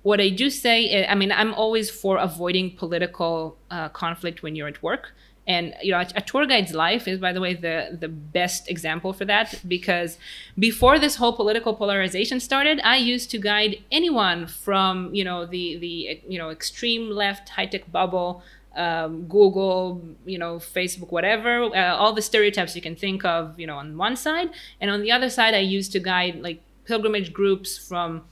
what 0.04 0.20
I 0.20 0.28
do 0.28 0.50
say, 0.50 1.06
I 1.06 1.14
mean, 1.14 1.32
I'm 1.32 1.54
always 1.54 1.90
for 1.90 2.18
avoiding 2.18 2.76
political 2.76 3.56
uh, 3.70 3.88
conflict 3.88 4.42
when 4.42 4.54
you're 4.54 4.68
at 4.68 4.82
work. 4.82 5.14
And 5.46 5.74
you 5.82 5.92
know, 5.92 5.98
a, 5.98 6.06
a 6.16 6.20
tour 6.22 6.46
guide's 6.46 6.72
life 6.72 7.06
is, 7.06 7.18
by 7.18 7.32
the 7.32 7.40
way, 7.40 7.54
the 7.54 7.98
the 8.00 8.08
best 8.08 8.70
example 8.70 9.12
for 9.12 9.24
that 9.26 9.60
because 9.68 10.16
before 10.58 10.98
this 10.98 11.16
whole 11.16 11.34
political 11.34 11.74
polarization 11.74 12.40
started, 12.40 12.80
I 12.82 12.96
used 12.96 13.30
to 13.32 13.38
guide 13.38 13.76
anyone 13.92 14.46
from 14.46 15.14
you 15.14 15.24
know 15.24 15.44
the 15.44 15.76
the 15.76 16.20
you 16.26 16.38
know 16.38 16.50
extreme 16.50 17.10
left 17.10 17.50
high 17.50 17.66
tech 17.66 17.90
bubble, 17.92 18.42
um, 18.74 19.26
Google, 19.26 20.02
you 20.24 20.38
know, 20.38 20.56
Facebook, 20.56 21.10
whatever, 21.10 21.64
uh, 21.64 21.94
all 21.94 22.12
the 22.12 22.22
stereotypes 22.22 22.74
you 22.74 22.82
can 22.82 22.96
think 22.96 23.24
of, 23.24 23.58
you 23.60 23.66
know, 23.66 23.76
on 23.76 23.96
one 23.96 24.16
side, 24.16 24.50
and 24.80 24.90
on 24.90 25.02
the 25.02 25.12
other 25.12 25.30
side, 25.30 25.54
I 25.54 25.58
used 25.58 25.92
to 25.92 26.00
guide 26.00 26.36
like 26.42 26.60
pilgrimage 26.86 27.32
groups 27.32 27.78
from 27.78 28.22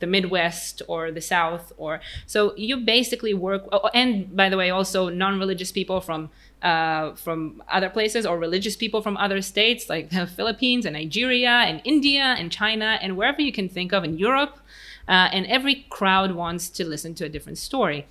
the 0.00 0.06
Midwest 0.06 0.82
or 0.88 1.10
the 1.10 1.20
South, 1.20 1.72
or 1.76 2.00
so 2.26 2.54
you 2.56 2.76
basically 2.76 3.32
work. 3.32 3.64
oh, 3.72 3.88
And 3.94 4.34
by 4.36 4.48
the 4.48 4.56
way, 4.56 4.70
also 4.70 5.08
non-religious 5.08 5.72
people 5.72 6.00
from 6.00 6.30
uh, 6.64 7.14
from 7.14 7.62
other 7.70 7.90
places 7.90 8.24
or 8.24 8.38
religious 8.38 8.74
people 8.74 9.02
from 9.02 9.16
other 9.18 9.40
states 9.42 9.90
like 9.90 10.10
the 10.10 10.26
Philippines 10.36 10.86
and 10.86 10.94
Nigeria 10.94 11.50
and 11.50 11.80
India 11.84 12.34
and 12.38 12.50
China 12.50 12.98
and 13.02 13.16
wherever 13.16 13.42
you 13.42 13.52
can 13.52 13.68
think 13.68 13.92
of 13.92 14.02
in 14.02 14.18
Europe. 14.18 14.58
Uh, 15.06 15.28
and 15.32 15.44
every 15.48 15.84
crowd 15.90 16.34
wants 16.34 16.70
to 16.70 16.82
listen 16.82 17.14
to 17.14 17.26
a 17.26 17.28
different 17.28 17.58
story, 17.58 18.06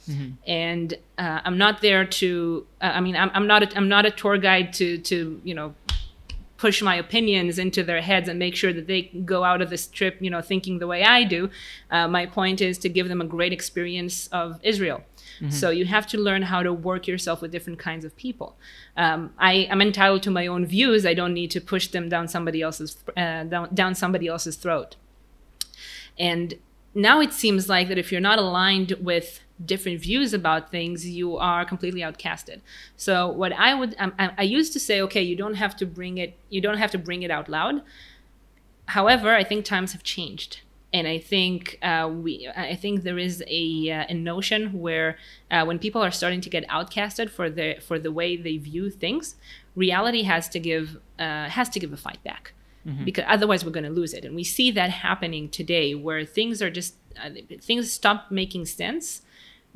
and 0.45 0.93
uh, 1.17 1.39
I'm 1.43 1.57
not 1.57 1.81
there 1.81 2.05
to. 2.05 2.67
Uh, 2.79 2.91
I 2.93 3.01
mean, 3.01 3.15
I'm, 3.15 3.31
I'm 3.33 3.47
not. 3.47 3.63
A, 3.63 3.75
I'm 3.75 3.89
not 3.89 4.05
a 4.05 4.11
tour 4.11 4.37
guide 4.37 4.73
to 4.73 4.99
to 4.99 5.41
you 5.43 5.55
know 5.55 5.73
push 6.63 6.83
my 6.83 6.95
opinions 6.95 7.57
into 7.57 7.83
their 7.83 7.99
heads 7.99 8.29
and 8.29 8.37
make 8.37 8.55
sure 8.55 8.71
that 8.71 8.85
they 8.85 9.01
go 9.25 9.43
out 9.43 9.61
of 9.61 9.71
this 9.71 9.87
trip, 9.87 10.15
you 10.21 10.29
know, 10.29 10.41
thinking 10.41 10.77
the 10.77 10.87
way 10.87 11.03
I 11.03 11.23
do. 11.23 11.49
Uh, 11.89 12.07
my 12.07 12.27
point 12.27 12.61
is 12.61 12.77
to 12.77 12.89
give 12.89 13.09
them 13.09 13.19
a 13.19 13.25
great 13.25 13.51
experience 13.51 14.27
of 14.27 14.59
Israel. 14.63 15.01
So 15.49 15.69
you 15.69 15.85
have 15.85 16.07
to 16.07 16.17
learn 16.17 16.43
how 16.43 16.63
to 16.63 16.71
work 16.71 17.07
yourself 17.07 17.41
with 17.41 17.51
different 17.51 17.79
kinds 17.79 18.05
of 18.05 18.15
people. 18.15 18.55
Um, 18.95 19.33
I 19.37 19.67
am 19.69 19.81
entitled 19.81 20.23
to 20.23 20.31
my 20.31 20.47
own 20.47 20.65
views. 20.65 21.05
I 21.05 21.13
don't 21.13 21.33
need 21.33 21.51
to 21.51 21.61
push 21.61 21.87
them 21.87 22.07
down 22.09 22.27
somebody 22.27 22.61
else's 22.61 22.97
uh, 23.17 23.43
down, 23.43 23.73
down 23.73 23.95
somebody 23.95 24.27
else's 24.27 24.55
throat. 24.55 24.95
And 26.17 26.55
now 26.95 27.19
it 27.19 27.33
seems 27.33 27.67
like 27.67 27.87
that 27.89 27.97
if 27.97 28.11
you're 28.11 28.21
not 28.21 28.39
aligned 28.39 28.93
with 29.01 29.41
different 29.63 30.01
views 30.01 30.33
about 30.33 30.71
things, 30.71 31.07
you 31.07 31.37
are 31.37 31.65
completely 31.65 32.01
outcasted. 32.01 32.61
So 32.95 33.27
what 33.27 33.53
I 33.53 33.73
would, 33.73 33.95
um, 33.99 34.13
I, 34.19 34.31
I 34.37 34.43
used 34.43 34.73
to 34.73 34.79
say, 34.79 35.01
okay, 35.01 35.21
you 35.21 35.35
don't 35.35 35.55
have 35.55 35.75
to 35.77 35.85
bring 35.85 36.17
it, 36.17 36.37
you 36.49 36.61
don't 36.61 36.77
have 36.77 36.91
to 36.91 36.97
bring 36.97 37.23
it 37.23 37.31
out 37.31 37.49
loud. 37.49 37.81
However, 38.87 39.33
I 39.33 39.43
think 39.43 39.65
times 39.65 39.93
have 39.93 40.03
changed. 40.03 40.61
And 40.93 41.07
I 41.07 41.17
think 41.17 41.79
uh, 41.81 42.07
we, 42.13 42.47
I 42.55 42.75
think 42.75 43.01
there 43.01 43.17
is 43.17 43.43
a, 43.47 43.89
uh, 43.89 44.05
a 44.09 44.13
notion 44.13 44.79
where 44.79 45.17
uh, 45.49 45.65
when 45.65 45.79
people 45.79 46.03
are 46.03 46.11
starting 46.11 46.39
to 46.41 46.49
get 46.51 46.67
outcasted 46.69 47.31
for 47.31 47.49
the 47.49 47.77
for 47.81 47.97
the 47.97 48.11
way 48.11 48.37
they 48.37 48.57
view 48.57 48.91
things, 48.91 49.35
reality 49.75 50.21
has 50.23 50.47
to 50.49 50.59
give 50.59 50.97
uh, 51.17 51.49
has 51.49 51.67
to 51.69 51.79
give 51.79 51.91
a 51.93 51.97
fight 51.97 52.23
back. 52.23 52.53
Because 53.05 53.23
otherwise 53.27 53.63
we're 53.63 53.71
going 53.71 53.85
to 53.85 53.89
lose 53.89 54.13
it. 54.13 54.25
And 54.25 54.35
we 54.35 54.43
see 54.43 54.69
that 54.71 54.89
happening 54.89 55.49
today 55.49 55.95
where 55.95 56.25
things 56.25 56.61
are 56.61 56.69
just 56.69 56.95
uh, 57.23 57.29
things 57.61 57.91
stop 57.91 58.29
making 58.29 58.65
sense 58.65 59.21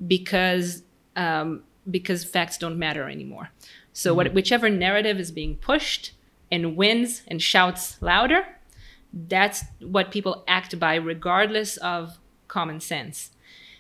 because 0.08 0.84
um, 1.15 1.63
because 1.89 2.23
facts 2.23 2.58
don't 2.58 2.77
matter 2.77 3.10
anymore. 3.10 3.49
So 3.93 4.13
what, 4.13 4.34
whichever 4.34 4.69
narrative 4.69 5.19
is 5.19 5.32
being 5.32 5.56
pushed 5.56 6.12
and 6.51 6.75
wins 6.75 7.23
and 7.27 7.41
shouts 7.41 7.99
louder 8.01 8.45
that's 9.13 9.63
what 9.80 10.12
people 10.12 10.43
act 10.48 10.80
by 10.80 10.96
regardless 10.96 11.78
of 11.78 12.17
common 12.48 12.80
sense 12.80 13.32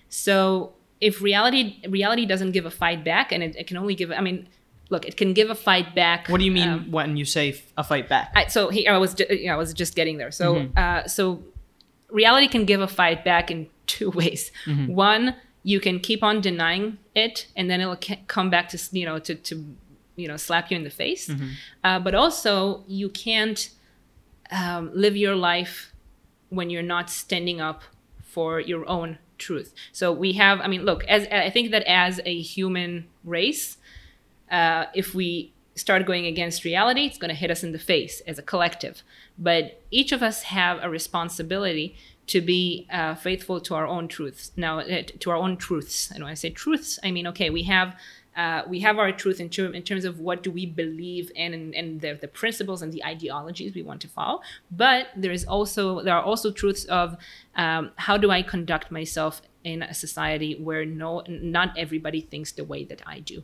so 0.09 0.73
if 1.01 1.21
reality 1.21 1.79
reality 1.87 2.25
doesn't 2.25 2.51
give 2.51 2.65
a 2.65 2.71
fight 2.71 3.03
back 3.03 3.31
and 3.31 3.43
it, 3.43 3.55
it 3.55 3.67
can 3.67 3.77
only 3.77 3.93
give 3.95 4.11
i 4.11 4.21
mean 4.21 4.47
look 4.89 5.05
it 5.05 5.17
can 5.17 5.33
give 5.33 5.49
a 5.49 5.55
fight 5.55 5.93
back 5.93 6.27
What 6.29 6.39
do 6.39 6.45
you 6.45 6.51
mean 6.51 6.69
um, 6.69 6.91
when 6.91 7.17
you 7.17 7.25
say 7.25 7.61
a 7.77 7.83
fight 7.83 8.07
back? 8.07 8.31
I, 8.35 8.47
so 8.47 8.69
here 8.69 8.93
I 8.93 8.97
was, 8.97 9.13
ju- 9.13 9.25
you 9.29 9.47
know, 9.47 9.53
I 9.55 9.57
was 9.57 9.73
just 9.73 9.95
getting 9.95 10.17
there. 10.17 10.31
So, 10.31 10.55
uh, 10.77 11.05
so 11.07 11.43
reality 12.09 12.47
can 12.47 12.63
give 12.63 12.79
a 12.79 12.87
fight 12.87 13.25
back 13.25 13.51
in 13.51 13.67
two 13.85 14.09
ways. 14.19 14.49
One, 14.87 15.35
you 15.63 15.81
can 15.81 15.99
keep 15.99 16.23
on 16.23 16.39
denying 16.39 16.99
it, 17.15 17.47
and 17.57 17.69
then 17.69 17.81
it'll 17.81 17.97
ca- 17.97 18.21
come 18.27 18.49
back 18.49 18.69
to 18.69 18.77
you 18.93 19.05
know 19.05 19.19
to 19.19 19.35
to 19.35 19.75
you 20.15 20.27
know 20.29 20.37
slap 20.37 20.71
you 20.71 20.77
in 20.77 20.83
the 20.85 20.89
face. 20.89 21.29
Uh, 21.83 21.99
but 21.99 22.15
also, 22.15 22.85
you 22.87 23.09
can't 23.09 23.69
um, 24.51 24.91
live 24.93 25.15
your 25.15 25.35
life 25.35 25.93
when 26.49 26.69
you're 26.69 26.83
not 26.83 27.09
standing 27.09 27.59
up 27.59 27.83
for 28.21 28.59
your 28.59 28.87
own 28.87 29.17
truth. 29.37 29.73
So 29.91 30.11
we 30.11 30.33
have, 30.33 30.59
I 30.61 30.67
mean, 30.67 30.83
look, 30.83 31.03
as 31.05 31.27
I 31.27 31.49
think 31.49 31.71
that 31.71 31.83
as 31.83 32.19
a 32.25 32.41
human 32.41 33.07
race, 33.23 33.77
uh, 34.51 34.85
if 34.93 35.13
we 35.13 35.53
start 35.75 36.05
going 36.05 36.25
against 36.25 36.63
reality, 36.63 37.05
it's 37.05 37.17
going 37.17 37.29
to 37.29 37.35
hit 37.35 37.51
us 37.51 37.63
in 37.63 37.71
the 37.71 37.79
face 37.79 38.21
as 38.21 38.39
a 38.39 38.41
collective. 38.41 39.03
But 39.37 39.81
each 39.91 40.11
of 40.11 40.23
us 40.23 40.43
have 40.43 40.79
a 40.81 40.89
responsibility 40.89 41.95
to 42.27 42.41
be 42.41 42.87
uh, 42.91 43.15
faithful 43.15 43.61
to 43.61 43.75
our 43.75 43.87
own 43.87 44.07
truths. 44.07 44.51
Now, 44.55 44.79
uh, 44.79 45.03
to 45.19 45.29
our 45.29 45.37
own 45.37 45.57
truths. 45.57 46.11
And 46.11 46.23
when 46.23 46.31
I 46.31 46.35
say 46.35 46.49
truths, 46.49 46.99
I 47.03 47.11
mean 47.11 47.27
okay, 47.27 47.49
we 47.49 47.63
have 47.63 47.95
uh, 48.37 48.61
we 48.67 48.79
have 48.81 48.99
our 48.99 49.11
truth 49.11 49.39
in, 49.39 49.49
term, 49.49 49.73
in 49.73 49.81
terms 49.81 50.05
of 50.05 50.19
what 50.19 50.43
do 50.43 50.51
we 50.51 50.65
believe 50.67 51.31
in 51.33 51.55
and, 51.55 51.73
and 51.73 52.01
the, 52.01 52.13
the 52.21 52.27
principles 52.27 52.83
and 52.83 52.93
the 52.93 53.03
ideologies 53.03 53.73
we 53.73 53.81
want 53.81 53.99
to 53.99 54.07
follow. 54.07 54.41
But 54.69 55.07
there 55.15 55.31
is 55.31 55.43
also 55.43 56.03
there 56.03 56.15
are 56.15 56.21
also 56.21 56.51
truths 56.51 56.85
of 56.85 57.17
um, 57.55 57.91
how 57.95 58.15
do 58.15 58.29
I 58.29 58.43
conduct 58.43 58.91
myself 58.91 59.41
in 59.63 59.81
a 59.81 59.93
society 59.93 60.53
where 60.53 60.85
no 60.85 61.23
not 61.27 61.75
everybody 61.77 62.21
thinks 62.21 62.51
the 62.51 62.63
way 62.63 62.83
that 62.85 63.01
I 63.07 63.19
do, 63.19 63.43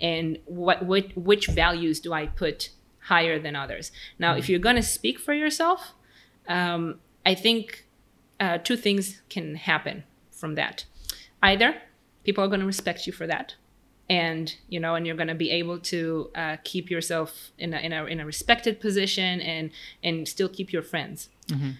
and 0.00 0.38
what, 0.46 0.84
what 0.84 1.16
which 1.16 1.46
values 1.46 2.00
do 2.00 2.12
I 2.12 2.26
put 2.26 2.70
higher 3.02 3.38
than 3.38 3.54
others? 3.54 3.92
Now, 4.18 4.32
mm-hmm. 4.32 4.40
if 4.40 4.48
you're 4.48 4.58
going 4.58 4.76
to 4.76 4.82
speak 4.82 5.20
for 5.20 5.34
yourself, 5.34 5.92
um, 6.48 6.98
I 7.24 7.36
think 7.36 7.86
uh, 8.40 8.58
two 8.58 8.76
things 8.76 9.22
can 9.30 9.54
happen 9.54 10.02
from 10.32 10.56
that. 10.56 10.84
Either 11.40 11.76
people 12.24 12.42
are 12.42 12.48
going 12.48 12.60
to 12.60 12.66
respect 12.66 13.06
you 13.06 13.12
for 13.12 13.28
that 13.28 13.54
and 14.12 14.56
you 14.68 14.78
know 14.78 14.94
and 14.94 15.06
you're 15.06 15.16
going 15.16 15.28
to 15.28 15.34
be 15.34 15.50
able 15.50 15.78
to 15.78 16.30
uh, 16.34 16.56
keep 16.64 16.90
yourself 16.90 17.50
in 17.58 17.72
a, 17.72 17.78
in 17.78 17.92
a 17.94 18.04
in 18.04 18.20
a 18.20 18.26
respected 18.26 18.78
position 18.78 19.40
and 19.40 19.70
and 20.04 20.28
still 20.28 20.50
keep 20.50 20.70
your 20.70 20.82
friends 20.82 21.30
mm-hmm. 21.48 21.70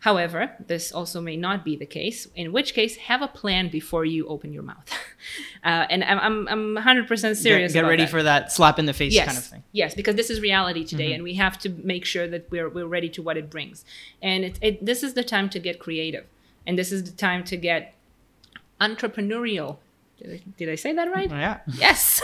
however 0.00 0.52
this 0.66 0.92
also 0.92 1.22
may 1.22 1.38
not 1.38 1.64
be 1.64 1.74
the 1.76 1.86
case 1.86 2.28
in 2.34 2.52
which 2.52 2.74
case 2.74 2.96
have 2.96 3.22
a 3.22 3.28
plan 3.28 3.70
before 3.70 4.04
you 4.04 4.28
open 4.28 4.52
your 4.52 4.62
mouth 4.62 4.90
uh, 5.64 5.86
and 5.88 6.04
I'm, 6.04 6.46
I'm, 6.48 6.76
I'm 6.76 6.84
100% 6.84 7.36
serious 7.36 7.72
get, 7.72 7.82
get 7.82 7.88
ready 7.88 8.04
that. 8.04 8.10
for 8.10 8.22
that 8.22 8.52
slap 8.52 8.78
in 8.78 8.84
the 8.84 8.92
face 8.92 9.14
yes. 9.14 9.26
kind 9.26 9.38
of 9.38 9.44
thing 9.44 9.62
yes 9.72 9.94
because 9.94 10.16
this 10.16 10.28
is 10.28 10.42
reality 10.42 10.84
today 10.84 11.06
mm-hmm. 11.06 11.14
and 11.14 11.22
we 11.22 11.34
have 11.34 11.58
to 11.60 11.70
make 11.70 12.04
sure 12.04 12.28
that 12.28 12.50
we're, 12.50 12.68
we're 12.68 12.86
ready 12.86 13.08
to 13.08 13.22
what 13.22 13.38
it 13.38 13.48
brings 13.48 13.86
and 14.20 14.44
it, 14.44 14.58
it, 14.60 14.84
this 14.84 15.02
is 15.02 15.14
the 15.14 15.24
time 15.24 15.48
to 15.48 15.58
get 15.58 15.78
creative 15.78 16.26
and 16.66 16.78
this 16.78 16.92
is 16.92 17.04
the 17.04 17.16
time 17.16 17.42
to 17.44 17.56
get 17.56 17.94
entrepreneurial 18.80 19.78
did 20.20 20.32
I, 20.32 20.42
did 20.58 20.68
I 20.68 20.74
say 20.74 20.92
that 20.92 21.10
right? 21.10 21.30
Yeah. 21.30 21.60
Yes. 21.66 22.20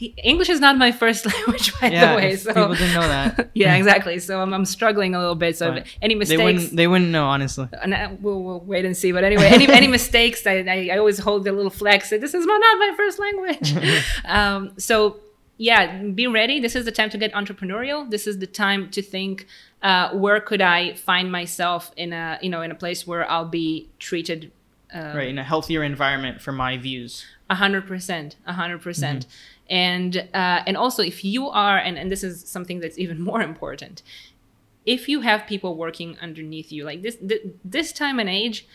English 0.22 0.50
is 0.50 0.60
not 0.60 0.76
my 0.76 0.92
first 0.92 1.24
language, 1.32 1.72
by 1.80 1.88
yeah, 1.88 2.10
the 2.10 2.16
way. 2.16 2.36
So 2.36 2.52
people 2.52 2.74
didn't 2.74 2.94
know 2.94 3.08
that. 3.08 3.50
yeah, 3.54 3.74
exactly. 3.76 4.18
So 4.18 4.40
I'm, 4.40 4.52
I'm 4.52 4.66
struggling 4.66 5.14
a 5.14 5.18
little 5.18 5.34
bit. 5.34 5.56
So 5.56 5.70
right. 5.70 5.86
any 6.02 6.14
mistakes, 6.14 6.38
they 6.38 6.44
wouldn't, 6.44 6.76
they 6.76 6.86
wouldn't 6.86 7.10
know 7.10 7.24
honestly. 7.24 7.68
And 7.82 7.94
I, 7.94 8.12
we'll, 8.20 8.42
we'll 8.42 8.60
wait 8.60 8.84
and 8.84 8.94
see. 8.94 9.12
But 9.12 9.24
anyway, 9.24 9.46
any 9.46 9.66
any 9.66 9.86
mistakes, 9.86 10.46
I, 10.46 10.58
I, 10.58 10.90
I 10.92 10.98
always 10.98 11.18
hold 11.18 11.48
a 11.48 11.52
little 11.52 11.70
flex. 11.70 12.10
Say, 12.10 12.18
this 12.18 12.34
is 12.34 12.44
not 12.44 12.60
my 12.60 12.92
first 12.96 13.18
language. 13.18 13.74
um, 14.26 14.72
so 14.78 15.20
yeah, 15.56 16.02
be 16.02 16.26
ready. 16.26 16.60
This 16.60 16.76
is 16.76 16.84
the 16.84 16.92
time 16.92 17.08
to 17.10 17.18
get 17.18 17.32
entrepreneurial. 17.32 18.10
This 18.10 18.26
is 18.26 18.40
the 18.40 18.46
time 18.46 18.90
to 18.90 19.00
think, 19.00 19.46
uh, 19.82 20.10
where 20.10 20.40
could 20.40 20.60
I 20.60 20.94
find 20.94 21.32
myself 21.32 21.92
in 21.96 22.12
a 22.12 22.38
you 22.42 22.50
know 22.50 22.60
in 22.60 22.70
a 22.70 22.74
place 22.74 23.06
where 23.06 23.30
I'll 23.30 23.48
be 23.48 23.88
treated 23.98 24.52
um, 24.94 25.16
right 25.16 25.28
in 25.28 25.38
a 25.38 25.44
healthier 25.44 25.82
environment 25.82 26.40
for 26.40 26.52
my 26.52 26.78
views. 26.78 27.26
A 27.50 27.56
hundred 27.56 27.86
percent, 27.86 28.36
a 28.46 28.54
hundred 28.54 28.80
percent, 28.80 29.26
mm-hmm. 29.26 29.74
and 29.74 30.16
uh, 30.32 30.62
and 30.66 30.76
also 30.76 31.02
if 31.02 31.24
you 31.24 31.48
are, 31.48 31.76
and 31.76 31.98
and 31.98 32.10
this 32.10 32.24
is 32.24 32.48
something 32.48 32.80
that's 32.80 32.98
even 32.98 33.20
more 33.30 33.42
important, 33.42 34.02
if 34.86 35.08
you 35.08 35.22
have 35.22 35.46
people 35.46 35.76
working 35.76 36.16
underneath 36.20 36.72
you, 36.72 36.84
like 36.84 37.02
this 37.02 37.16
th- 37.16 37.42
this 37.64 37.92
time 37.92 38.18
and 38.18 38.28
age, 38.28 38.66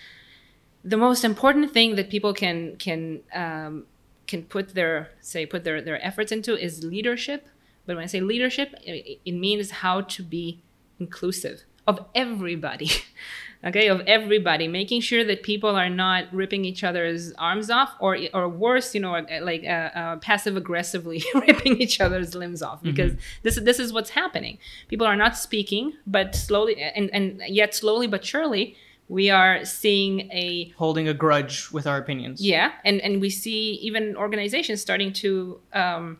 the 0.83 0.97
most 0.97 1.23
important 1.23 1.71
thing 1.71 1.95
that 1.95 2.09
people 2.09 2.33
can 2.33 2.75
can 2.75 3.21
um, 3.33 3.85
can 4.27 4.43
put 4.43 4.75
their 4.75 5.09
say 5.21 5.45
put 5.45 5.63
their 5.63 5.81
their 5.81 6.05
efforts 6.05 6.31
into 6.31 6.55
is 6.55 6.83
leadership. 6.83 7.47
But 7.85 7.95
when 7.95 8.03
I 8.03 8.07
say 8.07 8.19
leadership, 8.19 8.75
it, 8.83 9.19
it 9.25 9.31
means 9.31 9.71
how 9.71 10.01
to 10.01 10.21
be 10.21 10.61
inclusive 10.99 11.63
of 11.87 12.05
everybody. 12.13 12.91
okay 13.63 13.87
of 13.87 14.01
everybody 14.01 14.67
making 14.67 15.01
sure 15.01 15.23
that 15.23 15.43
people 15.43 15.75
are 15.75 15.89
not 15.89 16.25
ripping 16.33 16.65
each 16.65 16.83
other's 16.83 17.33
arms 17.33 17.69
off 17.69 17.93
or 17.99 18.17
or 18.33 18.47
worse 18.47 18.95
you 18.95 19.01
know 19.01 19.15
uh, 19.15 19.39
like 19.41 19.63
uh, 19.63 19.89
uh, 19.95 20.15
passive 20.17 20.55
aggressively 20.55 21.23
ripping 21.35 21.79
each 21.81 21.99
other's 21.99 22.35
limbs 22.35 22.61
off 22.61 22.81
because 22.81 23.11
mm-hmm. 23.11 23.43
this 23.43 23.59
this 23.61 23.79
is 23.79 23.91
what's 23.91 24.11
happening 24.11 24.57
people 24.87 25.05
are 25.05 25.15
not 25.15 25.37
speaking 25.37 25.93
but 26.07 26.35
slowly 26.35 26.81
and 26.81 27.09
and 27.13 27.41
yet 27.47 27.73
slowly 27.75 28.07
but 28.07 28.23
surely 28.23 28.75
we 29.09 29.29
are 29.29 29.65
seeing 29.65 30.31
a 30.31 30.71
holding 30.77 31.07
a 31.07 31.13
grudge 31.13 31.71
with 31.71 31.87
our 31.87 31.97
opinions 31.97 32.41
yeah 32.41 32.71
and 32.85 33.01
and 33.01 33.19
we 33.19 33.29
see 33.29 33.73
even 33.81 34.15
organizations 34.15 34.79
starting 34.79 35.11
to 35.11 35.59
um 35.73 36.17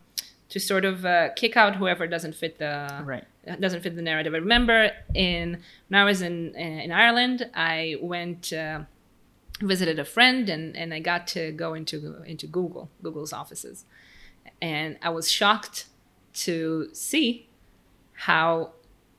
to 0.50 0.60
sort 0.60 0.84
of 0.84 1.06
uh, 1.06 1.30
kick 1.36 1.56
out 1.56 1.76
whoever 1.76 2.08
doesn't 2.08 2.36
fit 2.36 2.58
the 2.58 3.02
right 3.06 3.26
doesn't 3.60 3.82
fit 3.82 3.96
the 3.96 4.02
narrative. 4.02 4.34
I 4.34 4.38
remember 4.38 4.92
in 5.14 5.62
when 5.88 6.00
I 6.00 6.04
was 6.04 6.22
in 6.22 6.56
in 6.56 6.92
Ireland, 6.92 7.50
I 7.54 7.98
went 8.02 8.52
uh, 8.54 8.82
visited 9.62 10.00
a 10.00 10.06
friend 10.06 10.50
and 10.50 10.76
and 10.76 10.94
I 10.94 11.00
got 11.00 11.28
to 11.28 11.52
go 11.52 11.74
into 11.74 12.22
into 12.24 12.48
Google 12.48 12.90
Google's 13.02 13.34
offices, 13.34 13.86
and 14.62 14.98
I 15.02 15.10
was 15.10 15.32
shocked 15.32 15.86
to 16.34 16.90
see 16.94 17.48
how 18.14 18.72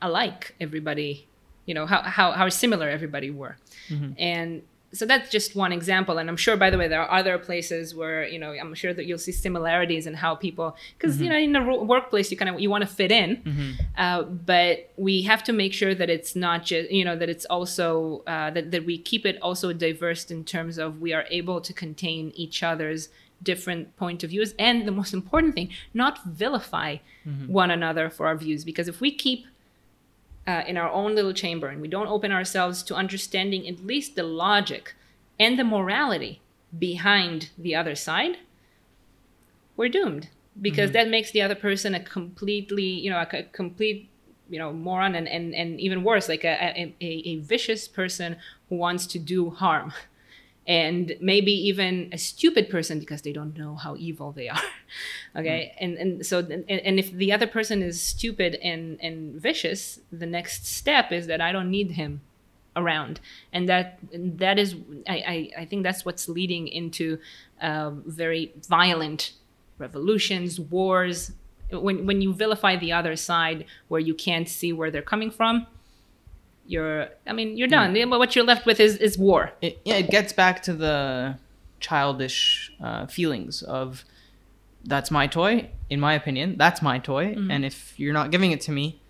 alike 0.02 0.54
everybody, 0.60 1.26
you 1.66 1.74
know, 1.74 1.86
how 1.86 2.02
how 2.02 2.32
how 2.32 2.48
similar 2.48 2.88
everybody 2.88 3.30
were, 3.30 3.56
mm-hmm. 3.88 4.12
and 4.18 4.62
so 4.92 5.06
that's 5.06 5.30
just 5.30 5.54
one 5.54 5.72
example 5.72 6.18
and 6.18 6.28
i'm 6.28 6.36
sure 6.36 6.56
by 6.56 6.70
the 6.70 6.78
way 6.78 6.88
there 6.88 7.00
are 7.00 7.18
other 7.18 7.38
places 7.38 7.94
where 7.94 8.26
you 8.26 8.38
know 8.38 8.52
i'm 8.52 8.74
sure 8.74 8.92
that 8.92 9.06
you'll 9.06 9.18
see 9.18 9.32
similarities 9.32 10.06
in 10.06 10.14
how 10.14 10.34
people 10.34 10.76
because 10.98 11.16
mm-hmm. 11.16 11.24
you 11.24 11.30
know 11.30 11.36
in 11.36 11.52
the 11.52 11.84
workplace 11.84 12.30
you 12.30 12.36
kind 12.36 12.48
of 12.48 12.60
you 12.60 12.70
want 12.70 12.82
to 12.82 12.88
fit 12.88 13.12
in 13.12 13.36
mm-hmm. 13.36 13.70
uh, 13.96 14.22
but 14.22 14.90
we 14.96 15.22
have 15.22 15.42
to 15.42 15.52
make 15.52 15.72
sure 15.72 15.94
that 15.94 16.10
it's 16.10 16.34
not 16.34 16.64
just 16.64 16.90
you 16.90 17.04
know 17.04 17.16
that 17.16 17.28
it's 17.28 17.44
also 17.46 18.22
uh, 18.26 18.50
that, 18.50 18.70
that 18.70 18.84
we 18.84 18.98
keep 18.98 19.24
it 19.24 19.40
also 19.40 19.72
diverse 19.72 20.30
in 20.30 20.44
terms 20.44 20.78
of 20.78 21.00
we 21.00 21.12
are 21.12 21.24
able 21.30 21.60
to 21.60 21.72
contain 21.72 22.32
each 22.34 22.62
other's 22.62 23.08
different 23.42 23.96
point 23.96 24.22
of 24.22 24.30
views 24.30 24.54
and 24.58 24.86
the 24.86 24.92
most 24.92 25.14
important 25.14 25.54
thing 25.54 25.70
not 25.94 26.22
vilify 26.24 26.96
mm-hmm. 27.26 27.50
one 27.50 27.70
another 27.70 28.10
for 28.10 28.26
our 28.26 28.36
views 28.36 28.64
because 28.64 28.88
if 28.88 29.00
we 29.00 29.10
keep 29.10 29.46
uh, 30.50 30.64
in 30.66 30.76
our 30.76 30.90
own 30.90 31.14
little 31.14 31.32
chamber 31.32 31.68
and 31.68 31.80
we 31.80 31.88
don't 31.88 32.08
open 32.08 32.32
ourselves 32.32 32.82
to 32.82 32.94
understanding 32.94 33.68
at 33.68 33.86
least 33.86 34.16
the 34.16 34.22
logic 34.22 34.94
and 35.38 35.58
the 35.58 35.64
morality 35.64 36.40
behind 36.76 37.50
the 37.56 37.74
other 37.74 37.94
side, 37.94 38.38
we're 39.76 39.88
doomed 39.88 40.28
because 40.60 40.90
mm-hmm. 40.90 40.94
that 40.94 41.08
makes 41.08 41.30
the 41.30 41.42
other 41.42 41.54
person 41.54 41.94
a 41.94 42.00
completely, 42.00 42.82
you 43.04 43.10
know, 43.10 43.18
a, 43.18 43.38
a 43.38 43.42
complete, 43.44 44.08
you 44.48 44.58
know, 44.58 44.72
moron 44.72 45.14
and, 45.14 45.28
and, 45.28 45.54
and 45.54 45.80
even 45.80 46.02
worse, 46.02 46.28
like 46.28 46.44
a, 46.44 46.54
a, 46.76 46.94
a 47.00 47.36
vicious 47.36 47.86
person 47.86 48.36
who 48.68 48.74
wants 48.76 49.06
to 49.06 49.18
do 49.18 49.50
harm. 49.50 49.92
and 50.66 51.16
maybe 51.20 51.52
even 51.52 52.10
a 52.12 52.18
stupid 52.18 52.68
person 52.68 53.00
because 53.00 53.22
they 53.22 53.32
don't 53.32 53.56
know 53.56 53.74
how 53.74 53.96
evil 53.96 54.32
they 54.32 54.48
are 54.48 54.60
okay? 55.36 55.72
Mm. 55.74 55.84
and 55.84 55.98
and 55.98 56.26
so 56.26 56.38
and, 56.38 56.68
and 56.68 56.98
if 56.98 57.10
the 57.12 57.32
other 57.32 57.46
person 57.46 57.82
is 57.82 58.00
stupid 58.00 58.56
and 58.56 58.98
and 59.00 59.40
vicious 59.40 60.00
the 60.12 60.26
next 60.26 60.66
step 60.66 61.12
is 61.12 61.26
that 61.26 61.40
i 61.40 61.50
don't 61.50 61.70
need 61.70 61.92
him 61.92 62.20
around. 62.76 63.20
And 63.52 63.68
that 63.68 63.98
that 64.12 64.58
is 64.58 64.76
i 65.08 65.16
i, 65.16 65.62
I 65.62 65.64
think 65.64 65.82
that's 65.82 66.04
what's 66.04 66.28
leading 66.28 66.68
into 66.68 67.18
uh, 67.60 67.90
very 68.06 68.52
violent 68.68 69.32
revolutions 69.78 70.60
wars. 70.60 71.32
When 71.70 72.06
when 72.06 72.20
you 72.20 72.32
vilify 72.32 72.76
the 72.76 72.92
other 72.92 73.16
side 73.16 73.64
where 73.88 74.00
you 74.00 74.14
can't 74.14 74.48
see 74.48 74.72
where 74.72 74.90
they're 74.90 75.02
coming 75.02 75.30
from 75.30 75.66
you're 76.70 77.08
i 77.26 77.32
mean 77.32 77.56
you're 77.56 77.68
done 77.68 77.94
yeah. 77.94 78.04
what 78.04 78.36
you're 78.36 78.44
left 78.44 78.64
with 78.64 78.78
is 78.78 78.96
is 78.96 79.18
war 79.18 79.52
it, 79.60 79.80
yeah 79.84 79.96
it 79.96 80.08
gets 80.08 80.32
back 80.32 80.62
to 80.62 80.72
the 80.72 81.36
childish 81.80 82.70
uh, 82.80 83.06
feelings 83.06 83.62
of 83.62 84.04
that's 84.84 85.10
my 85.10 85.26
toy 85.26 85.68
in 85.88 85.98
my 85.98 86.14
opinion 86.14 86.56
that's 86.56 86.80
my 86.80 86.98
toy 86.98 87.34
mm-hmm. 87.34 87.50
and 87.50 87.64
if 87.64 87.98
you're 87.98 88.12
not 88.12 88.30
giving 88.30 88.52
it 88.52 88.60
to 88.60 88.70
me 88.70 89.00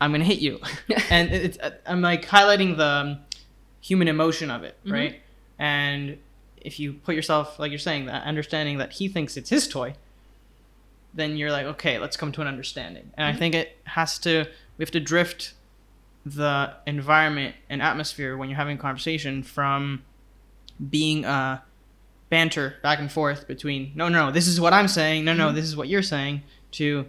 i'm 0.00 0.12
gonna 0.12 0.24
hit 0.24 0.38
you 0.38 0.60
and 1.10 1.30
it's 1.30 1.58
uh, 1.58 1.70
i'm 1.86 2.00
like 2.00 2.26
highlighting 2.26 2.76
the 2.76 2.86
um, 2.86 3.18
human 3.80 4.06
emotion 4.06 4.50
of 4.50 4.62
it 4.62 4.76
mm-hmm. 4.84 4.92
right 4.92 5.20
and 5.58 6.16
if 6.58 6.78
you 6.78 6.92
put 6.92 7.16
yourself 7.16 7.58
like 7.58 7.70
you're 7.72 7.78
saying 7.78 8.06
that 8.06 8.22
understanding 8.24 8.78
that 8.78 8.92
he 8.92 9.08
thinks 9.08 9.36
it's 9.36 9.50
his 9.50 9.66
toy 9.66 9.94
then 11.12 11.36
you're 11.36 11.50
like 11.50 11.66
okay 11.66 11.98
let's 11.98 12.16
come 12.16 12.30
to 12.30 12.40
an 12.40 12.46
understanding 12.46 13.10
and 13.14 13.26
mm-hmm. 13.26 13.36
i 13.36 13.38
think 13.38 13.54
it 13.54 13.76
has 13.84 14.18
to 14.18 14.46
we 14.76 14.82
have 14.82 14.90
to 14.90 15.00
drift 15.00 15.54
the 16.24 16.72
environment 16.86 17.54
and 17.68 17.82
atmosphere 17.82 18.36
when 18.36 18.48
you're 18.48 18.56
having 18.56 18.76
a 18.78 18.80
conversation 18.80 19.42
from 19.42 20.02
being 20.90 21.24
uh 21.24 21.60
banter 22.30 22.76
back 22.82 22.98
and 22.98 23.12
forth 23.12 23.46
between 23.46 23.92
no 23.94 24.08
no 24.08 24.30
this 24.30 24.46
is 24.46 24.60
what 24.60 24.72
i'm 24.72 24.88
saying 24.88 25.24
no 25.24 25.34
no 25.34 25.46
mm-hmm. 25.48 25.56
this 25.56 25.64
is 25.64 25.76
what 25.76 25.88
you're 25.88 26.02
saying 26.02 26.42
to 26.70 27.04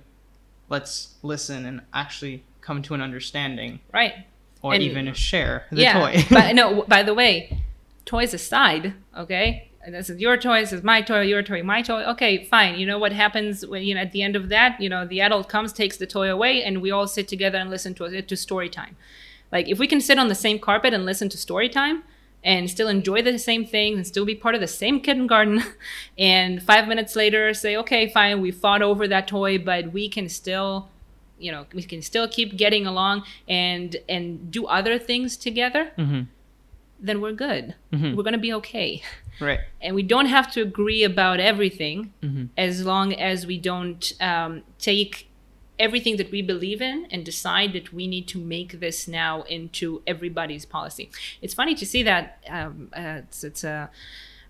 let's 0.69 1.15
listen 1.21 1.65
and 1.65 1.81
actually 1.93 2.43
come 2.61 2.81
to 2.81 2.93
an 2.93 3.01
understanding. 3.01 3.79
Right. 3.93 4.13
Or 4.61 4.73
and, 4.73 4.81
even 4.81 5.13
share 5.13 5.65
the 5.71 5.81
yeah, 5.81 5.99
toy. 5.99 6.23
but 6.29 6.55
no 6.59 6.83
by 6.83 7.03
the 7.03 7.13
way 7.13 7.61
toys 8.05 8.33
aside 8.33 8.93
okay 9.17 9.69
this 9.89 10.09
is 10.09 10.19
your 10.19 10.37
toy, 10.37 10.61
this 10.61 10.73
is 10.73 10.83
my 10.83 11.01
toy, 11.01 11.21
your 11.21 11.43
toy, 11.43 11.63
my 11.63 11.81
toy. 11.81 12.03
Okay, 12.03 12.43
fine. 12.45 12.79
You 12.79 12.85
know 12.85 12.97
what 12.99 13.11
happens 13.11 13.65
when 13.65 13.83
you 13.83 13.95
know 13.95 14.01
at 14.01 14.11
the 14.11 14.21
end 14.21 14.35
of 14.35 14.49
that, 14.49 14.79
you 14.79 14.89
know, 14.89 15.05
the 15.05 15.21
adult 15.21 15.49
comes, 15.49 15.73
takes 15.73 15.97
the 15.97 16.07
toy 16.07 16.29
away, 16.29 16.63
and 16.63 16.81
we 16.81 16.91
all 16.91 17.07
sit 17.07 17.27
together 17.27 17.57
and 17.57 17.69
listen 17.69 17.93
to 17.95 18.05
it 18.05 18.27
to 18.27 18.35
story 18.37 18.69
time. 18.69 18.95
Like 19.51 19.67
if 19.69 19.79
we 19.79 19.87
can 19.87 20.01
sit 20.01 20.17
on 20.17 20.29
the 20.29 20.35
same 20.35 20.59
carpet 20.59 20.93
and 20.93 21.05
listen 21.05 21.29
to 21.29 21.37
story 21.37 21.69
time 21.69 22.03
and 22.43 22.69
still 22.69 22.87
enjoy 22.87 23.21
the 23.21 23.37
same 23.39 23.65
things 23.65 23.95
and 23.97 24.05
still 24.07 24.25
be 24.25 24.35
part 24.35 24.55
of 24.55 24.61
the 24.61 24.67
same 24.67 24.99
kindergarten 24.99 25.63
and 26.17 26.61
five 26.61 26.87
minutes 26.87 27.15
later 27.15 27.53
say 27.53 27.77
okay 27.77 28.09
fine 28.09 28.41
we 28.41 28.51
fought 28.51 28.81
over 28.81 29.07
that 29.07 29.27
toy 29.29 29.57
but 29.57 29.93
we 29.93 30.09
can 30.09 30.27
still 30.27 30.89
you 31.39 31.51
know 31.51 31.65
we 31.73 31.83
can 31.83 32.01
still 32.01 32.27
keep 32.27 32.57
getting 32.57 32.85
along 32.85 33.23
and 33.47 33.95
and 34.09 34.51
do 34.51 34.65
other 34.65 34.99
things 34.99 35.37
together 35.37 35.91
Mhm. 35.97 36.27
Then 37.07 37.17
we're 37.21 37.37
good 37.47 37.65
Mhm. 37.91 38.15
we're 38.15 38.23
gonna 38.23 38.45
be 38.49 38.53
okay 38.61 39.01
Right. 39.39 39.59
and 39.81 39.91
we 39.99 40.03
don't 40.13 40.27
have 40.37 40.47
to 40.53 40.61
agree 40.69 41.03
about 41.03 41.39
everything 41.51 42.13
Mhm. 42.23 42.49
as 42.57 42.85
long 42.91 43.07
as 43.31 43.45
we 43.51 43.57
don't 43.69 44.03
um, 44.31 44.63
take 44.79 45.27
everything 45.79 46.15
that 46.17 46.29
we 46.31 46.41
believe 46.41 46.81
in 46.91 47.07
and 47.11 47.25
decide 47.25 47.73
that 47.73 47.87
we 47.91 48.05
need 48.15 48.27
to 48.27 48.37
make 48.39 48.79
this 48.79 49.07
now 49.07 49.41
into 49.57 50.01
everybody's 50.05 50.65
policy. 50.65 51.09
It's 51.41 51.55
funny 51.55 51.73
to 51.75 51.85
see 51.93 52.03
that. 52.03 52.23
Um, 52.47 52.89
uh, 52.95 53.21
it's, 53.25 53.43
it's 53.43 53.63
a, 53.63 53.89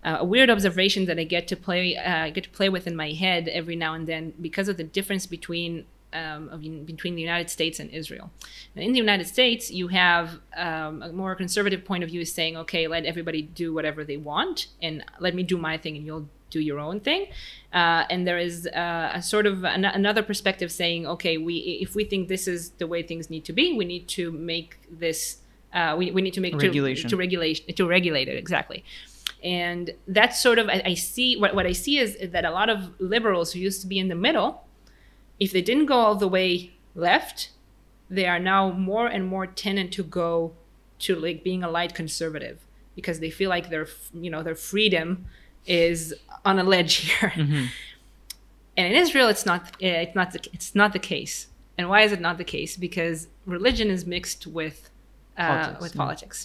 a 0.03 0.25
weird 0.25 0.49
observation 0.49 1.05
that 1.05 1.17
I 1.17 1.23
get 1.23 1.47
to 1.47 1.55
play 1.55 1.95
uh, 1.95 2.29
get 2.29 2.43
to 2.43 2.49
play 2.59 2.67
with 2.75 2.85
in 2.87 2.95
my 2.95 3.11
head 3.13 3.47
every 3.47 3.77
now 3.77 3.93
and 3.93 4.05
then 4.05 4.33
because 4.47 4.67
of 4.67 4.75
the 4.75 4.83
difference 4.83 5.25
between 5.25 5.85
um, 6.13 6.49
of, 6.49 6.61
between 6.85 7.15
the 7.15 7.21
United 7.21 7.49
States 7.49 7.79
and 7.79 7.89
Israel. 7.91 8.31
Now, 8.75 8.81
in 8.83 8.91
the 8.91 8.99
United 8.99 9.27
States, 9.27 9.71
you 9.71 9.87
have 9.89 10.39
um, 10.55 11.01
a 11.01 11.11
more 11.11 11.35
conservative 11.35 11.83
point 11.85 12.03
of 12.03 12.09
view, 12.09 12.23
saying, 12.25 12.57
"Okay, 12.57 12.87
let 12.87 13.05
everybody 13.05 13.41
do 13.41 13.73
whatever 13.73 14.03
they 14.03 14.17
want, 14.17 14.67
and 14.81 15.03
let 15.19 15.35
me 15.35 15.43
do 15.43 15.57
my 15.57 15.77
thing, 15.77 15.95
and 15.97 16.05
you'll 16.05 16.29
do 16.49 16.59
your 16.59 16.79
own 16.79 16.99
thing." 16.99 17.27
Uh, 17.73 18.03
and 18.09 18.27
there 18.27 18.37
is 18.37 18.67
uh, 18.67 19.11
a 19.13 19.21
sort 19.21 19.45
of 19.45 19.63
an- 19.65 19.85
another 19.85 20.23
perspective 20.23 20.71
saying, 20.71 21.05
"Okay, 21.07 21.37
we 21.37 21.55
if 21.81 21.95
we 21.95 22.03
think 22.03 22.27
this 22.27 22.47
is 22.47 22.71
the 22.71 22.87
way 22.87 23.01
things 23.03 23.29
need 23.29 23.45
to 23.45 23.53
be, 23.53 23.73
we 23.73 23.85
need 23.85 24.07
to 24.09 24.31
make 24.31 24.79
this." 24.89 25.37
Uh, 25.73 25.95
we, 25.97 26.11
we 26.11 26.21
need 26.21 26.35
to 26.35 26.41
make 26.41 26.53
to- 26.53 26.67
Regulation. 26.67 27.09
to 27.09 27.17
regulation 27.17 27.65
to 27.73 27.87
regulate 27.87 28.27
it 28.27 28.37
exactly 28.37 28.83
and 29.43 29.91
that's 30.07 30.39
sort 30.39 30.57
of 30.57 30.69
I, 30.69 30.81
I 30.85 30.93
see 30.93 31.35
what, 31.35 31.53
what 31.53 31.65
i 31.65 31.71
see 31.73 31.97
is 31.97 32.17
that 32.31 32.45
a 32.45 32.51
lot 32.51 32.69
of 32.69 32.91
liberals 32.99 33.51
who 33.53 33.59
used 33.59 33.81
to 33.81 33.87
be 33.87 33.99
in 33.99 34.07
the 34.07 34.15
middle 34.15 34.63
if 35.43 35.49
they 35.55 35.61
didn't 35.69 35.87
go 35.93 35.97
all 36.05 36.15
the 36.25 36.31
way 36.37 36.49
left 37.07 37.37
they 38.17 38.25
are 38.33 38.41
now 38.53 38.63
more 38.91 39.07
and 39.15 39.23
more 39.33 39.45
tending 39.63 39.89
to 39.97 40.03
go 40.21 40.29
to 41.05 41.09
like 41.25 41.39
being 41.49 41.61
a 41.63 41.69
light 41.77 41.93
conservative 42.01 42.57
because 42.97 43.17
they 43.23 43.31
feel 43.39 43.49
like 43.55 43.65
their 43.73 43.87
you 44.23 44.29
know 44.33 44.43
their 44.47 44.59
freedom 44.71 45.07
is 45.83 45.99
on 46.49 46.55
a 46.63 46.65
ledge 46.73 46.95
here 47.07 47.31
Mhm. 47.35 47.67
and 48.77 48.85
in 48.91 48.95
Israel, 49.05 49.27
it's 49.33 49.45
not 49.51 49.61
eh, 49.87 50.01
it's 50.05 50.15
not 50.19 50.27
the, 50.33 50.39
it's 50.55 50.71
not 50.81 50.89
the 50.97 51.03
case. 51.13 51.35
And 51.77 51.83
why 51.91 51.99
is 52.07 52.11
it 52.17 52.21
not 52.27 52.35
the 52.43 52.49
case? 52.57 52.71
Because 52.87 53.17
religion 53.57 53.87
is 53.95 54.01
mixed 54.15 54.41
with 54.59 54.77
uh, 55.37 55.47
Politics, 55.47 55.81
with 55.83 55.93
yeah. 55.95 56.01
politics. 56.03 56.37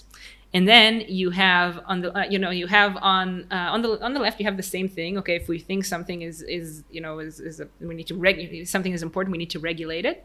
And 0.54 0.66
then 0.66 1.02
you 1.08 1.30
have 1.30 1.80
on 1.84 2.00
the 2.00 2.16
uh, 2.18 2.24
you 2.24 2.38
know 2.38 2.50
you 2.50 2.66
have 2.68 2.96
on 3.02 3.46
uh, 3.50 3.54
on 3.74 3.82
the 3.82 4.02
on 4.02 4.14
the 4.14 4.20
left 4.20 4.40
you 4.40 4.46
have 4.46 4.56
the 4.56 4.62
same 4.62 4.88
thing. 4.88 5.18
Okay, 5.18 5.36
if 5.36 5.46
we 5.46 5.58
think 5.58 5.84
something 5.84 6.22
is 6.22 6.40
is 6.42 6.84
you 6.90 7.02
know 7.02 7.18
is 7.18 7.38
is 7.38 7.60
a, 7.60 7.68
we 7.80 7.94
need 7.94 8.06
to 8.06 8.14
reg- 8.14 8.66
something 8.66 8.92
is 8.92 9.02
important, 9.02 9.32
we 9.32 9.38
need 9.38 9.50
to 9.50 9.58
regulate 9.58 10.06
it. 10.06 10.24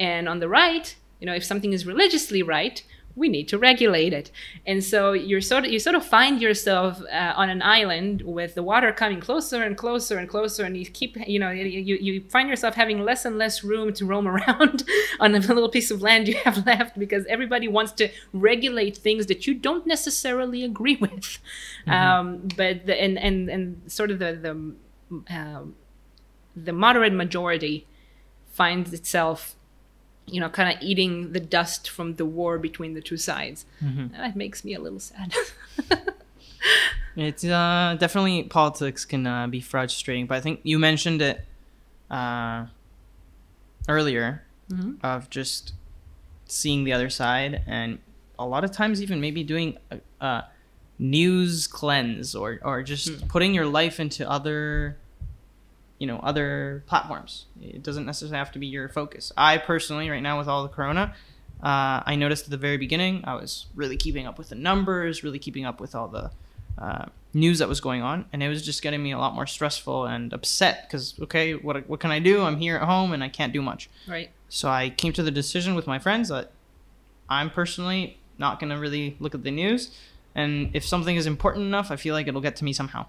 And 0.00 0.28
on 0.28 0.40
the 0.40 0.48
right, 0.48 0.94
you 1.20 1.26
know, 1.26 1.34
if 1.34 1.44
something 1.44 1.72
is 1.72 1.86
religiously 1.86 2.42
right, 2.42 2.82
we 3.16 3.30
need 3.30 3.48
to 3.48 3.58
regulate 3.58 4.12
it. 4.12 4.30
And 4.66 4.84
so 4.84 5.12
you're 5.12 5.40
sort 5.40 5.64
of 5.64 5.72
you 5.72 5.78
sort 5.78 5.96
of 5.96 6.04
find 6.04 6.40
yourself 6.40 7.00
uh, 7.10 7.32
on 7.34 7.48
an 7.48 7.62
island 7.62 8.20
with 8.22 8.54
the 8.54 8.62
water 8.62 8.92
coming 8.92 9.20
closer 9.20 9.62
and 9.62 9.76
closer 9.76 10.18
and 10.18 10.28
closer, 10.28 10.64
and 10.64 10.76
you 10.76 10.84
keep 10.84 11.16
you 11.26 11.38
know 11.38 11.50
you, 11.50 11.96
you 11.96 12.20
find 12.28 12.48
yourself 12.48 12.74
having 12.74 13.00
less 13.00 13.24
and 13.24 13.38
less 13.38 13.64
room 13.64 13.92
to 13.94 14.04
roam 14.04 14.28
around 14.34 14.84
on 15.18 15.32
the 15.32 15.40
little 15.40 15.70
piece 15.70 15.90
of 15.90 16.02
land 16.02 16.28
you 16.28 16.36
have 16.44 16.64
left 16.66 16.98
because 16.98 17.24
everybody 17.26 17.66
wants 17.66 17.92
to 17.92 18.08
regulate 18.32 18.96
things 18.96 19.26
that 19.26 19.46
you 19.46 19.54
don't 19.54 19.86
necessarily 19.86 20.62
agree 20.62 20.96
with. 20.96 21.38
Um, 21.86 22.48
but 22.56 22.86
the, 22.86 23.00
and 23.00 23.18
and 23.18 23.48
and 23.48 23.90
sort 23.90 24.10
of 24.10 24.18
the 24.18 24.34
the 24.34 25.34
um, 25.34 25.74
the 26.54 26.72
moderate 26.72 27.12
majority 27.12 27.86
finds 28.50 28.92
itself 28.92 29.55
you 30.26 30.40
know 30.40 30.48
kind 30.48 30.68
of 30.76 30.82
eating 30.82 31.32
the 31.32 31.40
dust 31.40 31.88
from 31.88 32.14
the 32.16 32.24
war 32.24 32.58
between 32.58 32.94
the 32.94 33.00
two 33.00 33.16
sides 33.16 33.64
Mhm. 33.82 33.98
and 34.12 34.14
that 34.14 34.34
makes 34.36 34.64
me 34.64 34.74
a 34.74 34.80
little 34.80 35.00
sad 35.00 35.32
It's 37.16 37.44
uh, 37.44 37.96
definitely 37.98 38.42
politics 38.42 39.06
can 39.06 39.26
uh, 39.26 39.46
be 39.46 39.60
frustrating, 39.60 40.26
but 40.26 40.36
I 40.36 40.40
think 40.40 40.60
you 40.64 40.78
mentioned 40.78 41.22
it 41.22 41.46
uh, 42.10 42.66
earlier 43.88 44.42
Mhm. 44.70 44.96
of 45.02 45.30
just 45.30 45.72
seeing 46.46 46.84
the 46.84 46.92
other 46.92 47.08
side, 47.08 47.62
and 47.66 47.98
a 48.38 48.44
lot 48.46 48.64
of 48.64 48.72
times 48.72 49.00
even 49.00 49.20
maybe 49.20 49.42
doing 49.44 49.78
a, 49.90 50.00
a 50.20 50.44
news 50.98 51.66
cleanse 51.66 52.34
or 52.34 52.58
or 52.62 52.82
just 52.82 53.28
putting 53.28 53.54
your 53.54 53.66
life 53.66 53.98
into 54.00 54.28
other, 54.28 54.96
you 55.98 56.06
know, 56.06 56.18
other 56.18 56.84
platforms. 56.86 57.46
It 57.60 57.82
doesn't 57.82 58.04
necessarily 58.04 58.38
have 58.38 58.52
to 58.52 58.58
be 58.58 58.66
your 58.66 58.88
focus. 58.88 59.32
I 59.36 59.58
personally, 59.58 60.10
right 60.10 60.22
now 60.22 60.38
with 60.38 60.48
all 60.48 60.62
the 60.62 60.68
corona. 60.68 61.14
Uh, 61.62 62.02
I 62.04 62.16
noticed 62.16 62.44
at 62.44 62.50
the 62.50 62.58
very 62.58 62.76
beginning, 62.76 63.24
I 63.24 63.34
was 63.34 63.66
really 63.74 63.96
keeping 63.96 64.26
up 64.26 64.36
with 64.36 64.50
the 64.50 64.54
numbers, 64.54 65.24
really 65.24 65.38
keeping 65.38 65.64
up 65.64 65.80
with 65.80 65.94
all 65.94 66.08
the 66.08 66.30
uh, 66.78 67.06
news 67.32 67.60
that 67.60 67.68
was 67.68 67.80
going 67.80 68.02
on, 68.02 68.26
and 68.32 68.42
it 68.42 68.48
was 68.48 68.64
just 68.64 68.82
getting 68.82 69.02
me 69.02 69.12
a 69.12 69.18
lot 69.18 69.34
more 69.34 69.46
stressful 69.46 70.04
and 70.04 70.32
upset 70.32 70.86
because 70.86 71.14
okay, 71.22 71.54
what 71.54 71.88
what 71.88 72.00
can 72.00 72.10
I 72.10 72.18
do? 72.18 72.42
I'm 72.42 72.58
here 72.58 72.76
at 72.76 72.82
home 72.82 73.12
and 73.12 73.24
I 73.24 73.28
can't 73.28 73.52
do 73.52 73.62
much. 73.62 73.88
right 74.06 74.30
So 74.48 74.68
I 74.68 74.90
came 74.90 75.12
to 75.14 75.22
the 75.22 75.30
decision 75.30 75.74
with 75.74 75.86
my 75.86 75.98
friends 75.98 76.28
that 76.28 76.52
I'm 77.28 77.50
personally 77.50 78.18
not 78.38 78.60
gonna 78.60 78.78
really 78.78 79.16
look 79.18 79.34
at 79.34 79.42
the 79.42 79.50
news, 79.50 79.96
and 80.34 80.70
if 80.74 80.86
something 80.86 81.16
is 81.16 81.26
important 81.26 81.64
enough, 81.64 81.90
I 81.90 81.96
feel 81.96 82.14
like 82.14 82.28
it'll 82.28 82.42
get 82.42 82.56
to 82.56 82.64
me 82.64 82.74
somehow. 82.74 83.06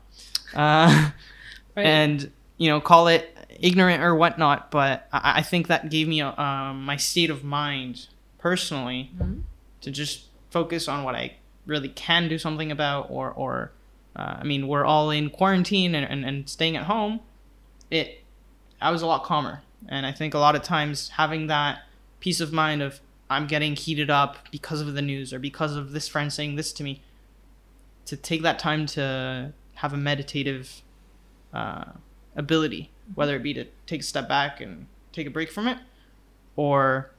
Uh, 0.55 1.11
right 1.75 1.85
and 1.85 2.31
you 2.57 2.69
know, 2.69 2.79
call 2.81 3.07
it 3.07 3.35
ignorant 3.59 4.03
or 4.03 4.15
whatnot, 4.15 4.71
but 4.71 5.07
I, 5.11 5.39
I 5.39 5.41
think 5.41 5.67
that 5.67 5.89
gave 5.89 6.07
me 6.07 6.21
um, 6.21 6.85
my 6.85 6.95
state 6.97 7.29
of 7.29 7.43
mind 7.43 8.07
personally 8.37 9.11
Mhm. 9.17 9.41
to 9.81 9.91
just 9.91 10.25
focus 10.51 10.87
on 10.87 11.03
what 11.03 11.15
I 11.15 11.35
really 11.65 11.89
can 11.89 12.27
do 12.29 12.37
something 12.37 12.71
about, 12.71 13.07
or 13.09 13.31
or 13.31 13.71
uh, 14.15 14.37
I 14.39 14.43
mean, 14.43 14.67
we're 14.67 14.85
all 14.85 15.11
in 15.11 15.29
quarantine 15.29 15.93
and, 15.93 16.05
and, 16.09 16.25
and 16.25 16.49
staying 16.49 16.75
at 16.75 16.83
home. 16.85 17.19
It, 17.91 18.23
I 18.81 18.89
was 18.89 19.01
a 19.03 19.05
lot 19.07 19.23
calmer, 19.23 19.61
and 19.87 20.05
I 20.05 20.11
think 20.11 20.33
a 20.33 20.39
lot 20.39 20.55
of 20.55 20.63
times 20.63 21.09
having 21.09 21.47
that 21.47 21.83
peace 22.19 22.39
of 22.39 22.51
mind 22.51 22.81
of 22.81 22.99
I'm 23.29 23.45
getting 23.45 23.75
heated 23.75 24.09
up 24.09 24.37
because 24.51 24.81
of 24.81 24.93
the 24.93 25.01
news 25.01 25.33
or 25.33 25.39
because 25.39 25.75
of 25.75 25.91
this 25.91 26.07
friend 26.07 26.31
saying 26.33 26.55
this 26.55 26.71
to 26.73 26.83
me. 26.83 27.01
To 28.05 28.15
take 28.15 28.41
that 28.43 28.57
time 28.57 28.85
to 28.87 29.51
have 29.75 29.93
a 29.93 29.97
meditative 29.97 30.81
uh, 31.53 31.85
ability, 32.37 32.91
whether 33.15 33.35
it 33.35 33.43
be 33.43 33.53
to 33.55 33.65
take 33.85 33.99
a 34.01 34.03
step 34.03 34.29
back 34.29 34.61
and 34.61 34.87
take 35.11 35.27
a 35.27 35.29
break 35.29 35.51
from 35.51 35.67
it, 35.67 35.77
or 36.55 37.11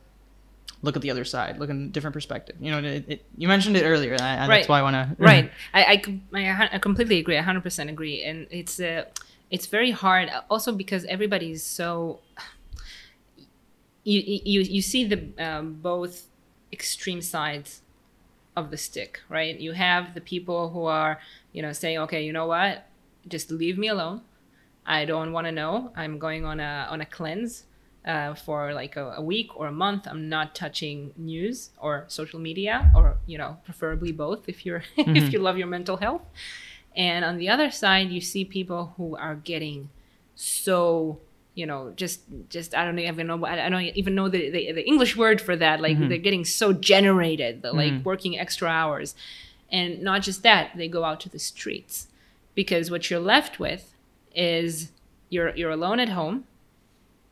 look 0.81 0.97
at 0.97 1.03
the 1.03 1.11
other 1.11 1.25
side, 1.25 1.59
look 1.59 1.71
in 1.71 1.85
a 1.85 1.89
different 1.89 2.14
perspective. 2.14 2.57
You 2.61 2.71
know, 2.71 2.79
it, 2.79 3.05
it, 3.09 3.25
you 3.37 3.49
mentioned 3.49 3.77
it 3.77 3.83
earlier. 3.85 4.12
and 4.14 4.23
I, 4.23 4.47
Right. 4.47 4.57
That's 4.59 4.69
why 4.69 4.79
I 4.79 4.83
want 4.83 4.95
to. 4.95 5.23
right 5.23 5.51
I, 5.75 5.83
I 5.85 6.03
I, 6.33 6.41
a 6.41 6.53
hun- 6.55 6.69
I 6.73 6.79
completely 6.79 7.19
agree 7.19 7.37
100% 7.37 7.89
agree 7.91 8.23
and 8.23 8.47
it's 8.51 8.79
uh, 8.81 9.05
it's 9.51 9.66
very 9.66 9.91
hard 9.91 10.31
also 10.49 10.73
because 10.73 11.05
everybody's 11.07 11.62
so 11.64 12.21
you 14.05 14.23
you 14.25 14.61
you 14.61 14.83
see 14.83 15.05
the 15.05 15.21
um, 15.39 15.75
both 15.83 16.27
extreme 16.73 17.21
sides 17.21 17.83
of 18.57 18.71
the 18.71 18.77
stick 18.77 19.21
right 19.29 19.59
you 19.59 19.73
have 19.73 20.14
the 20.14 20.21
people 20.21 20.71
who 20.71 20.85
are 20.85 21.19
you 21.53 21.62
know 21.62 21.73
saying 21.73 21.99
okay 21.99 22.23
you 22.25 22.33
know 22.33 22.47
what 22.47 22.87
just 23.27 23.51
leave 23.51 23.77
me 23.79 23.89
alone 23.89 24.21
i 24.89 25.05
don't 25.05 25.32
want 25.32 25.47
to 25.47 25.53
know. 25.53 25.93
I'm 25.95 26.18
going 26.18 26.45
on 26.45 26.59
a 26.59 26.89
on 26.91 27.01
a 27.01 27.07
cleanse 27.07 27.64
uh, 28.09 28.34
for 28.34 28.72
like 28.72 28.97
a, 28.97 29.12
a 29.16 29.22
week 29.22 29.51
or 29.55 29.66
a 29.66 29.72
month. 29.72 30.09
I'm 30.09 30.28
not 30.28 30.55
touching 30.55 31.12
news 31.16 31.70
or 31.78 32.07
social 32.09 32.41
media 32.41 32.91
or 32.97 33.18
you 33.26 33.39
know 33.39 33.59
preferably 33.64 34.12
both 34.12 34.49
if 34.49 34.64
you're 34.64 34.82
if 34.97 35.07
mm-hmm. 35.07 35.30
you 35.30 35.39
love 35.39 35.59
your 35.59 35.66
mental 35.66 35.99
health. 35.99 36.22
And 36.97 37.24
on 37.24 37.36
the 37.36 37.49
other 37.49 37.70
side 37.70 38.11
you 38.11 38.20
see 38.20 38.45
people 38.45 38.95
who 38.97 39.14
are 39.16 39.36
getting 39.36 39.91
so 40.34 41.20
you 41.55 41.66
know 41.66 41.93
just 41.97 42.20
just 42.49 42.74
i 42.74 42.84
don't 42.84 42.99
even 42.99 43.26
know 43.26 43.45
i 43.45 43.68
don't 43.68 43.82
even 43.82 44.14
know 44.14 44.28
the, 44.28 44.49
the, 44.51 44.72
the 44.72 44.86
english 44.86 45.16
word 45.16 45.41
for 45.41 45.55
that. 45.57 45.80
Like 45.80 45.99
mm-hmm. 45.99 46.09
they're 46.09 46.18
getting 46.18 46.45
so 46.45 46.72
generated 46.72 47.62
they're 47.62 47.72
like 47.72 47.93
mm-hmm. 47.93 48.05
working 48.05 48.39
extra 48.39 48.68
hours. 48.68 49.14
And 49.70 50.03
not 50.03 50.22
just 50.22 50.43
that 50.45 50.70
they 50.76 50.89
go 50.89 51.05
out 51.05 51.20
to 51.20 51.28
the 51.28 51.39
streets. 51.39 52.09
Because 52.55 52.91
what 52.91 53.11
you're 53.11 53.20
left 53.20 53.61
with 53.61 53.95
is 54.35 54.93
you're 55.31 55.55
you're 55.57 55.70
alone 55.70 56.01
at 56.01 56.09
home. 56.11 56.45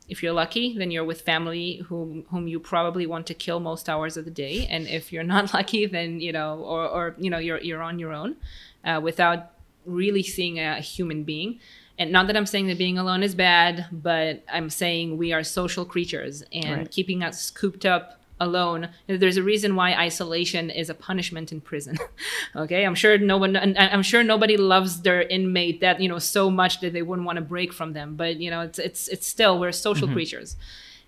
If 0.09 0.23
you're 0.23 0.33
lucky 0.33 0.77
then 0.79 0.91
you're 0.91 1.05
with 1.05 1.23
family 1.23 1.79
whom 1.89 2.25
whom 2.31 2.47
you 2.47 2.61
probably 2.61 3.07
want 3.07 3.27
to 3.27 3.35
kill 3.35 3.59
most 3.61 3.89
hours 3.89 4.17
of 4.17 4.25
the 4.25 4.31
day. 4.31 4.67
And 4.71 4.87
if 4.87 5.13
you're 5.13 5.25
not 5.25 5.53
lucky 5.59 5.87
then 5.87 6.21
you 6.21 6.33
know 6.33 6.59
or 6.61 6.87
or 6.87 7.15
you 7.19 7.31
know 7.31 7.39
you're 7.39 7.59
you're 7.61 7.83
on 7.83 7.99
your 7.99 8.13
own 8.13 8.37
uh, 8.85 9.01
without 9.03 9.51
really 9.85 10.23
seeing 10.23 10.59
a 10.61 10.81
human 10.81 11.25
being. 11.25 11.59
And 11.99 12.13
not 12.13 12.27
that 12.27 12.37
i'm 12.37 12.45
saying 12.47 12.67
that 12.67 12.77
being 12.77 12.99
alone 12.99 13.23
is 13.23 13.35
bad 13.35 13.87
but 13.91 14.43
i'm 14.53 14.69
saying 14.69 15.17
we 15.17 15.33
are 15.33 15.43
social 15.43 15.87
creatures 15.87 16.43
and 16.53 16.77
Right. 16.81 16.91
keeping 16.91 17.23
us 17.25 17.51
cooped 17.51 17.87
up 17.87 18.21
alone. 18.41 18.89
There's 19.07 19.37
a 19.37 19.43
reason 19.43 19.77
why 19.77 19.95
isolation 19.95 20.71
is 20.71 20.91
a 20.91 20.95
punishment 20.95 21.53
in 21.53 21.61
prison. 21.61 21.99
okay, 22.57 22.85
I'm 22.85 22.95
sure 22.95 23.19
no 23.19 23.39
one, 23.39 23.57
I'm 23.57 24.03
sure 24.03 24.23
nobody 24.23 24.57
loves 24.57 25.03
their 25.03 25.23
inmate 25.23 25.81
that 25.81 26.01
you 26.01 26.09
know 26.09 26.19
so 26.19 26.51
much 26.51 26.81
that 26.81 26.93
they 26.93 27.03
wouldn't 27.03 27.27
want 27.27 27.37
to 27.37 27.45
break 27.45 27.73
from 27.73 27.93
them. 27.93 28.17
But 28.17 28.37
you 28.37 28.51
know, 28.51 28.61
it's 28.61 28.79
it's 28.79 29.09
it's 29.09 29.27
still 29.27 29.59
we're 29.59 29.73
social 29.73 30.07
mm-hmm. 30.07 30.15
creatures, 30.15 30.57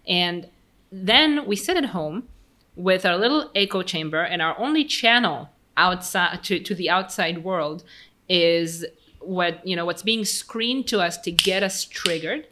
and 0.07 0.49
then 0.91 1.47
we 1.47 1.57
sit 1.57 1.77
at 1.77 1.87
home 1.87 2.29
with 2.77 3.05
our 3.05 3.17
little 3.17 3.51
echo 3.55 3.83
chamber, 3.83 4.23
and 4.23 4.41
our 4.41 4.59
only 4.59 4.85
channel 4.85 5.51
outside 5.77 6.43
to, 6.45 6.59
to 6.59 6.75
the 6.75 6.91
outside 6.91 7.45
world 7.45 7.85
is 8.29 8.85
what 9.21 9.67
you 9.67 9.77
know 9.77 9.85
what's 9.85 10.03
being 10.03 10.25
screened 10.25 10.87
to 10.89 11.01
us 11.01 11.19
to 11.19 11.31
get 11.31 11.63
us 11.63 11.85
triggered. 11.85 12.47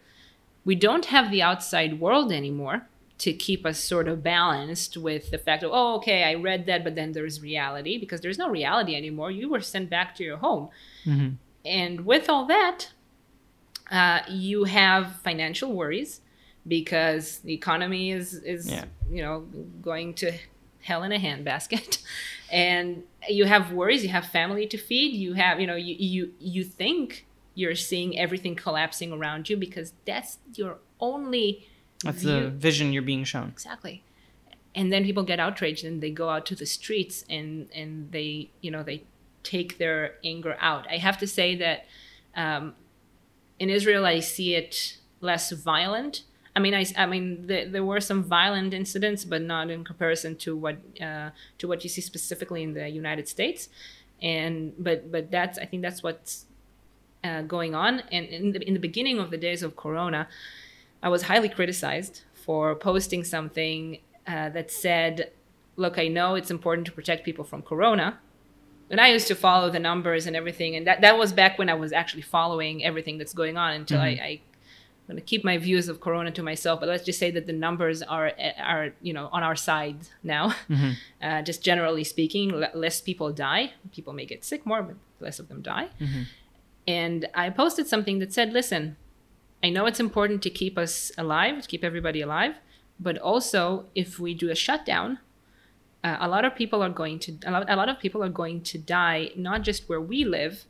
We 0.65 0.75
don't 0.75 1.07
have 1.07 1.31
the 1.31 1.43
outside 1.43 2.01
world 2.01 2.33
anymore 2.33 2.89
to 3.19 3.33
keep 3.33 3.65
us 3.65 3.79
sort 3.79 4.09
of 4.09 4.23
balanced 4.23 4.97
with 4.97 5.31
the 5.31 5.39
fact 5.39 5.63
of 5.63 5.71
oh 5.73 5.97
okay 5.97 6.25
i 6.25 6.35
read 6.35 6.67
that 6.67 6.85
but 6.85 6.95
then 6.95 7.13
there's 7.13 7.41
reality 7.41 7.99
because 7.99 8.21
there's 8.21 8.39
no 8.39 8.49
reality 8.49 8.95
anymore 8.95 9.31
you 9.31 9.49
were 9.49 9.61
sent 9.61 9.89
back 9.89 10.15
to 10.15 10.23
your 10.23 10.37
home 10.37 10.69
mm-hmm. 11.05 11.31
and 11.65 12.05
with 12.05 12.29
all 12.29 12.45
that 12.47 12.91
uh, 13.91 14.21
you 14.29 14.65
have 14.65 15.15
financial 15.23 15.73
worries 15.73 16.21
because 16.67 17.39
the 17.41 17.55
economy 17.55 18.11
is 18.11 18.35
is 18.35 18.71
yeah. 18.71 18.85
you 19.11 19.23
know 19.23 19.41
going 19.81 20.13
to 20.13 20.33
hell 20.81 21.03
in 21.03 21.13
a 21.13 21.19
handbasket 21.19 22.03
and 22.51 23.03
you 23.29 23.45
have 23.45 23.73
worries 23.73 24.03
you 24.03 24.09
have 24.09 24.27
family 24.27 24.67
to 24.67 24.77
feed 24.77 25.15
you 25.15 25.35
have 25.35 25.61
you 25.61 25.67
know 25.67 25.77
you 25.77 25.95
you 25.99 26.33
you 26.39 26.65
think 26.65 27.27
you're 27.55 27.75
seeing 27.75 28.19
everything 28.19 28.55
collapsing 28.55 29.13
around 29.13 29.49
you 29.49 29.57
because 29.57 29.93
that's 30.05 30.39
your 30.55 30.79
only 31.01 31.67
that's 32.05 32.23
view. 32.23 32.31
the 32.31 32.51
vision 32.51 32.93
you're 32.93 33.03
being 33.03 33.25
shown 33.25 33.49
exactly 33.49 34.03
and 34.75 34.93
then 34.93 35.05
people 35.05 35.23
get 35.23 35.41
outraged 35.41 35.85
and 35.85 36.03
they 36.03 36.11
go 36.11 36.29
out 36.29 36.47
to 36.47 36.55
the 36.55 36.67
streets 36.67 37.25
and 37.29 37.69
and 37.75 38.13
they 38.13 38.51
you 38.61 38.71
know 38.71 38.83
they 38.83 39.03
take 39.43 39.79
their 39.79 40.15
anger 40.25 40.57
out 40.61 40.87
i 40.91 40.97
have 40.97 41.19
to 41.19 41.27
say 41.27 41.55
that 41.55 41.87
um, 42.35 42.75
in 43.59 43.71
israel 43.71 44.05
i 44.05 44.21
see 44.21 44.55
it 44.55 44.99
less 45.21 45.51
violent 45.53 46.23
I 46.57 46.59
mean, 46.59 46.73
I, 46.73 46.87
I 46.97 47.05
mean, 47.05 47.47
the, 47.49 47.67
there 47.67 47.85
were 47.85 48.01
some 48.01 48.25
violent 48.25 48.73
incidents, 48.73 49.27
but 49.27 49.43
not 49.43 49.69
in 49.69 49.85
comparison 49.85 50.37
to 50.37 50.57
what 50.57 50.79
uh, 50.99 51.31
to 51.59 51.69
what 51.69 51.85
you 51.85 51.91
see 51.91 52.01
specifically 52.01 52.63
in 52.63 52.73
the 52.73 52.89
United 52.89 53.29
States. 53.29 53.69
And 54.23 54.73
but 54.79 55.13
but 55.13 55.31
that's 55.31 55.59
I 55.59 55.67
think 55.67 55.83
that's 55.83 56.03
what's 56.03 56.47
uh, 57.23 57.43
going 57.43 57.75
on. 57.75 58.01
And 58.11 58.27
in 58.29 58.53
the 58.53 58.67
in 58.67 58.73
the 58.73 58.81
beginning 58.81 59.19
of 59.19 59.31
the 59.31 59.37
days 59.37 59.63
of 59.63 59.77
Corona, 59.77 60.29
I 61.07 61.09
was 61.09 61.23
highly 61.23 61.49
criticized 61.49 62.23
for 62.35 62.75
posting 62.75 63.23
something 63.23 63.99
uh, 64.27 64.49
that 64.49 64.73
said, 64.73 65.31
"Look, 65.77 66.01
I 66.01 66.09
know 66.09 66.35
it's 66.35 66.51
important 66.51 66.85
to 66.89 66.93
protect 66.93 67.25
people 67.25 67.45
from 67.45 67.63
Corona." 67.63 68.19
And 68.91 69.01
I 69.01 69.13
used 69.13 69.29
to 69.29 69.37
follow 69.37 69.71
the 69.71 69.79
numbers 69.79 70.27
and 70.27 70.35
everything, 70.35 70.75
and 70.75 70.85
that, 70.89 71.03
that 71.03 71.17
was 71.17 71.33
back 71.33 71.61
when 71.61 71.69
I 71.69 71.75
was 71.75 71.93
actually 71.93 72.23
following 72.23 72.85
everything 72.85 73.19
that's 73.19 73.33
going 73.33 73.57
on 73.57 73.75
until 73.75 74.01
mm-hmm. 74.01 74.21
I, 74.21 74.27
I 74.27 74.41
I'm 75.09 75.15
going 75.15 75.23
to 75.23 75.25
keep 75.25 75.45
my 75.45 75.59
views 75.59 75.89
of 75.89 76.01
corona 76.01 76.33
to 76.33 76.43
myself 76.43 76.81
but 76.81 76.89
let's 76.89 77.05
just 77.05 77.21
say 77.21 77.31
that 77.31 77.47
the 77.47 77.53
numbers 77.53 78.03
are 78.03 78.33
are 78.59 78.93
you 79.01 79.13
know 79.13 79.29
on 79.31 79.45
our 79.45 79.55
side 79.55 79.99
now 80.25 80.49
mm-hmm. 80.69 80.91
uh, 81.23 81.43
just 81.43 81.63
generally 81.63 82.03
speaking 82.03 82.47
less 82.75 83.01
people 83.01 83.33
die 83.33 83.73
people 83.93 84.13
may 84.13 84.27
get 84.27 84.45
sick 84.45 84.67
more 84.67 84.83
but 84.83 84.97
less 85.21 85.39
of 85.39 85.47
them 85.47 85.63
die 85.63 85.89
mm-hmm. 86.01 86.23
and 86.89 87.29
i 87.37 87.49
posted 87.49 87.87
something 87.87 88.19
that 88.19 88.33
said 88.33 88.53
listen 88.53 88.97
i 89.63 89.69
know 89.71 89.87
it's 89.87 90.01
important 90.01 90.43
to 90.43 90.51
keep 90.51 90.77
us 90.79 91.13
alive 91.19 91.63
to 91.63 91.69
keep 91.69 91.85
everybody 91.85 92.21
alive 92.21 92.55
but 92.99 93.19
also 93.19 93.85
if 93.95 94.19
we 94.19 94.35
do 94.35 94.51
a 94.51 94.55
shutdown 94.55 95.19
uh, 96.05 96.17
a 96.21 96.29
lot 96.29 96.45
of 96.45 96.55
people 96.55 96.83
are 96.83 96.91
going 96.91 97.19
to 97.19 97.37
a 97.45 97.51
lot, 97.51 97.65
a 97.69 97.77
lot 97.77 97.89
of 97.89 97.99
people 97.99 98.23
are 98.23 98.29
going 98.29 98.61
to 98.61 98.79
die 98.79 99.31
not 99.37 99.63
just 99.63 99.89
where 99.89 100.01
we 100.01 100.25
live 100.25 100.65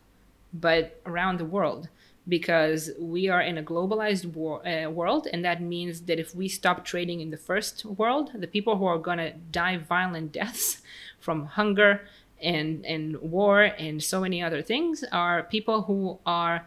but 0.53 1.01
around 1.05 1.39
the 1.39 1.45
world 1.45 1.89
because 2.29 2.91
we 2.99 3.29
are 3.29 3.41
in 3.41 3.57
a 3.57 3.63
globalized 3.63 4.27
war, 4.35 4.67
uh, 4.67 4.91
world 4.91 5.29
and 5.33 5.45
that 5.45 5.61
means 5.61 6.03
that 6.03 6.19
if 6.19 6.35
we 6.35 6.49
stop 6.49 6.85
trading 6.85 7.21
in 7.21 7.31
the 7.31 7.37
first 7.37 7.85
world 7.85 8.31
the 8.35 8.47
people 8.47 8.79
who 8.79 8.87
are 8.87 8.99
going 8.99 9.19
to 9.19 9.33
die 9.51 9.77
violent 9.77 10.33
deaths 10.41 10.83
from 11.21 11.47
hunger 11.47 12.03
and 12.43 12.85
and 12.85 13.17
war 13.21 13.63
and 13.63 14.03
so 14.03 14.21
many 14.21 14.43
other 14.43 14.63
things 14.63 15.05
are 15.13 15.43
people 15.45 15.83
who 15.83 16.19
are 16.27 16.67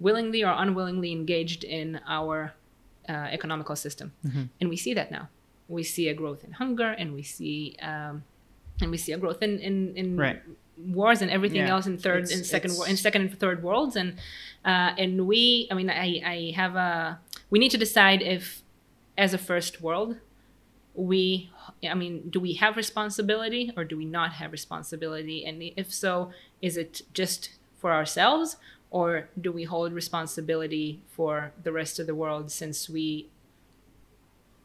willingly 0.00 0.42
or 0.42 0.52
unwillingly 0.56 1.12
engaged 1.12 1.62
in 1.62 2.00
our 2.08 2.54
uh, 3.08 3.12
economical 3.12 3.76
system. 3.76 4.12
Mm-hmm. 4.26 4.44
and 4.60 4.70
we 4.70 4.76
see 4.76 4.94
that 4.94 5.10
now. 5.10 5.28
We 5.68 5.84
see 5.84 6.08
a 6.08 6.14
growth 6.14 6.42
in 6.42 6.52
hunger 6.52 6.90
and 6.90 7.14
we 7.14 7.22
see 7.22 7.76
um, 7.80 8.24
and 8.80 8.90
we 8.90 8.96
see 8.96 9.12
a 9.12 9.18
growth 9.18 9.42
in 9.42 9.58
in, 9.58 9.96
in 9.96 10.16
right. 10.16 10.42
wars 10.76 11.22
and 11.22 11.30
everything 11.30 11.60
yeah. 11.60 11.70
else 11.70 11.86
in 11.86 11.98
third 11.98 12.30
and 12.30 12.44
second 12.44 12.72
in 12.88 12.96
second 12.96 13.22
and 13.22 13.38
third 13.38 13.62
worlds. 13.62 13.96
And 13.96 14.14
uh, 14.64 14.94
and 14.98 15.26
we 15.26 15.68
i 15.70 15.74
mean 15.74 15.90
i 15.90 16.20
i 16.24 16.52
have 16.56 16.76
a 16.76 17.18
we 17.50 17.58
need 17.58 17.70
to 17.70 17.78
decide 17.78 18.22
if 18.22 18.62
as 19.16 19.34
a 19.34 19.38
first 19.38 19.80
world 19.80 20.16
we 20.94 21.50
i 21.88 21.94
mean 21.94 22.28
do 22.30 22.40
we 22.40 22.54
have 22.54 22.76
responsibility 22.76 23.72
or 23.76 23.84
do 23.84 23.96
we 23.96 24.04
not 24.04 24.32
have 24.34 24.52
responsibility? 24.52 25.44
And 25.44 25.62
if 25.76 25.92
so 25.92 26.32
is 26.60 26.76
it 26.76 27.02
just 27.12 27.50
for 27.78 27.92
ourselves 27.92 28.56
or 28.90 29.28
do 29.40 29.52
we 29.52 29.64
hold 29.64 29.92
responsibility 29.92 31.00
for 31.08 31.52
the 31.62 31.72
rest 31.72 31.98
of 31.98 32.06
the 32.06 32.14
world 32.14 32.50
since 32.50 32.88
we 32.88 33.28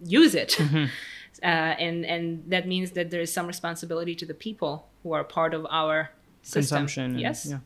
use 0.03 0.35
it 0.35 0.51
mm-hmm. 0.57 0.85
uh, 1.43 1.45
and 1.45 2.05
and 2.05 2.43
that 2.47 2.67
means 2.67 2.91
that 2.91 3.11
there 3.11 3.21
is 3.21 3.31
some 3.31 3.47
responsibility 3.47 4.15
to 4.15 4.25
the 4.25 4.33
people 4.33 4.87
who 5.03 5.13
are 5.13 5.23
part 5.23 5.53
of 5.53 5.65
our 5.69 6.09
system. 6.41 6.77
consumption. 6.77 7.19
Yes. 7.19 7.45
And, 7.45 7.61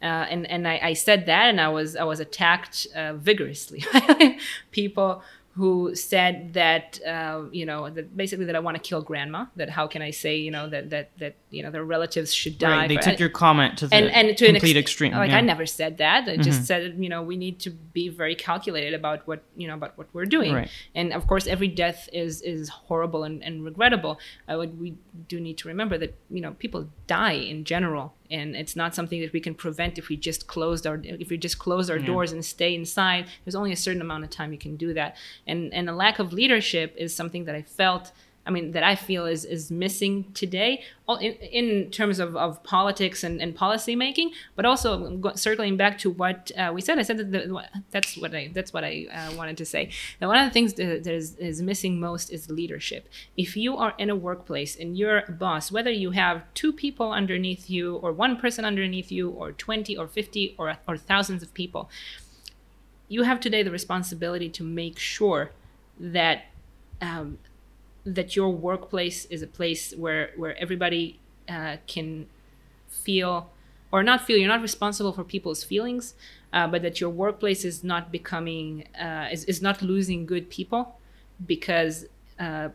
yeah. 0.00 0.22
Uh, 0.22 0.24
and 0.24 0.46
and 0.46 0.66
I, 0.66 0.80
I, 0.82 0.92
said 0.94 1.26
that, 1.26 1.50
and 1.50 1.60
I 1.60 1.68
was 1.68 1.94
I 1.94 2.04
was 2.04 2.20
attacked 2.20 2.86
uh, 2.96 3.12
vigorously. 3.14 3.84
People 4.70 5.22
who 5.56 5.94
said 5.94 6.54
that 6.54 6.98
uh, 7.06 7.42
you 7.52 7.66
know 7.66 7.90
that 7.90 8.16
basically 8.16 8.46
that 8.46 8.56
I 8.56 8.60
want 8.60 8.76
to 8.76 8.82
kill 8.82 9.02
grandma. 9.02 9.46
That 9.56 9.68
how 9.70 9.86
can 9.86 10.00
I 10.00 10.10
say 10.10 10.36
you 10.36 10.50
know 10.50 10.68
that 10.70 10.88
that 10.90 11.10
that 11.18 11.34
you 11.50 11.62
know 11.62 11.70
their 11.70 11.84
relatives 11.84 12.32
should 12.32 12.58
die? 12.58 12.70
Right, 12.70 12.88
they 12.88 12.96
took 12.96 13.18
your 13.18 13.28
comment 13.28 13.78
to 13.78 13.86
the 13.86 13.94
and, 13.94 14.06
and 14.10 14.36
to 14.36 14.46
complete 14.46 14.76
ex- 14.76 14.86
extreme. 14.86 15.12
Like 15.12 15.30
yeah. 15.30 15.38
I 15.38 15.40
never 15.40 15.66
said 15.66 15.98
that. 15.98 16.24
I 16.24 16.32
mm-hmm. 16.32 16.42
just 16.42 16.66
said 16.66 16.96
you 16.98 17.08
know 17.08 17.22
we 17.22 17.36
need 17.36 17.58
to 17.60 17.70
be 17.70 18.08
very 18.08 18.34
calculated 18.34 18.94
about 18.94 19.26
what 19.26 19.42
you 19.56 19.66
know 19.68 19.74
about 19.74 19.96
what 19.96 20.08
we're 20.12 20.26
doing. 20.26 20.54
Right. 20.54 20.70
And 20.94 21.12
of 21.12 21.26
course, 21.26 21.46
every 21.46 21.68
death 21.68 22.08
is 22.12 22.42
is 22.42 22.68
horrible 22.68 23.24
and, 23.24 23.42
and 23.42 23.64
regrettable. 23.64 24.18
I 24.46 24.56
would 24.56 24.78
we 24.80 24.96
do 25.28 25.40
need 25.40 25.58
to 25.58 25.68
remember 25.68 25.98
that 25.98 26.16
you 26.30 26.40
know 26.40 26.52
people 26.52 26.88
die 27.06 27.32
in 27.32 27.64
general 27.64 28.14
and 28.30 28.54
it's 28.54 28.76
not 28.76 28.94
something 28.94 29.20
that 29.20 29.32
we 29.32 29.40
can 29.40 29.54
prevent 29.54 29.98
if 29.98 30.08
we 30.08 30.16
just 30.16 30.46
closed 30.46 30.86
our 30.86 31.00
if 31.02 31.30
we 31.30 31.36
just 31.36 31.58
close 31.58 31.88
our 31.90 31.98
yeah. 31.98 32.06
doors 32.06 32.32
and 32.32 32.44
stay 32.44 32.74
inside 32.74 33.26
there's 33.44 33.54
only 33.54 33.72
a 33.72 33.76
certain 33.76 34.00
amount 34.00 34.24
of 34.24 34.30
time 34.30 34.52
you 34.52 34.58
can 34.58 34.76
do 34.76 34.92
that 34.94 35.16
and 35.46 35.72
and 35.72 35.88
a 35.88 35.94
lack 35.94 36.18
of 36.18 36.32
leadership 36.32 36.94
is 36.96 37.14
something 37.14 37.44
that 37.44 37.54
i 37.54 37.62
felt 37.62 38.12
I 38.48 38.50
mean, 38.50 38.72
that 38.72 38.82
I 38.82 38.94
feel 38.96 39.26
is 39.26 39.44
is 39.44 39.70
missing 39.70 40.24
today, 40.32 40.82
in, 41.20 41.32
in 41.34 41.90
terms 41.90 42.18
of, 42.18 42.34
of 42.34 42.62
politics 42.64 43.22
and, 43.22 43.42
and 43.42 43.54
policy 43.54 43.94
making, 43.94 44.30
but 44.56 44.64
also 44.64 45.20
circling 45.34 45.76
back 45.76 45.98
to 45.98 46.10
what 46.10 46.50
uh, 46.56 46.72
we 46.74 46.80
said. 46.80 46.98
I 46.98 47.02
said 47.02 47.18
that 47.18 47.30
the, 47.30 47.64
that's 47.90 48.16
what 48.16 48.34
I 48.34 48.50
that's 48.54 48.72
what 48.72 48.84
I 48.84 49.06
uh, 49.12 49.36
wanted 49.36 49.58
to 49.58 49.66
say. 49.66 49.90
That 50.18 50.28
one 50.28 50.38
of 50.38 50.46
the 50.48 50.54
things 50.56 50.72
that, 50.74 51.06
is, 51.06 51.36
is 51.36 51.60
missing 51.60 52.00
most 52.00 52.30
is 52.30 52.48
leadership. 52.48 53.08
If 53.36 53.54
you 53.54 53.76
are 53.76 53.92
in 53.98 54.08
a 54.08 54.16
workplace 54.16 54.74
and 54.80 54.96
you're 54.96 55.18
a 55.28 55.32
boss, 55.32 55.70
whether 55.70 55.90
you 55.90 56.12
have 56.12 56.42
two 56.54 56.72
people 56.72 57.12
underneath 57.12 57.68
you, 57.68 57.96
or 57.96 58.12
one 58.12 58.36
person 58.38 58.64
underneath 58.64 59.12
you, 59.12 59.28
or 59.28 59.52
twenty, 59.52 59.94
or 59.94 60.06
fifty, 60.06 60.54
or 60.58 60.78
or 60.88 60.96
thousands 60.96 61.42
of 61.42 61.52
people, 61.52 61.90
you 63.08 63.24
have 63.24 63.40
today 63.40 63.62
the 63.62 63.70
responsibility 63.70 64.48
to 64.48 64.64
make 64.64 64.98
sure 64.98 65.50
that 66.00 66.46
um, 67.02 67.38
that 68.14 68.36
your 68.36 68.50
workplace 68.50 69.24
is 69.26 69.42
a 69.42 69.46
place 69.46 69.94
where 69.96 70.30
where 70.36 70.56
everybody 70.58 71.18
uh, 71.48 71.76
can 71.86 72.26
feel 72.88 73.50
or 73.92 74.02
not 74.02 74.20
feel 74.26 74.36
you're 74.36 74.48
not 74.48 74.62
responsible 74.62 75.12
for 75.12 75.24
people's 75.24 75.62
feelings 75.64 76.14
uh, 76.52 76.66
but 76.66 76.82
that 76.82 77.00
your 77.00 77.10
workplace 77.10 77.64
is 77.64 77.84
not 77.84 78.10
becoming 78.10 78.86
uh, 79.00 79.28
is, 79.30 79.44
is 79.44 79.60
not 79.60 79.82
losing 79.82 80.26
good 80.26 80.48
people 80.48 80.98
because 81.46 82.06
uh, 82.38 82.68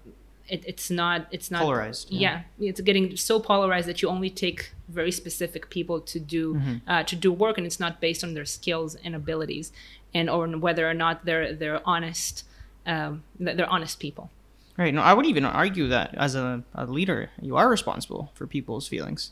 it, 0.48 0.64
it's 0.68 0.92
not 0.92 1.28
it's 1.32 1.50
not 1.50 1.62
polarized 1.62 2.12
yeah. 2.12 2.42
yeah. 2.60 2.70
it's 2.70 2.82
getting 2.82 3.16
so 3.16 3.40
polarized 3.40 3.88
that 3.88 4.02
you 4.02 4.10
only 4.10 4.30
take 4.30 4.74
very 4.88 5.12
specific 5.12 5.70
people 5.70 6.00
to 6.00 6.20
do 6.20 6.56
mm-hmm. 6.56 6.76
Uh, 6.88 7.04
to 7.04 7.16
do 7.16 7.32
work 7.32 7.58
and 7.58 7.66
it's 7.66 7.80
not 7.80 8.00
based 8.00 8.24
on 8.24 8.34
their 8.34 8.46
skills 8.46 8.96
and 9.04 9.16
abilities 9.16 9.72
and 10.14 10.30
or 10.30 10.48
whether 10.48 10.90
or 10.90 10.94
not 10.94 11.26
they're 11.26 11.54
they're 11.54 11.82
honest 11.88 12.46
um, 12.86 13.24
they're 13.40 13.70
honest 13.70 14.00
people 14.00 14.30
Right. 14.78 14.94
No, 14.94 15.02
I 15.02 15.14
would 15.14 15.26
even 15.26 15.46
argue 15.46 15.88
that 15.90 16.16
as 16.16 16.34
a, 16.36 16.64
a 16.74 16.86
leader, 16.86 17.30
you 17.42 17.56
are 17.56 17.70
responsible 17.70 18.32
for 18.34 18.48
people's 18.48 18.88
feelings. 18.88 19.32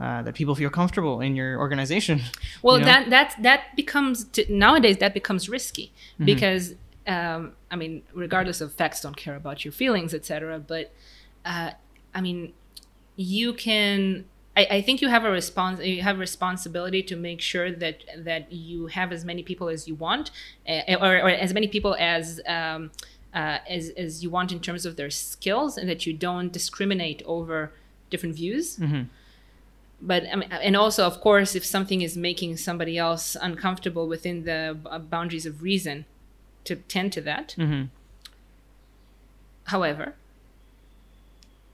Uh, 0.00 0.22
that 0.22 0.32
people 0.36 0.54
feel 0.54 0.70
comfortable 0.70 1.20
in 1.20 1.34
your 1.34 1.58
organization. 1.58 2.20
Well, 2.62 2.78
you 2.78 2.84
know? 2.84 2.92
that 2.92 3.10
that 3.10 3.34
that 3.42 3.76
becomes 3.76 4.26
nowadays 4.48 4.98
that 4.98 5.12
becomes 5.12 5.48
risky 5.48 5.92
mm-hmm. 6.14 6.24
because 6.24 6.74
um, 7.08 7.54
I 7.70 7.76
mean, 7.76 8.02
regardless 8.12 8.60
of 8.60 8.72
facts, 8.74 9.00
don't 9.00 9.16
care 9.16 9.34
about 9.34 9.64
your 9.64 9.72
feelings, 9.72 10.14
etc. 10.14 10.60
But 10.60 10.92
uh, 11.44 11.70
I 12.14 12.20
mean, 12.20 12.52
you 13.16 13.54
can. 13.54 14.26
I, 14.56 14.66
I 14.70 14.80
think 14.82 15.00
you 15.00 15.08
have 15.08 15.24
a 15.24 15.28
respons- 15.28 15.84
You 15.84 16.02
have 16.02 16.16
a 16.16 16.20
responsibility 16.20 17.02
to 17.04 17.16
make 17.16 17.40
sure 17.40 17.72
that 17.72 18.04
that 18.18 18.52
you 18.52 18.86
have 18.86 19.10
as 19.10 19.24
many 19.24 19.42
people 19.42 19.68
as 19.68 19.88
you 19.88 19.94
want, 19.94 20.30
uh, 20.68 20.96
or, 21.00 21.16
or 21.22 21.30
as 21.30 21.52
many 21.52 21.66
people 21.66 21.96
as. 21.98 22.40
Um, 22.46 22.90
uh, 23.34 23.58
as, 23.68 23.90
as 23.90 24.22
you 24.22 24.30
want 24.30 24.50
in 24.52 24.60
terms 24.60 24.86
of 24.86 24.96
their 24.96 25.10
skills 25.10 25.76
and 25.78 25.88
that 25.88 26.06
you 26.06 26.12
don't 26.12 26.52
discriminate 26.52 27.22
over 27.26 27.72
different 28.10 28.34
views 28.34 28.76
Mm-hmm. 28.78 29.02
but 30.00 30.22
I 30.32 30.36
mean, 30.36 30.50
and 30.50 30.76
also 30.76 31.04
of 31.04 31.20
course 31.20 31.54
if 31.54 31.64
something 31.64 32.00
is 32.02 32.16
making 32.16 32.56
somebody 32.56 32.96
else 32.96 33.36
uncomfortable 33.40 34.08
within 34.08 34.44
the 34.44 34.76
boundaries 35.10 35.46
of 35.46 35.62
reason 35.62 36.04
to 36.64 36.76
tend 36.76 37.12
to 37.14 37.20
that 37.22 37.54
Mm-hmm. 37.58 37.84
however 39.64 40.14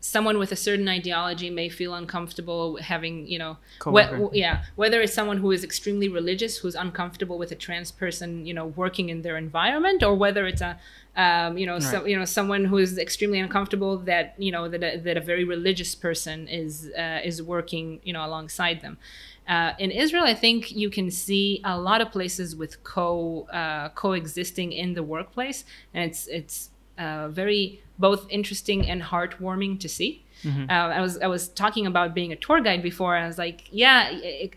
someone 0.04 0.38
with 0.38 0.52
a 0.52 0.56
certain 0.56 0.86
ideology 0.86 1.48
may 1.48 1.70
feel 1.70 1.94
uncomfortable 1.94 2.76
having 2.76 3.26
you 3.26 3.38
know 3.38 3.56
whe- 3.86 4.28
yeah 4.34 4.62
whether 4.76 5.00
it's 5.00 5.14
someone 5.14 5.38
who 5.38 5.50
is 5.50 5.64
extremely 5.64 6.10
religious 6.10 6.58
who's 6.58 6.74
uncomfortable 6.74 7.38
with 7.38 7.50
a 7.50 7.54
trans 7.54 7.90
person 7.90 8.44
you 8.44 8.52
know 8.52 8.66
working 8.66 9.08
in 9.08 9.22
their 9.22 9.38
environment 9.38 10.02
or 10.02 10.14
whether 10.14 10.46
it's 10.46 10.60
a 10.60 10.78
um, 11.16 11.56
you 11.56 11.64
know 11.64 11.78
so, 11.78 12.04
you 12.04 12.18
know 12.18 12.26
someone 12.26 12.66
who 12.66 12.76
is 12.76 12.98
extremely 12.98 13.38
uncomfortable 13.38 13.96
that 13.98 14.34
you 14.36 14.52
know 14.52 14.68
that 14.68 14.82
a, 14.82 14.98
that 14.98 15.16
a 15.16 15.22
very 15.22 15.44
religious 15.44 15.94
person 15.94 16.48
is 16.48 16.90
uh, 16.98 17.20
is 17.24 17.42
working 17.42 18.00
you 18.02 18.12
know 18.12 18.24
alongside 18.26 18.82
them. 18.82 18.98
Uh, 19.46 19.72
in 19.78 19.90
Israel, 19.90 20.24
I 20.24 20.34
think 20.34 20.72
you 20.72 20.88
can 20.88 21.10
see 21.10 21.60
a 21.64 21.78
lot 21.78 22.00
of 22.00 22.10
places 22.10 22.56
with 22.56 22.82
co 22.82 23.46
uh, 23.52 23.90
coexisting 23.90 24.72
in 24.72 24.94
the 24.94 25.02
workplace, 25.02 25.64
and 25.92 26.10
it's 26.10 26.26
it's 26.26 26.70
uh, 26.98 27.28
very 27.28 27.82
both 27.98 28.26
interesting 28.28 28.88
and 28.88 29.02
heartwarming 29.02 29.78
to 29.80 29.88
see. 29.88 30.24
Uh, 30.68 30.72
I 30.72 31.00
was 31.00 31.18
I 31.18 31.26
was 31.26 31.48
talking 31.48 31.86
about 31.86 32.14
being 32.14 32.32
a 32.32 32.36
tour 32.36 32.60
guide 32.60 32.82
before, 32.82 33.16
and 33.16 33.24
I 33.24 33.26
was 33.26 33.38
like, 33.38 33.64
yeah, 33.70 34.10
it, 34.10 34.54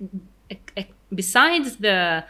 it, 0.49 0.59
it, 0.75 0.88
besides 1.13 1.77
the 1.77 2.25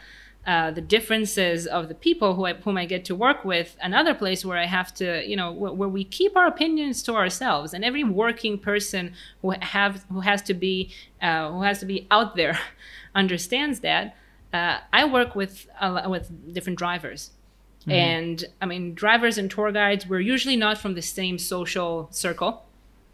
uh, 0.46 0.70
the 0.70 0.80
differences 0.80 1.66
of 1.66 1.88
the 1.88 1.94
people 1.94 2.34
who 2.34 2.46
I, 2.46 2.54
whom 2.54 2.78
I 2.78 2.86
get 2.86 3.04
to 3.06 3.14
work 3.14 3.44
with, 3.44 3.76
another 3.82 4.14
place 4.14 4.46
where 4.46 4.56
I 4.56 4.64
have 4.64 4.94
to, 4.94 5.22
you 5.28 5.36
know, 5.36 5.52
where, 5.52 5.72
where 5.72 5.88
we 5.90 6.04
keep 6.04 6.38
our 6.38 6.46
opinions 6.46 7.02
to 7.02 7.14
ourselves, 7.14 7.74
and 7.74 7.84
every 7.84 8.02
working 8.02 8.58
person 8.58 9.12
who 9.42 9.50
have 9.60 10.04
who 10.10 10.20
has 10.20 10.40
to 10.42 10.54
be 10.54 10.90
uh, 11.20 11.50
who 11.50 11.62
has 11.62 11.80
to 11.80 11.86
be 11.86 12.06
out 12.10 12.36
there 12.36 12.58
understands 13.14 13.80
that. 13.80 14.16
Uh, 14.50 14.78
I 14.90 15.04
work 15.04 15.34
with 15.34 15.68
with 16.06 16.54
different 16.54 16.78
drivers, 16.78 17.32
and 17.86 18.44
I 18.60 18.66
mean 18.66 18.94
drivers 18.94 19.38
and 19.38 19.50
tour 19.50 19.72
guides. 19.72 20.06
We're 20.06 20.20
usually 20.20 20.56
not 20.56 20.78
from 20.78 20.94
the 20.94 21.02
same 21.02 21.38
social 21.38 22.08
circle. 22.10 22.64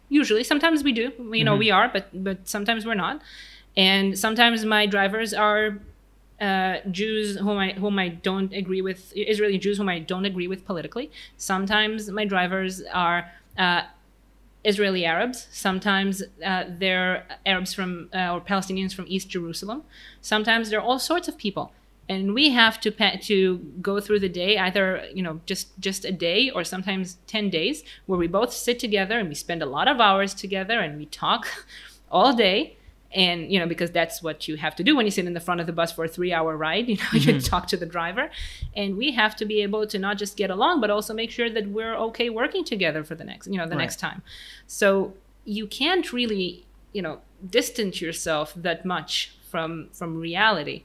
Usually, 0.09 0.43
sometimes 0.43 0.83
we 0.83 0.91
do. 0.91 1.11
You 1.31 1.43
know, 1.43 1.55
we 1.55 1.71
are, 1.71 1.89
but 1.89 2.09
but 2.23 2.47
sometimes 2.47 2.85
we're 2.85 2.95
not. 2.95 3.21
And 3.77 4.17
sometimes 4.17 4.63
my 4.65 4.85
drivers 4.85 5.33
are 5.33 5.79
uh, 6.39 6.77
Jews 6.91 7.37
whom 7.37 7.57
I 7.57 7.71
whom 7.73 7.97
I 7.99 8.09
don't 8.09 8.53
agree 8.53 8.81
with, 8.81 9.13
Israeli 9.15 9.57
Jews 9.57 9.77
whom 9.77 9.89
I 9.89 9.99
don't 9.99 10.25
agree 10.25 10.47
with 10.47 10.65
politically. 10.65 11.11
Sometimes 11.37 12.09
my 12.09 12.25
drivers 12.25 12.81
are 12.93 13.31
uh, 13.57 13.83
Israeli 14.63 15.05
Arabs. 15.05 15.47
Sometimes 15.51 16.23
uh, 16.43 16.65
they're 16.67 17.25
Arabs 17.45 17.73
from 17.73 18.09
uh, 18.13 18.33
or 18.33 18.41
Palestinians 18.41 18.93
from 18.93 19.05
East 19.07 19.29
Jerusalem. 19.29 19.83
Sometimes 20.21 20.69
they're 20.69 20.81
all 20.81 20.99
sorts 20.99 21.27
of 21.27 21.37
people, 21.37 21.71
and 22.07 22.33
we 22.33 22.51
have 22.51 22.79
to 22.81 22.91
pa- 22.91 23.17
to 23.21 23.57
go 23.81 23.99
through 23.99 24.19
the 24.19 24.29
day 24.29 24.57
either 24.57 25.07
you 25.13 25.23
know 25.23 25.39
just 25.45 25.77
just 25.79 26.05
a 26.05 26.11
day 26.11 26.49
or 26.49 26.63
sometimes 26.63 27.17
ten 27.27 27.49
days 27.49 27.83
where 28.05 28.19
we 28.19 28.27
both 28.27 28.53
sit 28.53 28.79
together 28.79 29.19
and 29.19 29.29
we 29.29 29.35
spend 29.35 29.61
a 29.61 29.65
lot 29.65 29.87
of 29.87 29.99
hours 29.99 30.33
together 30.33 30.79
and 30.79 30.97
we 30.97 31.05
talk 31.07 31.47
all 32.11 32.33
day. 32.33 32.77
And 33.11 33.49
you 33.49 33.59
know 33.59 33.65
because 33.65 33.91
that's 33.91 34.21
what 34.21 34.49
you 34.49 34.57
have 34.57 34.75
to 34.75 34.83
do 34.83 34.93
when 34.93 35.05
you 35.05 35.11
sit 35.11 35.25
in 35.25 35.33
the 35.33 35.39
front 35.39 35.61
of 35.61 35.67
the 35.67 35.71
bus 35.71 35.93
for 35.93 36.03
a 36.03 36.07
three 36.07 36.33
hour 36.33 36.57
ride 36.57 36.89
you 36.89 36.97
know 36.97 37.03
you 37.13 37.19
mm-hmm. 37.19 37.39
talk 37.39 37.65
to 37.67 37.77
the 37.77 37.85
driver. 37.85 38.29
And 38.75 38.97
we 38.97 39.13
have 39.13 39.37
to 39.37 39.45
be 39.45 39.61
able 39.61 39.87
to 39.87 39.97
not 39.97 40.17
just 40.17 40.35
get 40.35 40.49
along 40.49 40.81
but 40.81 40.89
also 40.89 41.13
make 41.13 41.31
sure 41.31 41.49
that 41.49 41.67
we're 41.69 41.95
okay 41.95 42.29
working 42.29 42.65
together 42.65 43.05
for 43.05 43.15
the 43.15 43.23
next 43.23 43.47
you 43.47 43.57
know 43.57 43.65
the 43.65 43.77
Right. 43.77 43.83
next 43.83 43.99
time. 43.99 44.21
So 44.67 45.13
you 45.45 45.65
can't 45.65 46.11
really 46.11 46.65
you 46.91 47.01
know 47.01 47.21
distance 47.49 48.01
yourself 48.01 48.53
that 48.55 48.83
much 48.83 49.33
from 49.49 49.87
from 49.93 50.17
reality 50.17 50.83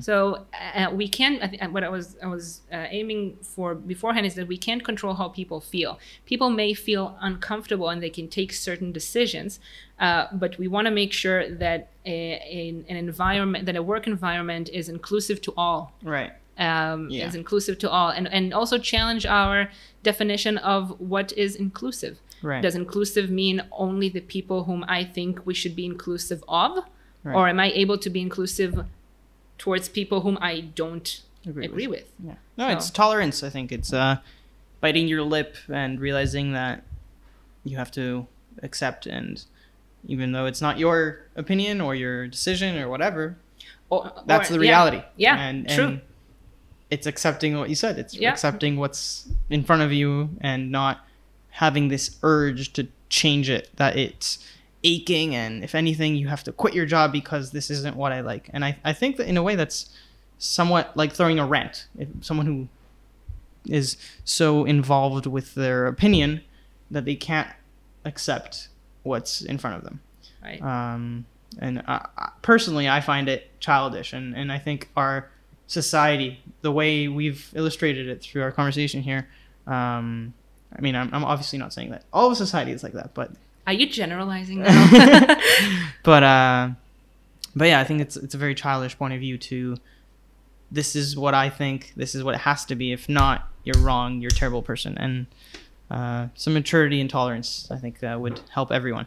so 0.00 0.46
uh, 0.74 0.90
we 0.92 1.08
can. 1.08 1.32
I 1.42 1.48
think 1.48 1.62
what 1.74 1.84
I 1.84 1.88
was 1.88 2.16
I 2.22 2.26
was 2.26 2.60
uh, 2.72 2.86
aiming 2.90 3.36
for 3.42 3.74
beforehand 3.74 4.26
is 4.26 4.34
that 4.34 4.46
we 4.48 4.58
can't 4.58 4.84
control 4.84 5.14
how 5.14 5.28
people 5.28 5.60
feel. 5.60 5.98
People 6.26 6.50
may 6.50 6.74
feel 6.74 7.16
uncomfortable 7.20 7.88
and 7.88 8.02
they 8.02 8.10
can 8.10 8.28
take 8.28 8.52
certain 8.52 8.92
decisions, 8.92 9.60
uh, 9.98 10.26
but 10.32 10.58
we 10.58 10.68
want 10.68 10.86
to 10.86 10.90
make 10.90 11.12
sure 11.12 11.48
that 11.64 11.88
a, 12.04 12.16
a- 12.58 12.84
an 12.90 12.96
environment, 12.96 13.66
that 13.66 13.76
a 13.76 13.82
work 13.82 14.06
environment, 14.06 14.68
is 14.80 14.88
inclusive 14.88 15.40
to 15.42 15.52
all. 15.56 15.92
Right. 16.02 16.32
Um, 16.58 17.08
Yeah. 17.10 17.26
Is 17.28 17.34
inclusive 17.34 17.78
to 17.78 17.90
all, 17.90 18.10
and 18.10 18.26
and 18.36 18.52
also 18.52 18.76
challenge 18.78 19.24
our 19.26 19.70
definition 20.02 20.58
of 20.58 21.00
what 21.00 21.32
is 21.32 21.56
inclusive. 21.56 22.18
Right. 22.42 22.62
Does 22.62 22.74
inclusive 22.74 23.30
mean 23.30 23.62
only 23.86 24.08
the 24.10 24.20
people 24.20 24.64
whom 24.64 24.84
I 24.98 25.04
think 25.04 25.46
we 25.46 25.54
should 25.54 25.74
be 25.76 25.86
inclusive 25.86 26.42
of? 26.48 26.72
Right. 27.24 27.36
Or 27.36 27.48
am 27.48 27.58
I 27.60 27.70
able 27.82 27.96
to 27.98 28.10
be 28.10 28.20
inclusive 28.20 28.84
towards 29.62 29.88
people 29.88 30.22
whom 30.22 30.36
I 30.40 30.58
don't 30.74 31.20
Agree 31.46 31.66
agree, 31.66 31.86
with. 31.86 32.00
with? 32.00 32.26
Yeah. 32.26 32.34
No, 32.58 32.68
So- 32.68 32.76
it's 32.76 32.90
tolerance. 32.90 33.44
I 33.44 33.48
think 33.48 33.70
it's 33.70 33.92
uh, 33.92 34.16
biting 34.80 35.06
your 35.06 35.22
lip 35.22 35.56
and 35.72 36.00
realizing 36.00 36.52
that 36.52 36.82
you 37.62 37.76
have 37.76 37.92
to 37.92 38.26
accept, 38.60 39.06
and 39.06 39.44
even 40.08 40.32
though 40.32 40.46
it's 40.46 40.60
not 40.60 40.78
your 40.80 41.26
opinion 41.36 41.80
or 41.80 41.94
your 41.94 42.26
decision 42.26 42.76
or 42.76 42.88
whatever, 42.88 43.36
Or, 43.88 44.10
that's 44.26 44.50
or- 44.50 44.54
the 44.54 44.58
reality. 44.58 45.00
Yeah, 45.16 45.38
and, 45.38 45.68
true. 45.68 46.00
It's 46.90 47.06
accepting 47.06 47.56
what 47.56 47.68
you 47.68 47.76
said. 47.76 47.98
It's 47.98 48.14
Yeah. 48.14 48.32
accepting 48.32 48.76
what's 48.78 49.28
in 49.48 49.62
front 49.62 49.82
of 49.82 49.92
you 49.92 50.30
and 50.40 50.72
not 50.72 51.06
having 51.50 51.86
this 51.88 52.16
urge 52.24 52.72
to 52.72 52.88
change 53.08 53.48
it. 53.48 53.70
That 53.76 53.96
it's 53.96 54.44
aching, 54.84 55.34
and 55.34 55.62
if 55.62 55.74
anything, 55.74 56.16
you 56.16 56.28
have 56.28 56.42
to 56.44 56.52
quit 56.52 56.74
your 56.74 56.86
job 56.86 57.12
because 57.12 57.50
this 57.50 57.70
isn't 57.70 57.96
what 57.96 58.12
I 58.12 58.20
like. 58.20 58.50
And 58.52 58.64
I, 58.64 58.78
I 58.84 58.92
think 58.92 59.16
that 59.16 59.26
in 59.26 59.36
a 59.36 59.42
way 59.42 59.54
that's 59.54 59.90
somewhat 60.38 60.96
like 60.96 61.12
throwing 61.12 61.38
a 61.38 61.46
rant. 61.46 61.86
If 61.98 62.08
someone 62.20 62.46
who 62.46 62.68
is 63.66 63.96
so 64.24 64.64
involved 64.64 65.26
with 65.26 65.54
their 65.54 65.86
opinion 65.86 66.42
that 66.90 67.04
they 67.04 67.14
can't 67.14 67.48
accept 68.04 68.68
what's 69.02 69.40
in 69.42 69.58
front 69.58 69.76
of 69.76 69.84
them. 69.84 70.00
Right. 70.42 70.60
Um, 70.60 71.26
and 71.58 71.82
I, 71.86 72.06
I- 72.18 72.30
personally, 72.42 72.88
I 72.88 73.00
find 73.00 73.28
it 73.28 73.50
childish, 73.60 74.12
and, 74.12 74.34
and 74.34 74.50
I 74.50 74.58
think 74.58 74.90
our 74.96 75.30
society, 75.66 76.40
the 76.62 76.72
way 76.72 77.08
we've 77.08 77.50
illustrated 77.54 78.08
it 78.08 78.22
through 78.22 78.42
our 78.42 78.52
conversation 78.52 79.02
here, 79.02 79.28
um, 79.66 80.34
I 80.76 80.80
mean, 80.80 80.96
I'm, 80.96 81.10
I'm 81.14 81.24
obviously 81.24 81.58
not 81.58 81.72
saying 81.72 81.90
that 81.90 82.04
all 82.12 82.30
of 82.30 82.36
society 82.36 82.72
is 82.72 82.82
like 82.82 82.94
that, 82.94 83.14
but 83.14 83.30
Are 83.66 83.72
you 83.72 83.86
generalizing 83.88 84.60
now? 84.62 85.36
but 86.02 86.22
uh, 86.22 86.70
but 87.54 87.66
yeah, 87.68 87.80
I 87.80 87.84
think 87.84 88.00
it's 88.00 88.16
it's 88.16 88.34
a 88.34 88.38
very 88.38 88.54
childish 88.54 88.96
point 88.98 89.14
of 89.14 89.20
view 89.20 89.38
to. 89.38 89.76
This 90.70 90.96
is 90.96 91.16
what 91.16 91.34
I 91.34 91.50
think. 91.50 91.92
This 91.96 92.14
is 92.14 92.24
what 92.24 92.34
it 92.34 92.40
has 92.42 92.64
to 92.66 92.74
be. 92.74 92.92
If 92.92 93.08
not, 93.08 93.48
you're 93.62 93.78
wrong. 93.82 94.20
You're 94.22 94.30
a 94.30 94.34
terrible 94.34 94.62
person. 94.62 94.96
And 94.96 95.26
uh, 95.90 96.28
some 96.34 96.54
maturity 96.54 96.98
and 97.00 97.10
tolerance, 97.10 97.68
I 97.70 97.76
think, 97.76 98.02
uh, 98.02 98.16
would 98.18 98.40
help 98.54 98.72
everyone. 98.72 99.06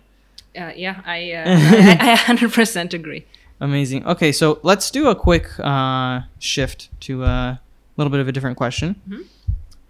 uh, 0.55 0.71
yeah, 0.75 1.01
I, 1.05 1.31
uh, 1.31 1.43
I 1.47 2.13
I 2.13 2.15
100% 2.17 2.93
agree. 2.93 3.25
Amazing. 3.59 4.05
Okay, 4.05 4.31
so 4.31 4.59
let's 4.61 4.91
do 4.91 5.07
a 5.07 5.15
quick 5.15 5.47
uh, 5.59 6.21
shift 6.37 6.89
to 7.01 7.23
a 7.23 7.59
little 7.97 8.11
bit 8.11 8.19
of 8.19 8.27
a 8.27 8.31
different 8.31 8.57
question. 8.57 9.25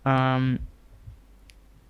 Um, 0.05 0.59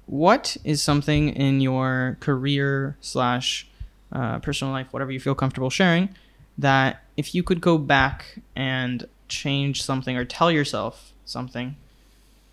what 0.06 0.58
is 0.64 0.82
something 0.82 1.30
in 1.30 1.62
your 1.62 2.18
career 2.20 2.98
slash 3.02 3.68
uh, 4.12 4.40
personal 4.40 4.74
life, 4.74 4.88
whatever 4.92 5.12
you 5.12 5.20
feel 5.20 5.36
comfortable 5.36 5.70
sharing, 5.70 6.10
that 6.58 7.04
if 7.18 7.34
you 7.34 7.44
could 7.44 7.62
go 7.62 7.78
back 7.78 8.40
and 8.56 9.08
change 9.28 9.84
something 9.84 10.16
or 10.16 10.24
tell 10.26 10.52
yourself 10.52 11.14
something 11.26 11.76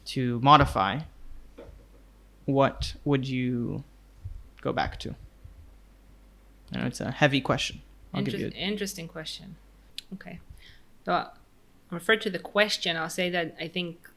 to 0.05 0.41
modify, 0.41 1.01
what 2.47 2.95
would 3.05 3.29
you 3.29 3.85
go 4.61 4.73
back 4.73 4.99
to? 5.01 5.15
I 6.73 6.79
know 6.79 6.87
it's 6.87 7.01
a 7.01 7.11
heavy 7.11 7.41
question. 7.41 7.83
I'll 8.15 8.21
Inter- 8.21 8.39
you. 8.39 8.53
Interesting 8.55 9.09
question. 9.09 9.57
Okay. 10.15 10.41
So 11.05 11.13
I 11.13 11.29
refer 11.91 12.17
to 12.17 12.31
the 12.31 12.39
question. 12.39 12.97
I'll 12.97 13.11
say 13.11 13.31
that 13.31 13.55
I 13.61 13.69
think 13.69 14.09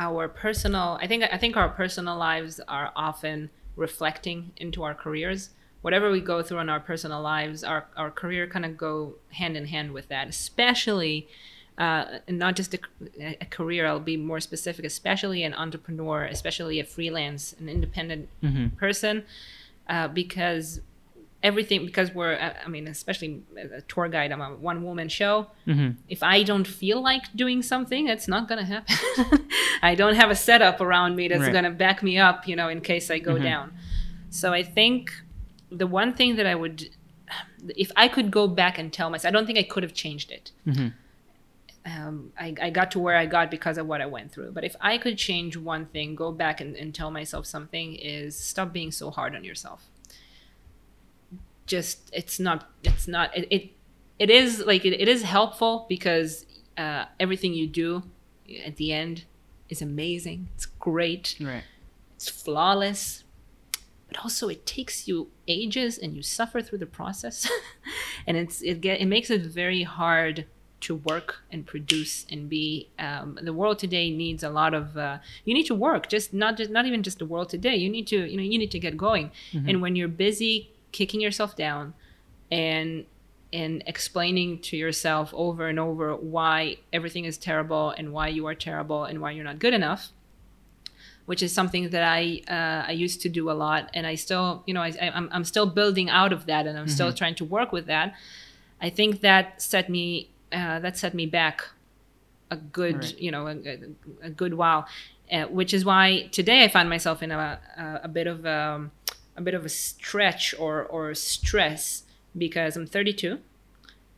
our 0.00 0.28
personal, 0.28 0.98
I 1.00 1.06
think 1.06 1.24
I 1.30 1.36
think 1.42 1.56
our 1.56 1.68
personal 1.68 2.16
lives 2.16 2.58
are 2.66 2.90
often 2.96 3.50
reflecting 3.76 4.52
into 4.56 4.82
our 4.82 4.94
careers. 4.94 5.50
Whatever 5.82 6.10
we 6.10 6.20
go 6.20 6.42
through 6.42 6.58
in 6.58 6.68
our 6.68 6.80
personal 6.80 7.20
lives, 7.22 7.62
our 7.64 7.82
our 7.96 8.10
career 8.10 8.46
kind 8.46 8.64
of 8.64 8.72
go 8.76 9.14
hand 9.40 9.56
in 9.56 9.66
hand 9.66 9.92
with 9.92 10.08
that. 10.08 10.28
Especially, 10.28 11.28
uh, 11.78 12.04
not 12.28 12.56
just 12.56 12.74
a, 12.74 12.78
a 13.40 13.46
career. 13.46 13.86
I'll 13.86 14.00
be 14.14 14.16
more 14.16 14.40
specific. 14.40 14.84
Especially 14.84 15.42
an 15.44 15.54
entrepreneur, 15.54 16.24
especially 16.24 16.80
a 16.80 16.84
freelance, 16.84 17.54
an 17.60 17.68
independent 17.68 18.28
Mhm. 18.42 18.76
person 18.76 19.24
uh, 19.88 20.08
because 20.08 20.80
everything 21.42 21.86
because 21.86 22.14
we're 22.14 22.34
uh, 22.34 22.52
i 22.66 22.68
mean 22.68 22.86
especially 22.86 23.42
a 23.78 23.80
tour 23.82 24.08
guide 24.08 24.30
i'm 24.32 24.42
a 24.42 24.50
one 24.56 24.82
woman 24.82 25.08
show 25.08 25.46
Mhm. 25.66 25.96
if 26.08 26.22
i 26.22 26.42
don't 26.42 26.66
feel 26.66 27.00
like 27.02 27.24
doing 27.34 27.62
something 27.62 28.08
it's 28.08 28.28
not 28.28 28.46
going 28.48 28.58
to 28.58 28.64
happen 28.74 29.48
i 29.82 29.94
don't 29.94 30.16
have 30.16 30.30
a 30.30 30.34
setup 30.36 30.80
around 30.82 31.16
me 31.16 31.28
that's 31.28 31.40
Right. 31.42 31.52
going 31.52 31.64
to 31.64 31.70
back 31.70 32.02
me 32.02 32.18
up 32.18 32.46
you 32.46 32.56
know 32.56 32.68
in 32.68 32.80
case 32.82 33.10
i 33.10 33.18
go 33.18 33.34
Mhm. 33.36 33.42
down 33.50 33.72
so 34.28 34.52
i 34.52 34.62
think 34.62 35.12
the 35.70 35.86
one 35.86 36.12
thing 36.12 36.36
that 36.36 36.46
i 36.46 36.54
would 36.54 36.90
if 37.84 37.90
i 37.96 38.06
could 38.08 38.30
go 38.30 38.46
back 38.46 38.78
and 38.78 38.92
tell 38.92 39.08
myself 39.08 39.30
i 39.30 39.32
don't 39.36 39.46
think 39.46 39.58
i 39.58 39.62
could 39.72 39.82
have 39.82 39.94
changed 39.94 40.30
it 40.30 40.52
Mhm. 40.66 40.92
um, 41.86 42.32
I, 42.38 42.54
I 42.60 42.70
got 42.70 42.90
to 42.92 42.98
where 42.98 43.16
I 43.16 43.24
got 43.26 43.50
because 43.50 43.78
of 43.78 43.86
what 43.86 44.00
I 44.02 44.06
went 44.06 44.32
through. 44.32 44.52
But 44.52 44.64
if 44.64 44.76
I 44.82 44.98
could 44.98 45.16
change 45.16 45.56
one 45.56 45.86
thing, 45.86 46.14
go 46.14 46.30
back 46.30 46.60
and, 46.60 46.76
and 46.76 46.94
tell 46.94 47.10
myself 47.10 47.46
something, 47.46 47.94
is 47.94 48.38
stop 48.38 48.70
being 48.72 48.92
so 48.92 49.10
hard 49.10 49.34
on 49.34 49.44
yourself. 49.44 49.80
Just 51.70 52.10
it's 52.12 52.38
not 52.40 52.68
it's 52.82 53.06
not 53.06 53.26
it 53.36 53.46
it, 53.56 53.70
it 54.18 54.30
is 54.30 54.50
like 54.66 54.84
it, 54.84 54.94
it 55.04 55.08
is 55.08 55.22
helpful 55.22 55.86
because 55.88 56.46
uh, 56.76 57.04
everything 57.18 57.54
you 57.54 57.66
do 57.66 58.02
at 58.66 58.74
the 58.76 58.92
end 58.92 59.24
is 59.68 59.80
amazing. 59.80 60.48
It's 60.54 60.66
great. 60.66 61.36
Right. 61.40 61.62
It's 62.16 62.28
flawless. 62.28 63.24
But 64.08 64.18
also 64.24 64.48
it 64.48 64.66
takes 64.66 65.06
you 65.06 65.28
ages 65.46 65.96
and 65.96 66.16
you 66.16 66.22
suffer 66.22 66.60
through 66.60 66.78
the 66.78 66.92
process. 67.00 67.48
and 68.26 68.36
it's 68.36 68.60
it 68.62 68.80
get 68.80 69.00
it 69.00 69.06
makes 69.06 69.30
it 69.30 69.42
very 69.42 69.84
hard 69.84 70.46
to 70.80 70.96
work 70.96 71.42
and 71.52 71.66
produce 71.66 72.26
and 72.30 72.48
be 72.48 72.88
um, 72.98 73.38
the 73.42 73.52
world 73.52 73.78
today 73.78 74.10
needs 74.10 74.42
a 74.42 74.50
lot 74.50 74.72
of 74.74 74.96
uh, 74.96 75.18
you 75.44 75.54
need 75.54 75.66
to 75.66 75.74
work 75.74 76.08
just 76.08 76.32
not 76.32 76.56
just 76.56 76.70
not 76.70 76.86
even 76.86 77.02
just 77.02 77.18
the 77.18 77.26
world 77.26 77.48
today 77.50 77.76
you 77.76 77.88
need 77.88 78.06
to 78.06 78.18
you 78.30 78.36
know 78.36 78.42
you 78.42 78.58
need 78.58 78.70
to 78.70 78.78
get 78.78 78.96
going 78.96 79.30
and 79.68 79.82
when 79.82 79.94
you're 79.94 80.08
busy 80.08 80.70
kicking 80.92 81.20
yourself 81.20 81.56
down 81.56 81.94
and 82.50 83.04
and 83.52 83.82
explaining 83.86 84.60
to 84.60 84.76
yourself 84.76 85.32
over 85.34 85.68
and 85.68 85.78
over 85.80 86.14
why 86.14 86.76
everything 86.92 87.24
is 87.24 87.36
terrible 87.36 87.90
and 87.90 88.12
why 88.12 88.28
you 88.28 88.46
are 88.46 88.54
terrible 88.54 89.04
and 89.04 89.20
why 89.20 89.30
you're 89.32 89.44
not 89.44 89.58
good 89.58 89.74
enough 89.74 90.12
which 91.26 91.42
is 91.44 91.52
something 91.52 91.90
that 91.90 92.02
I 92.02 92.42
uh, 92.48 92.88
I 92.88 92.92
used 92.92 93.20
to 93.22 93.28
do 93.28 93.50
a 93.50 93.52
lot, 93.52 93.88
and 93.94 94.04
I 94.04 94.16
still, 94.16 94.64
you 94.66 94.74
know, 94.74 94.82
I, 94.82 94.92
I'm 95.14 95.28
I'm 95.30 95.44
still 95.44 95.66
building 95.66 96.10
out 96.10 96.32
of 96.32 96.46
that, 96.46 96.66
and 96.66 96.76
I'm 96.76 96.88
still 96.88 97.12
trying 97.12 97.36
to 97.36 97.44
work 97.44 97.70
with 97.70 97.86
that. 97.86 98.14
I 98.80 98.90
think 98.90 99.20
that 99.20 99.62
set 99.62 99.88
me 99.88 100.30
uh, 100.52 100.80
that 100.80 100.96
set 100.98 101.14
me 101.14 101.26
back 101.26 101.62
a 102.50 102.56
good, 102.56 102.96
Right. 102.96 103.18
you 103.20 103.30
know, 103.30 103.46
a, 103.46 103.52
a, 103.52 103.78
a 104.22 104.30
good 104.30 104.54
while, 104.54 104.88
uh, 105.30 105.44
which 105.44 105.72
is 105.72 105.84
why 105.84 106.28
today 106.32 106.64
I 106.64 106.68
find 106.68 106.88
myself 106.88 107.22
in 107.22 107.30
a 107.30 107.60
a, 107.76 108.00
a 108.04 108.08
bit 108.08 108.26
of 108.26 108.44
um, 108.44 108.90
a 109.40 109.42
bit 109.42 109.54
of 109.54 109.64
a 109.64 109.68
stretch 109.68 110.54
or 110.58 110.84
or 110.84 111.14
stress 111.14 112.04
because 112.36 112.76
I'm 112.76 112.86
32. 112.86 113.38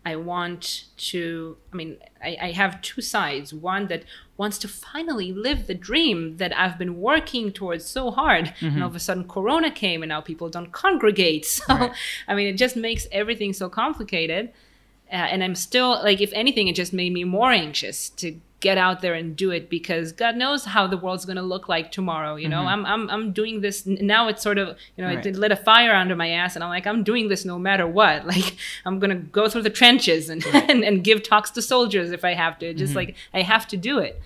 I 0.04 0.16
want 0.16 0.86
to, 0.96 1.56
I 1.72 1.76
mean, 1.76 1.96
I, 2.20 2.36
I 2.42 2.50
have 2.50 2.82
two 2.82 3.00
sides. 3.00 3.54
One 3.54 3.86
that 3.86 4.02
wants 4.36 4.58
to 4.58 4.66
finally 4.68 5.32
live 5.32 5.68
the 5.68 5.74
dream 5.74 6.38
that 6.38 6.52
I've 6.58 6.76
been 6.76 7.00
working 7.00 7.52
towards 7.52 7.84
so 7.86 8.10
hard. 8.10 8.52
And 8.60 8.82
all 8.82 8.88
of 8.88 8.96
a 8.96 8.98
sudden, 8.98 9.28
Corona 9.28 9.70
came 9.70 10.02
and 10.02 10.08
now 10.08 10.20
people 10.20 10.48
don't 10.50 10.72
congregate. 10.72 11.46
So, 11.58 11.72
Right. 11.72 11.92
I 12.26 12.34
mean, 12.34 12.48
it 12.48 12.56
just 12.58 12.74
makes 12.74 13.06
everything 13.12 13.52
so 13.52 13.68
complicated. 13.68 14.48
Uh, 15.12 15.14
and 15.32 15.44
I'm 15.44 15.54
still, 15.54 15.90
like, 16.02 16.20
if 16.20 16.32
anything, 16.32 16.66
it 16.66 16.74
just 16.74 16.92
made 16.92 17.12
me 17.12 17.22
more 17.22 17.52
anxious 17.52 18.10
to 18.20 18.40
get 18.62 18.78
out 18.78 19.00
there 19.02 19.12
and 19.12 19.36
do 19.36 19.50
it 19.50 19.68
because 19.68 20.12
God 20.12 20.36
knows 20.36 20.64
how 20.64 20.86
the 20.86 20.96
world's 20.96 21.24
going 21.26 21.36
to 21.36 21.42
look 21.42 21.68
like 21.68 21.90
tomorrow. 21.92 22.36
You 22.36 22.48
know, 22.48 22.60
I'm, 22.62 22.86
I'm, 22.86 23.10
I'm 23.10 23.32
doing 23.32 23.60
this 23.60 23.84
now. 23.84 24.28
It's 24.28 24.40
sort 24.42 24.56
of, 24.56 24.78
you 24.96 25.04
know, 25.04 25.12
Right. 25.14 25.26
it 25.26 25.36
lit 25.36 25.50
a 25.52 25.56
fire 25.56 25.92
under 25.92 26.16
my 26.16 26.30
ass, 26.30 26.54
and 26.54 26.62
I'm 26.64 26.70
like, 26.70 26.86
I'm 26.86 27.02
doing 27.02 27.28
this 27.28 27.44
no 27.44 27.58
matter 27.58 27.86
what. 27.86 28.24
Like, 28.32 28.56
I'm 28.86 28.98
gonna 29.00 29.16
go 29.16 29.48
through 29.48 29.62
the 29.62 29.70
trenches 29.82 30.30
and 30.30 30.42
and, 30.70 30.82
and 30.84 31.04
give 31.04 31.22
talks 31.22 31.50
to 31.52 31.60
soldiers 31.60 32.12
if 32.12 32.24
I 32.24 32.34
have 32.34 32.58
to. 32.60 32.72
Just 32.72 32.94
like 32.94 33.16
I 33.34 33.42
have 33.42 33.66
to 33.68 33.76
do 33.76 33.98
it. 33.98 34.22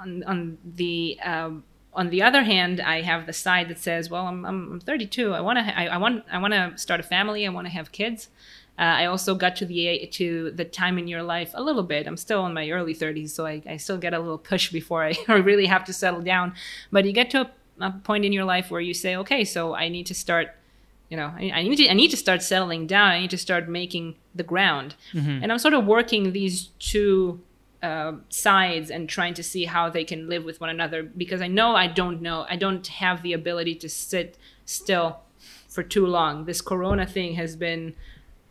On 0.00 0.22
on 0.24 0.58
the 0.64 1.18
um, 1.24 1.64
on 1.94 2.10
the 2.10 2.22
other 2.22 2.42
hand, 2.42 2.80
I 2.80 3.02
have 3.02 3.26
the 3.26 3.32
side 3.32 3.68
that 3.68 3.78
says, 3.78 4.10
well, 4.10 4.26
I'm 4.26 4.44
I'm, 4.44 4.72
I'm 4.74 4.80
32. 4.80 5.32
I 5.32 5.40
want 5.40 5.58
to 5.58 5.78
I, 5.78 5.86
I 5.86 5.96
want 5.96 6.24
I 6.30 6.38
want 6.38 6.52
to 6.54 6.72
start 6.76 7.00
a 7.00 7.02
family. 7.02 7.46
I 7.46 7.50
want 7.50 7.66
to 7.66 7.72
have 7.72 7.90
kids. 7.92 8.28
Uh, 8.78 8.82
I 8.82 9.06
also 9.06 9.34
got 9.34 9.54
to 9.56 9.66
the 9.66 10.06
to 10.12 10.50
the 10.52 10.64
time 10.64 10.98
in 10.98 11.06
your 11.06 11.22
life 11.22 11.50
a 11.54 11.62
little 11.62 11.82
bit. 11.82 12.06
I'm 12.06 12.16
still 12.16 12.46
in 12.46 12.54
my 12.54 12.70
early 12.70 12.94
30s, 12.94 13.30
so 13.30 13.44
I, 13.46 13.62
I 13.66 13.76
still 13.76 13.98
get 13.98 14.14
a 14.14 14.18
little 14.18 14.38
push 14.38 14.72
before 14.72 15.04
I 15.28 15.34
really 15.34 15.66
have 15.66 15.84
to 15.84 15.92
settle 15.92 16.22
down. 16.22 16.54
But 16.90 17.04
you 17.04 17.12
get 17.12 17.30
to 17.30 17.42
a, 17.42 17.86
a 17.86 17.90
point 17.90 18.24
in 18.24 18.32
your 18.32 18.44
life 18.44 18.70
where 18.70 18.80
you 18.80 18.94
say, 18.94 19.14
okay, 19.16 19.44
so 19.44 19.74
I 19.74 19.88
need 19.88 20.06
to 20.06 20.14
start. 20.14 20.56
You 21.10 21.18
know, 21.18 21.30
I, 21.36 21.50
I 21.54 21.62
need 21.62 21.76
to 21.76 21.88
I 21.90 21.92
need 21.92 22.10
to 22.12 22.16
start 22.16 22.42
settling 22.42 22.86
down. 22.86 23.10
I 23.10 23.20
need 23.20 23.30
to 23.30 23.38
start 23.38 23.68
making 23.68 24.14
the 24.34 24.42
ground, 24.42 24.94
and 25.42 25.52
I'm 25.52 25.58
sort 25.58 25.74
of 25.74 25.84
working 25.84 26.32
these 26.32 26.68
two 26.78 27.42
uh, 27.82 28.12
sides 28.30 28.90
and 28.90 29.08
trying 29.08 29.34
to 29.34 29.42
see 29.42 29.66
how 29.66 29.90
they 29.90 30.04
can 30.04 30.28
live 30.28 30.44
with 30.44 30.60
one 30.60 30.70
another 30.70 31.02
because 31.02 31.42
I 31.42 31.48
know 31.48 31.74
I 31.74 31.88
don't 31.88 32.22
know 32.22 32.46
I 32.48 32.56
don't 32.56 32.86
have 32.86 33.22
the 33.22 33.32
ability 33.32 33.74
to 33.74 33.88
sit 33.88 34.38
still 34.64 35.20
for 35.68 35.82
too 35.82 36.06
long. 36.06 36.44
This 36.44 36.60
Corona 36.60 37.06
thing 37.06 37.34
has 37.34 37.56
been 37.56 37.94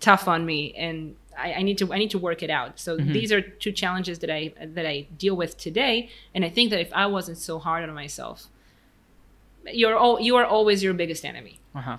tough 0.02 0.28
on 0.28 0.46
me, 0.46 0.74
and 0.76 1.16
I, 1.38 1.54
I 1.54 1.62
need 1.62 1.78
to 1.78 1.94
I 1.94 1.98
need 1.98 2.12
to 2.12 2.20
work 2.20 2.44
it 2.44 2.50
out. 2.50 2.80
So 2.80 2.98
these 2.98 3.32
are 3.32 3.42
two 3.42 3.72
challenges 3.72 4.20
that 4.20 4.30
I 4.30 4.54
that 4.62 4.86
I 4.86 5.08
deal 5.18 5.36
with 5.36 5.58
today, 5.58 6.10
and 6.36 6.44
I 6.44 6.50
think 6.50 6.70
that 6.72 6.82
if 6.82 6.92
I 6.94 7.06
wasn't 7.06 7.38
so 7.38 7.60
hard 7.60 7.88
on 7.88 7.96
myself, 7.96 8.48
you're 9.72 9.96
all 9.96 10.20
you 10.20 10.36
are 10.36 10.46
always 10.46 10.84
your 10.84 10.94
biggest 10.94 11.24
enemy. 11.24 11.60
Uh-huh. 11.74 11.98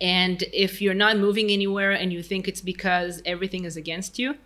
And 0.00 0.44
if 0.52 0.80
you're 0.80 0.94
not 0.94 1.16
moving 1.16 1.50
anywhere 1.50 1.92
and 1.92 2.12
you 2.12 2.22
think 2.22 2.46
it's 2.46 2.60
because 2.60 3.22
everything 3.24 3.64
is 3.64 3.76
against 3.76 4.18
you, 4.18 4.36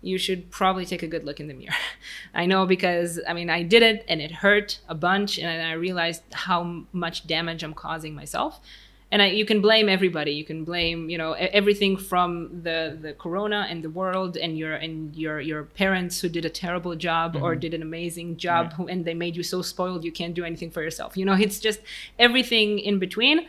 you 0.00 0.18
should 0.18 0.50
probably 0.50 0.86
take 0.86 1.02
a 1.02 1.06
good 1.06 1.24
look 1.24 1.40
in 1.40 1.48
the 1.48 1.54
mirror. 1.54 1.74
I 2.34 2.46
know 2.46 2.66
because, 2.66 3.20
I 3.28 3.32
mean, 3.32 3.50
I 3.50 3.62
did 3.62 3.82
it 3.82 4.04
and 4.08 4.20
it 4.20 4.30
hurt 4.30 4.80
a 4.88 4.94
bunch, 4.94 5.38
and 5.38 5.62
I 5.62 5.72
realized 5.72 6.22
how 6.32 6.84
much 6.92 7.26
damage 7.26 7.62
I'm 7.62 7.74
causing 7.74 8.14
myself. 8.14 8.60
And 9.10 9.22
I, 9.22 9.26
you 9.28 9.46
can 9.46 9.62
blame 9.62 9.88
everybody. 9.88 10.32
You 10.32 10.44
can 10.44 10.64
blame, 10.64 11.08
you 11.08 11.16
know, 11.16 11.32
everything 11.32 11.96
from 11.96 12.60
the, 12.62 12.98
the 13.00 13.14
corona 13.14 13.66
and 13.70 13.82
the 13.82 13.88
world 13.88 14.36
and 14.36 14.58
your 14.58 14.74
and 14.74 15.16
your 15.16 15.40
your 15.40 15.62
parents 15.64 16.20
who 16.20 16.28
did 16.28 16.44
a 16.44 16.50
terrible 16.50 16.94
job 16.94 17.34
or 17.34 17.52
mm-hmm. 17.52 17.60
did 17.60 17.72
an 17.72 17.80
amazing 17.80 18.36
job, 18.36 18.74
who, 18.74 18.86
and 18.86 19.06
they 19.06 19.14
made 19.14 19.34
you 19.34 19.42
so 19.42 19.62
spoiled 19.62 20.04
you 20.04 20.12
can't 20.12 20.34
do 20.34 20.44
anything 20.44 20.70
for 20.70 20.82
yourself. 20.82 21.16
You 21.16 21.24
know, 21.24 21.32
it's 21.32 21.58
just 21.58 21.80
everything 22.18 22.78
in 22.78 22.98
between 22.98 23.46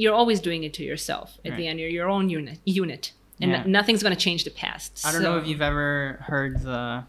you're 0.00 0.14
always 0.14 0.40
doing 0.40 0.64
it 0.64 0.72
to 0.74 0.82
yourself 0.82 1.38
at 1.44 1.50
Right. 1.50 1.56
the 1.58 1.66
end 1.68 1.78
you're 1.78 1.88
your 1.88 2.08
own 2.08 2.30
unit 2.30 2.58
unit 2.64 3.12
and 3.40 3.50
Yeah. 3.50 3.64
nothing's 3.66 4.02
going 4.02 4.14
to 4.14 4.20
change 4.20 4.44
the 4.44 4.50
past 4.50 5.02
I 5.04 5.12
don't 5.12 5.22
So- 5.22 5.32
know 5.32 5.38
if 5.38 5.46
you've 5.46 5.62
ever 5.62 6.18
heard 6.26 6.62
the, 6.62 7.04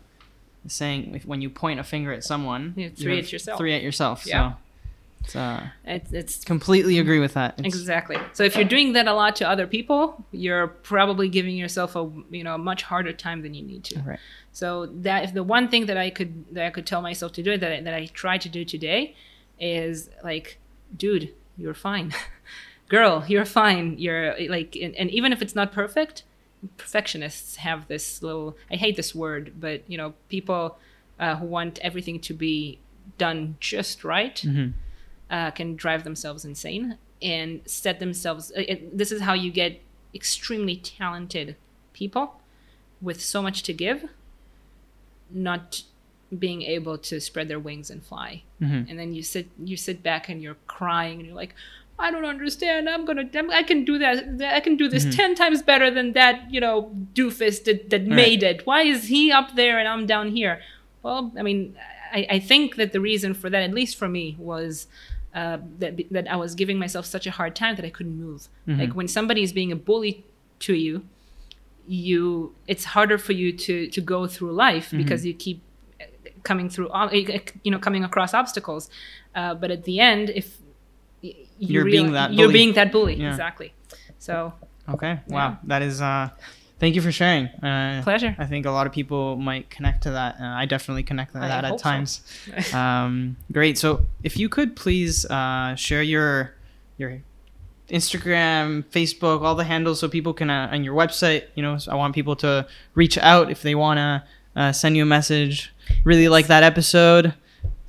saying 0.67 1.15
if, 1.15 1.25
when 1.25 1.41
you 1.41 1.49
point 1.49 1.79
a 1.79 1.83
finger 1.83 2.11
at 2.11 2.23
someone, 2.23 2.73
three 2.95 3.17
at 3.17 3.31
yourself. 3.31 3.57
Three 3.57 3.73
at 3.73 3.81
yourself. 3.81 4.25
Yeah. 4.27 4.51
So 4.51 4.57
it's, 5.23 5.35
uh, 5.35 5.67
it's, 5.85 6.11
it's 6.13 6.43
completely 6.45 6.97
agree 6.99 7.19
with 7.19 7.33
that. 7.35 7.53
It's- 7.59 7.73
exactly 7.73 8.17
so 8.33 8.43
if 8.43 8.55
you're 8.55 8.65
doing 8.65 8.93
that 8.93 9.07
a 9.07 9.13
lot 9.13 9.35
to 9.37 9.47
other 9.47 9.67
people 9.67 10.23
you're 10.31 10.67
probably 10.67 11.29
giving 11.29 11.55
yourself 11.55 11.95
a 11.95 12.09
you 12.29 12.43
know 12.43 12.55
a 12.55 12.57
much 12.57 12.83
harder 12.83 13.13
time 13.13 13.41
than 13.41 13.53
you 13.53 13.63
need 13.63 13.83
to 13.85 13.99
Right. 14.01 14.19
so 14.51 14.85
that 14.87 15.23
if 15.25 15.33
the 15.33 15.43
one 15.43 15.67
thing 15.69 15.85
that 15.87 15.97
i 15.97 16.09
could 16.09 16.31
that 16.55 16.65
i 16.65 16.69
could 16.69 16.85
tell 16.85 17.01
myself 17.01 17.31
to 17.33 17.43
do 17.43 17.57
that 17.57 17.71
I, 17.71 17.81
that 17.81 17.93
i 17.93 18.05
try 18.07 18.37
to 18.37 18.49
do 18.49 18.65
today 18.65 19.15
is 19.59 20.09
like 20.23 20.57
dude 20.95 21.33
you're 21.57 21.73
fine 21.73 22.13
girl 22.89 23.23
you're 23.27 23.45
fine 23.45 23.97
you're 23.97 24.35
like 24.49 24.75
and, 24.75 24.95
and 24.95 25.09
even 25.11 25.31
if 25.31 25.41
it's 25.41 25.55
not 25.55 25.71
perfect 25.71 26.23
perfectionists 26.77 27.57
have 27.57 27.87
this 27.87 28.21
little 28.23 28.55
i 28.71 28.75
hate 28.75 28.95
this 28.95 29.13
word 29.15 29.53
but 29.59 29.83
you 29.87 29.97
know 29.97 30.13
people 30.29 30.77
uh, 31.19 31.35
who 31.35 31.45
want 31.45 31.77
everything 31.79 32.19
to 32.19 32.33
be 32.33 32.79
done 33.17 33.55
just 33.59 34.03
right 34.03 34.37
Mhm. 34.45 34.73
Uh, 35.31 35.49
can 35.51 35.75
drive 35.75 36.03
themselves 36.03 36.45
insane 36.45 36.97
and 37.21 37.61
set 37.65 37.99
themselves 37.99 38.51
it, 38.51 38.69
it- 38.69 38.97
this 38.97 39.11
is 39.11 39.21
how 39.21 39.33
you 39.33 39.51
get 39.51 39.79
extremely 40.13 40.75
talented 40.75 41.55
people 41.93 42.41
with 43.01 43.19
so 43.21 43.41
much 43.41 43.63
to 43.63 43.73
give 43.73 44.05
not 45.29 45.83
being 46.37 46.61
able 46.61 46.97
to 46.97 47.19
spread 47.19 47.47
their 47.47 47.59
wings 47.59 47.89
and 47.89 48.03
fly 48.03 48.41
Mhm. 48.61 48.89
and 48.89 48.97
then 48.99 49.13
you 49.13 49.21
sit 49.23 49.47
you 49.63 49.75
sit 49.77 50.01
back 50.03 50.29
and 50.29 50.41
you're 50.41 50.57
crying 50.67 51.19
and 51.19 51.25
you're 51.27 51.35
like 51.35 51.55
I 51.99 52.09
don't 52.09 52.25
understand. 52.25 52.89
I'm 52.89 53.05
gonna. 53.05 53.29
I'm, 53.35 53.51
can 53.67 53.85
do 53.85 53.99
that. 53.99 54.41
I 54.51 54.59
can 54.59 54.75
do 54.75 54.87
this 54.87 55.03
ten 55.15 55.35
times 55.35 55.61
better 55.61 55.91
than 55.91 56.13
that. 56.13 56.51
You 56.51 56.59
know, 56.59 56.89
doofus 57.13 57.63
that, 57.65 57.91
that 57.91 58.07
made 58.07 58.41
it. 58.41 58.65
Why 58.65 58.81
is 58.81 59.05
he 59.09 59.31
up 59.31 59.55
there 59.55 59.77
and 59.77 59.87
I'm 59.87 60.07
down 60.07 60.31
here? 60.31 60.61
Well, 61.03 61.31
I 61.37 61.43
mean, 61.43 61.75
I, 62.11 62.25
I 62.27 62.39
think 62.39 62.77
that 62.77 62.91
the 62.91 62.99
reason 62.99 63.35
for 63.35 63.51
that, 63.51 63.61
at 63.61 63.71
least 63.71 63.97
for 63.97 64.07
me, 64.09 64.35
was 64.39 64.87
uh, 65.33 65.57
that 65.79 65.93
that 66.11 66.29
I 66.31 66.35
was 66.35 66.55
giving 66.55 66.77
myself 66.79 67.05
such 67.05 67.25
a 67.27 67.31
hard 67.31 67.55
time 67.55 67.75
that 67.77 67.85
I 67.85 67.89
couldn't 67.89 68.17
move. 68.19 68.47
Like 68.67 68.93
when 68.95 69.07
somebody 69.07 69.41
is 69.43 69.53
being 69.53 69.71
a 69.71 69.75
bully 69.75 70.25
to 70.59 70.73
you, 70.73 71.03
you 71.87 72.53
it's 72.67 72.85
harder 72.85 73.17
for 73.17 73.33
you 73.33 73.51
to 73.65 73.87
to 73.87 74.01
go 74.01 74.27
through 74.27 74.51
life 74.53 74.91
because 74.91 75.25
you 75.25 75.33
keep 75.33 75.61
coming 76.43 76.69
through 76.69 76.89
ob- 76.89 77.13
you 77.63 77.71
know 77.71 77.77
coming 77.79 78.03
across 78.03 78.33
obstacles 78.33 78.89
uh, 79.35 79.53
but 79.53 79.69
at 79.69 79.83
the 79.83 79.99
end 79.99 80.29
if 80.31 80.57
you 81.21 81.33
You're 81.59 81.85
being 81.85 82.11
that 82.13 82.33
you're 82.33 82.47
bully. 82.47 82.53
being 82.53 82.73
that 82.73 82.91
bully 82.91 83.15
Yeah. 83.15 83.29
exactly. 83.29 83.73
So 84.19 84.53
Okay. 84.89 85.19
Yeah. 85.27 85.33
Wow. 85.35 85.57
That 85.65 85.81
is. 85.83 86.01
Uh, 86.01 86.29
thank 86.81 86.95
you 86.95 87.01
for 87.01 87.11
sharing. 87.11 87.45
Uh, 87.45 88.01
pleasure. 88.03 88.35
I 88.37 88.45
think 88.47 88.65
a 88.65 88.71
lot 88.71 88.87
of 88.87 88.91
people 88.91 89.37
might 89.37 89.69
connect 89.69 90.03
to 90.03 90.11
that. 90.11 90.35
Uh, 90.41 90.45
I 90.45 90.65
definitely 90.65 91.03
connect 91.03 91.31
to 91.33 91.37
I 91.37 91.47
that 91.47 91.63
at 91.63 91.69
hope 91.69 91.79
so. 91.79 91.83
times. 91.83 92.21
um, 92.73 93.37
great. 93.51 93.77
So 93.77 94.05
if 94.23 94.35
you 94.35 94.49
could 94.49 94.75
please 94.75 95.25
uh, 95.27 95.75
share 95.75 96.01
your 96.01 96.55
your 96.97 97.21
Instagram, 97.89 98.83
Facebook, 98.85 99.43
all 99.43 99.55
the 99.55 99.63
handles, 99.63 99.99
so 99.99 100.09
people 100.09 100.33
can 100.33 100.49
uh, 100.49 100.69
on 100.71 100.83
your 100.83 100.95
website. 100.95 101.43
You 101.55 101.61
know, 101.61 101.77
so 101.77 101.91
I 101.91 101.95
want 101.95 102.15
people 102.15 102.35
to 102.37 102.67
reach 102.95 103.17
out 103.19 103.51
if 103.51 103.61
they 103.61 103.75
want 103.75 103.99
to 103.99 104.23
uh, 104.55 104.71
send 104.71 104.97
you 104.97 105.03
a 105.03 105.05
message. 105.05 105.71
Really 106.03 106.29
like 106.29 106.47
that 106.47 106.63
episode, 106.63 107.35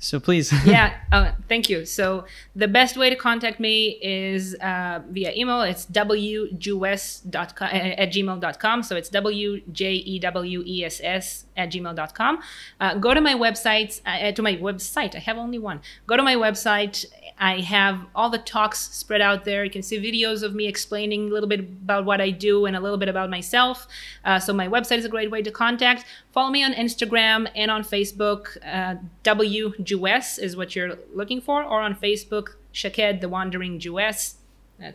so 0.03 0.19
please. 0.19 0.51
yeah, 0.65 0.93
uh, 1.11 1.31
thank 1.47 1.69
you. 1.69 1.85
So 1.85 2.25
the 2.55 2.67
best 2.67 2.97
way 2.97 3.09
to 3.09 3.15
contact 3.15 3.59
me 3.59 3.97
is 4.01 4.53
uh, 4.55 4.99
via 5.09 5.31
email. 5.33 5.61
It's 5.61 5.85
wjewess.com, 5.85 7.69
at 7.71 8.11
gmail.com. 8.11 8.83
So 8.83 8.95
it's 8.97 9.09
w-j-e-w-e-s-s 9.09 10.25
at 11.55 11.71
gmail.com. 11.71 12.39
Uh, 12.79 12.95
go 12.95 13.13
to 13.13 13.21
my 13.21 13.33
website, 13.33 14.01
uh, 14.05 14.31
to 14.33 14.41
my 14.41 14.55
website. 14.57 15.15
I 15.15 15.19
have 15.19 15.37
only 15.37 15.59
one. 15.59 15.79
Go 16.05 16.17
to 16.17 16.23
my 16.23 16.35
website. 16.35 17.05
I 17.39 17.61
have 17.61 18.05
all 18.13 18.29
the 18.29 18.37
talks 18.37 18.79
spread 18.79 19.21
out 19.21 19.45
there. 19.45 19.63
You 19.63 19.71
can 19.71 19.81
see 19.81 19.97
videos 19.97 20.43
of 20.43 20.53
me 20.53 20.67
explaining 20.67 21.29
a 21.29 21.33
little 21.33 21.49
bit 21.49 21.61
about 21.61 22.05
what 22.05 22.21
I 22.21 22.29
do 22.29 22.65
and 22.65 22.75
a 22.75 22.79
little 22.79 22.97
bit 22.97 23.09
about 23.09 23.29
myself. 23.29 23.87
Uh, 24.23 24.39
so 24.39 24.53
my 24.53 24.67
website 24.67 24.97
is 24.97 25.05
a 25.05 25.09
great 25.09 25.31
way 25.31 25.41
to 25.41 25.51
contact. 25.51 26.05
Follow 26.33 26.49
me 26.49 26.63
on 26.63 26.73
Instagram 26.73 27.47
and 27.55 27.69
on 27.69 27.83
Facebook. 27.83 28.57
Uh, 28.65 28.95
w 29.21 29.71
Jewess 29.83 30.39
is 30.39 30.57
what 30.57 30.75
you're 30.75 30.97
looking 31.13 31.39
for, 31.39 31.63
or 31.63 31.79
on 31.81 31.93
Facebook, 31.93 32.55
Shaked 32.71 33.21
the 33.21 33.29
Wandering 33.29 33.77
Jewess. 33.77 34.37
Uh, 34.83 34.93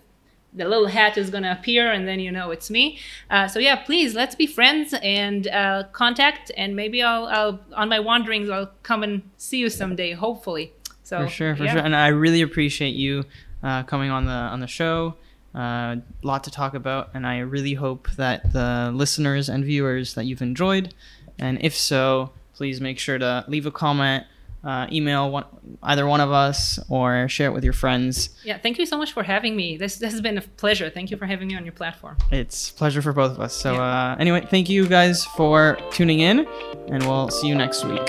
the 0.52 0.64
little 0.64 0.88
hat 0.88 1.16
is 1.16 1.30
gonna 1.30 1.52
appear, 1.52 1.92
and 1.92 2.08
then 2.08 2.18
you 2.18 2.32
know 2.32 2.50
it's 2.50 2.70
me. 2.70 2.98
Uh, 3.30 3.46
so 3.46 3.60
yeah, 3.60 3.76
please 3.76 4.16
let's 4.16 4.34
be 4.34 4.48
friends 4.48 4.92
and 5.00 5.46
uh, 5.46 5.84
contact, 5.92 6.50
and 6.56 6.74
maybe 6.74 7.04
I'll, 7.04 7.26
I'll 7.26 7.60
on 7.72 7.88
my 7.88 8.00
wanderings 8.00 8.50
I'll 8.50 8.72
come 8.82 9.04
and 9.04 9.22
see 9.36 9.58
you 9.58 9.70
someday, 9.70 10.14
hopefully. 10.14 10.72
So 11.04 11.22
for 11.22 11.30
sure, 11.30 11.54
for 11.54 11.64
yeah. 11.64 11.74
sure. 11.74 11.82
And 11.82 11.94
I 11.94 12.08
really 12.08 12.42
appreciate 12.42 12.96
you 12.96 13.24
uh, 13.62 13.84
coming 13.84 14.10
on 14.10 14.24
the 14.24 14.32
on 14.32 14.58
the 14.58 14.66
show. 14.66 15.14
A 15.54 15.60
uh, 15.60 15.96
lot 16.22 16.44
to 16.44 16.50
talk 16.50 16.74
about, 16.74 17.10
and 17.14 17.24
I 17.26 17.38
really 17.38 17.74
hope 17.74 18.10
that 18.16 18.52
the 18.52 18.90
listeners 18.92 19.48
and 19.48 19.64
viewers 19.64 20.14
that 20.14 20.24
you've 20.24 20.42
enjoyed. 20.42 20.94
And 21.38 21.58
if 21.60 21.76
so, 21.76 22.30
please 22.54 22.80
make 22.80 22.98
sure 22.98 23.18
to 23.18 23.44
leave 23.48 23.66
a 23.66 23.70
comment, 23.70 24.24
uh, 24.64 24.86
email 24.90 25.30
one, 25.30 25.44
either 25.82 26.06
one 26.06 26.20
of 26.20 26.32
us, 26.32 26.78
or 26.88 27.28
share 27.28 27.48
it 27.48 27.52
with 27.52 27.64
your 27.64 27.72
friends. 27.72 28.30
Yeah, 28.44 28.58
thank 28.58 28.78
you 28.78 28.86
so 28.86 28.98
much 28.98 29.12
for 29.12 29.22
having 29.22 29.54
me. 29.56 29.76
This 29.76 29.96
this 29.96 30.12
has 30.12 30.20
been 30.20 30.38
a 30.38 30.42
pleasure. 30.42 30.90
Thank 30.90 31.10
you 31.10 31.16
for 31.16 31.26
having 31.26 31.48
me 31.48 31.56
on 31.56 31.64
your 31.64 31.72
platform. 31.72 32.16
It's 32.30 32.70
a 32.70 32.74
pleasure 32.74 33.00
for 33.00 33.12
both 33.12 33.32
of 33.32 33.40
us. 33.40 33.54
So 33.54 33.76
uh, 33.76 34.16
anyway, 34.18 34.46
thank 34.50 34.68
you 34.68 34.88
guys 34.88 35.24
for 35.24 35.78
tuning 35.92 36.20
in, 36.20 36.46
and 36.88 37.06
we'll 37.06 37.30
see 37.30 37.46
you 37.48 37.54
next 37.54 37.84
week. 37.84 38.02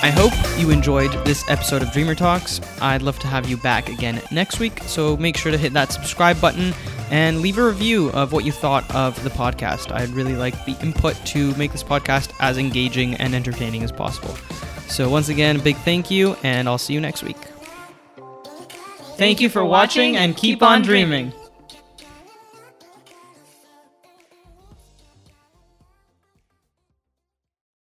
I 0.00 0.10
hope 0.10 0.32
you 0.58 0.70
enjoyed 0.70 1.12
this 1.24 1.44
episode 1.48 1.82
of 1.82 1.92
Dreamer 1.92 2.14
Talks. 2.14 2.60
I'd 2.80 3.02
love 3.02 3.18
to 3.18 3.26
have 3.26 3.48
you 3.48 3.56
back 3.56 3.88
again 3.88 4.22
next 4.30 4.58
week, 4.60 4.80
so 4.84 5.16
make 5.16 5.36
sure 5.36 5.50
to 5.52 5.58
hit 5.58 5.72
that 5.72 5.92
subscribe 5.92 6.40
button 6.40 6.72
and 7.10 7.40
leave 7.40 7.58
a 7.58 7.64
review 7.64 8.10
of 8.10 8.32
what 8.32 8.44
you 8.44 8.52
thought 8.52 8.88
of 8.94 9.22
the 9.24 9.30
podcast. 9.30 9.92
I'd 9.92 10.10
really 10.10 10.36
like 10.36 10.64
the 10.64 10.76
input 10.82 11.14
to 11.26 11.54
make 11.56 11.72
this 11.72 11.82
podcast 11.82 12.32
as 12.40 12.58
engaging 12.58 13.14
and 13.14 13.34
entertaining 13.34 13.82
as 13.82 13.92
possible. 13.92 14.36
So, 14.88 15.08
once 15.08 15.28
again, 15.28 15.56
a 15.56 15.62
big 15.62 15.76
thank 15.78 16.10
you, 16.10 16.36
and 16.42 16.68
I'll 16.68 16.78
see 16.78 16.94
you 16.94 17.00
next 17.00 17.22
week. 17.22 17.36
Thank, 19.16 19.40
you 19.40 19.48
for 19.48 19.64
watching 19.64 20.16
and 20.16 20.36
keep 20.36 20.62
on 20.62 20.82
dreaming. 20.82 21.32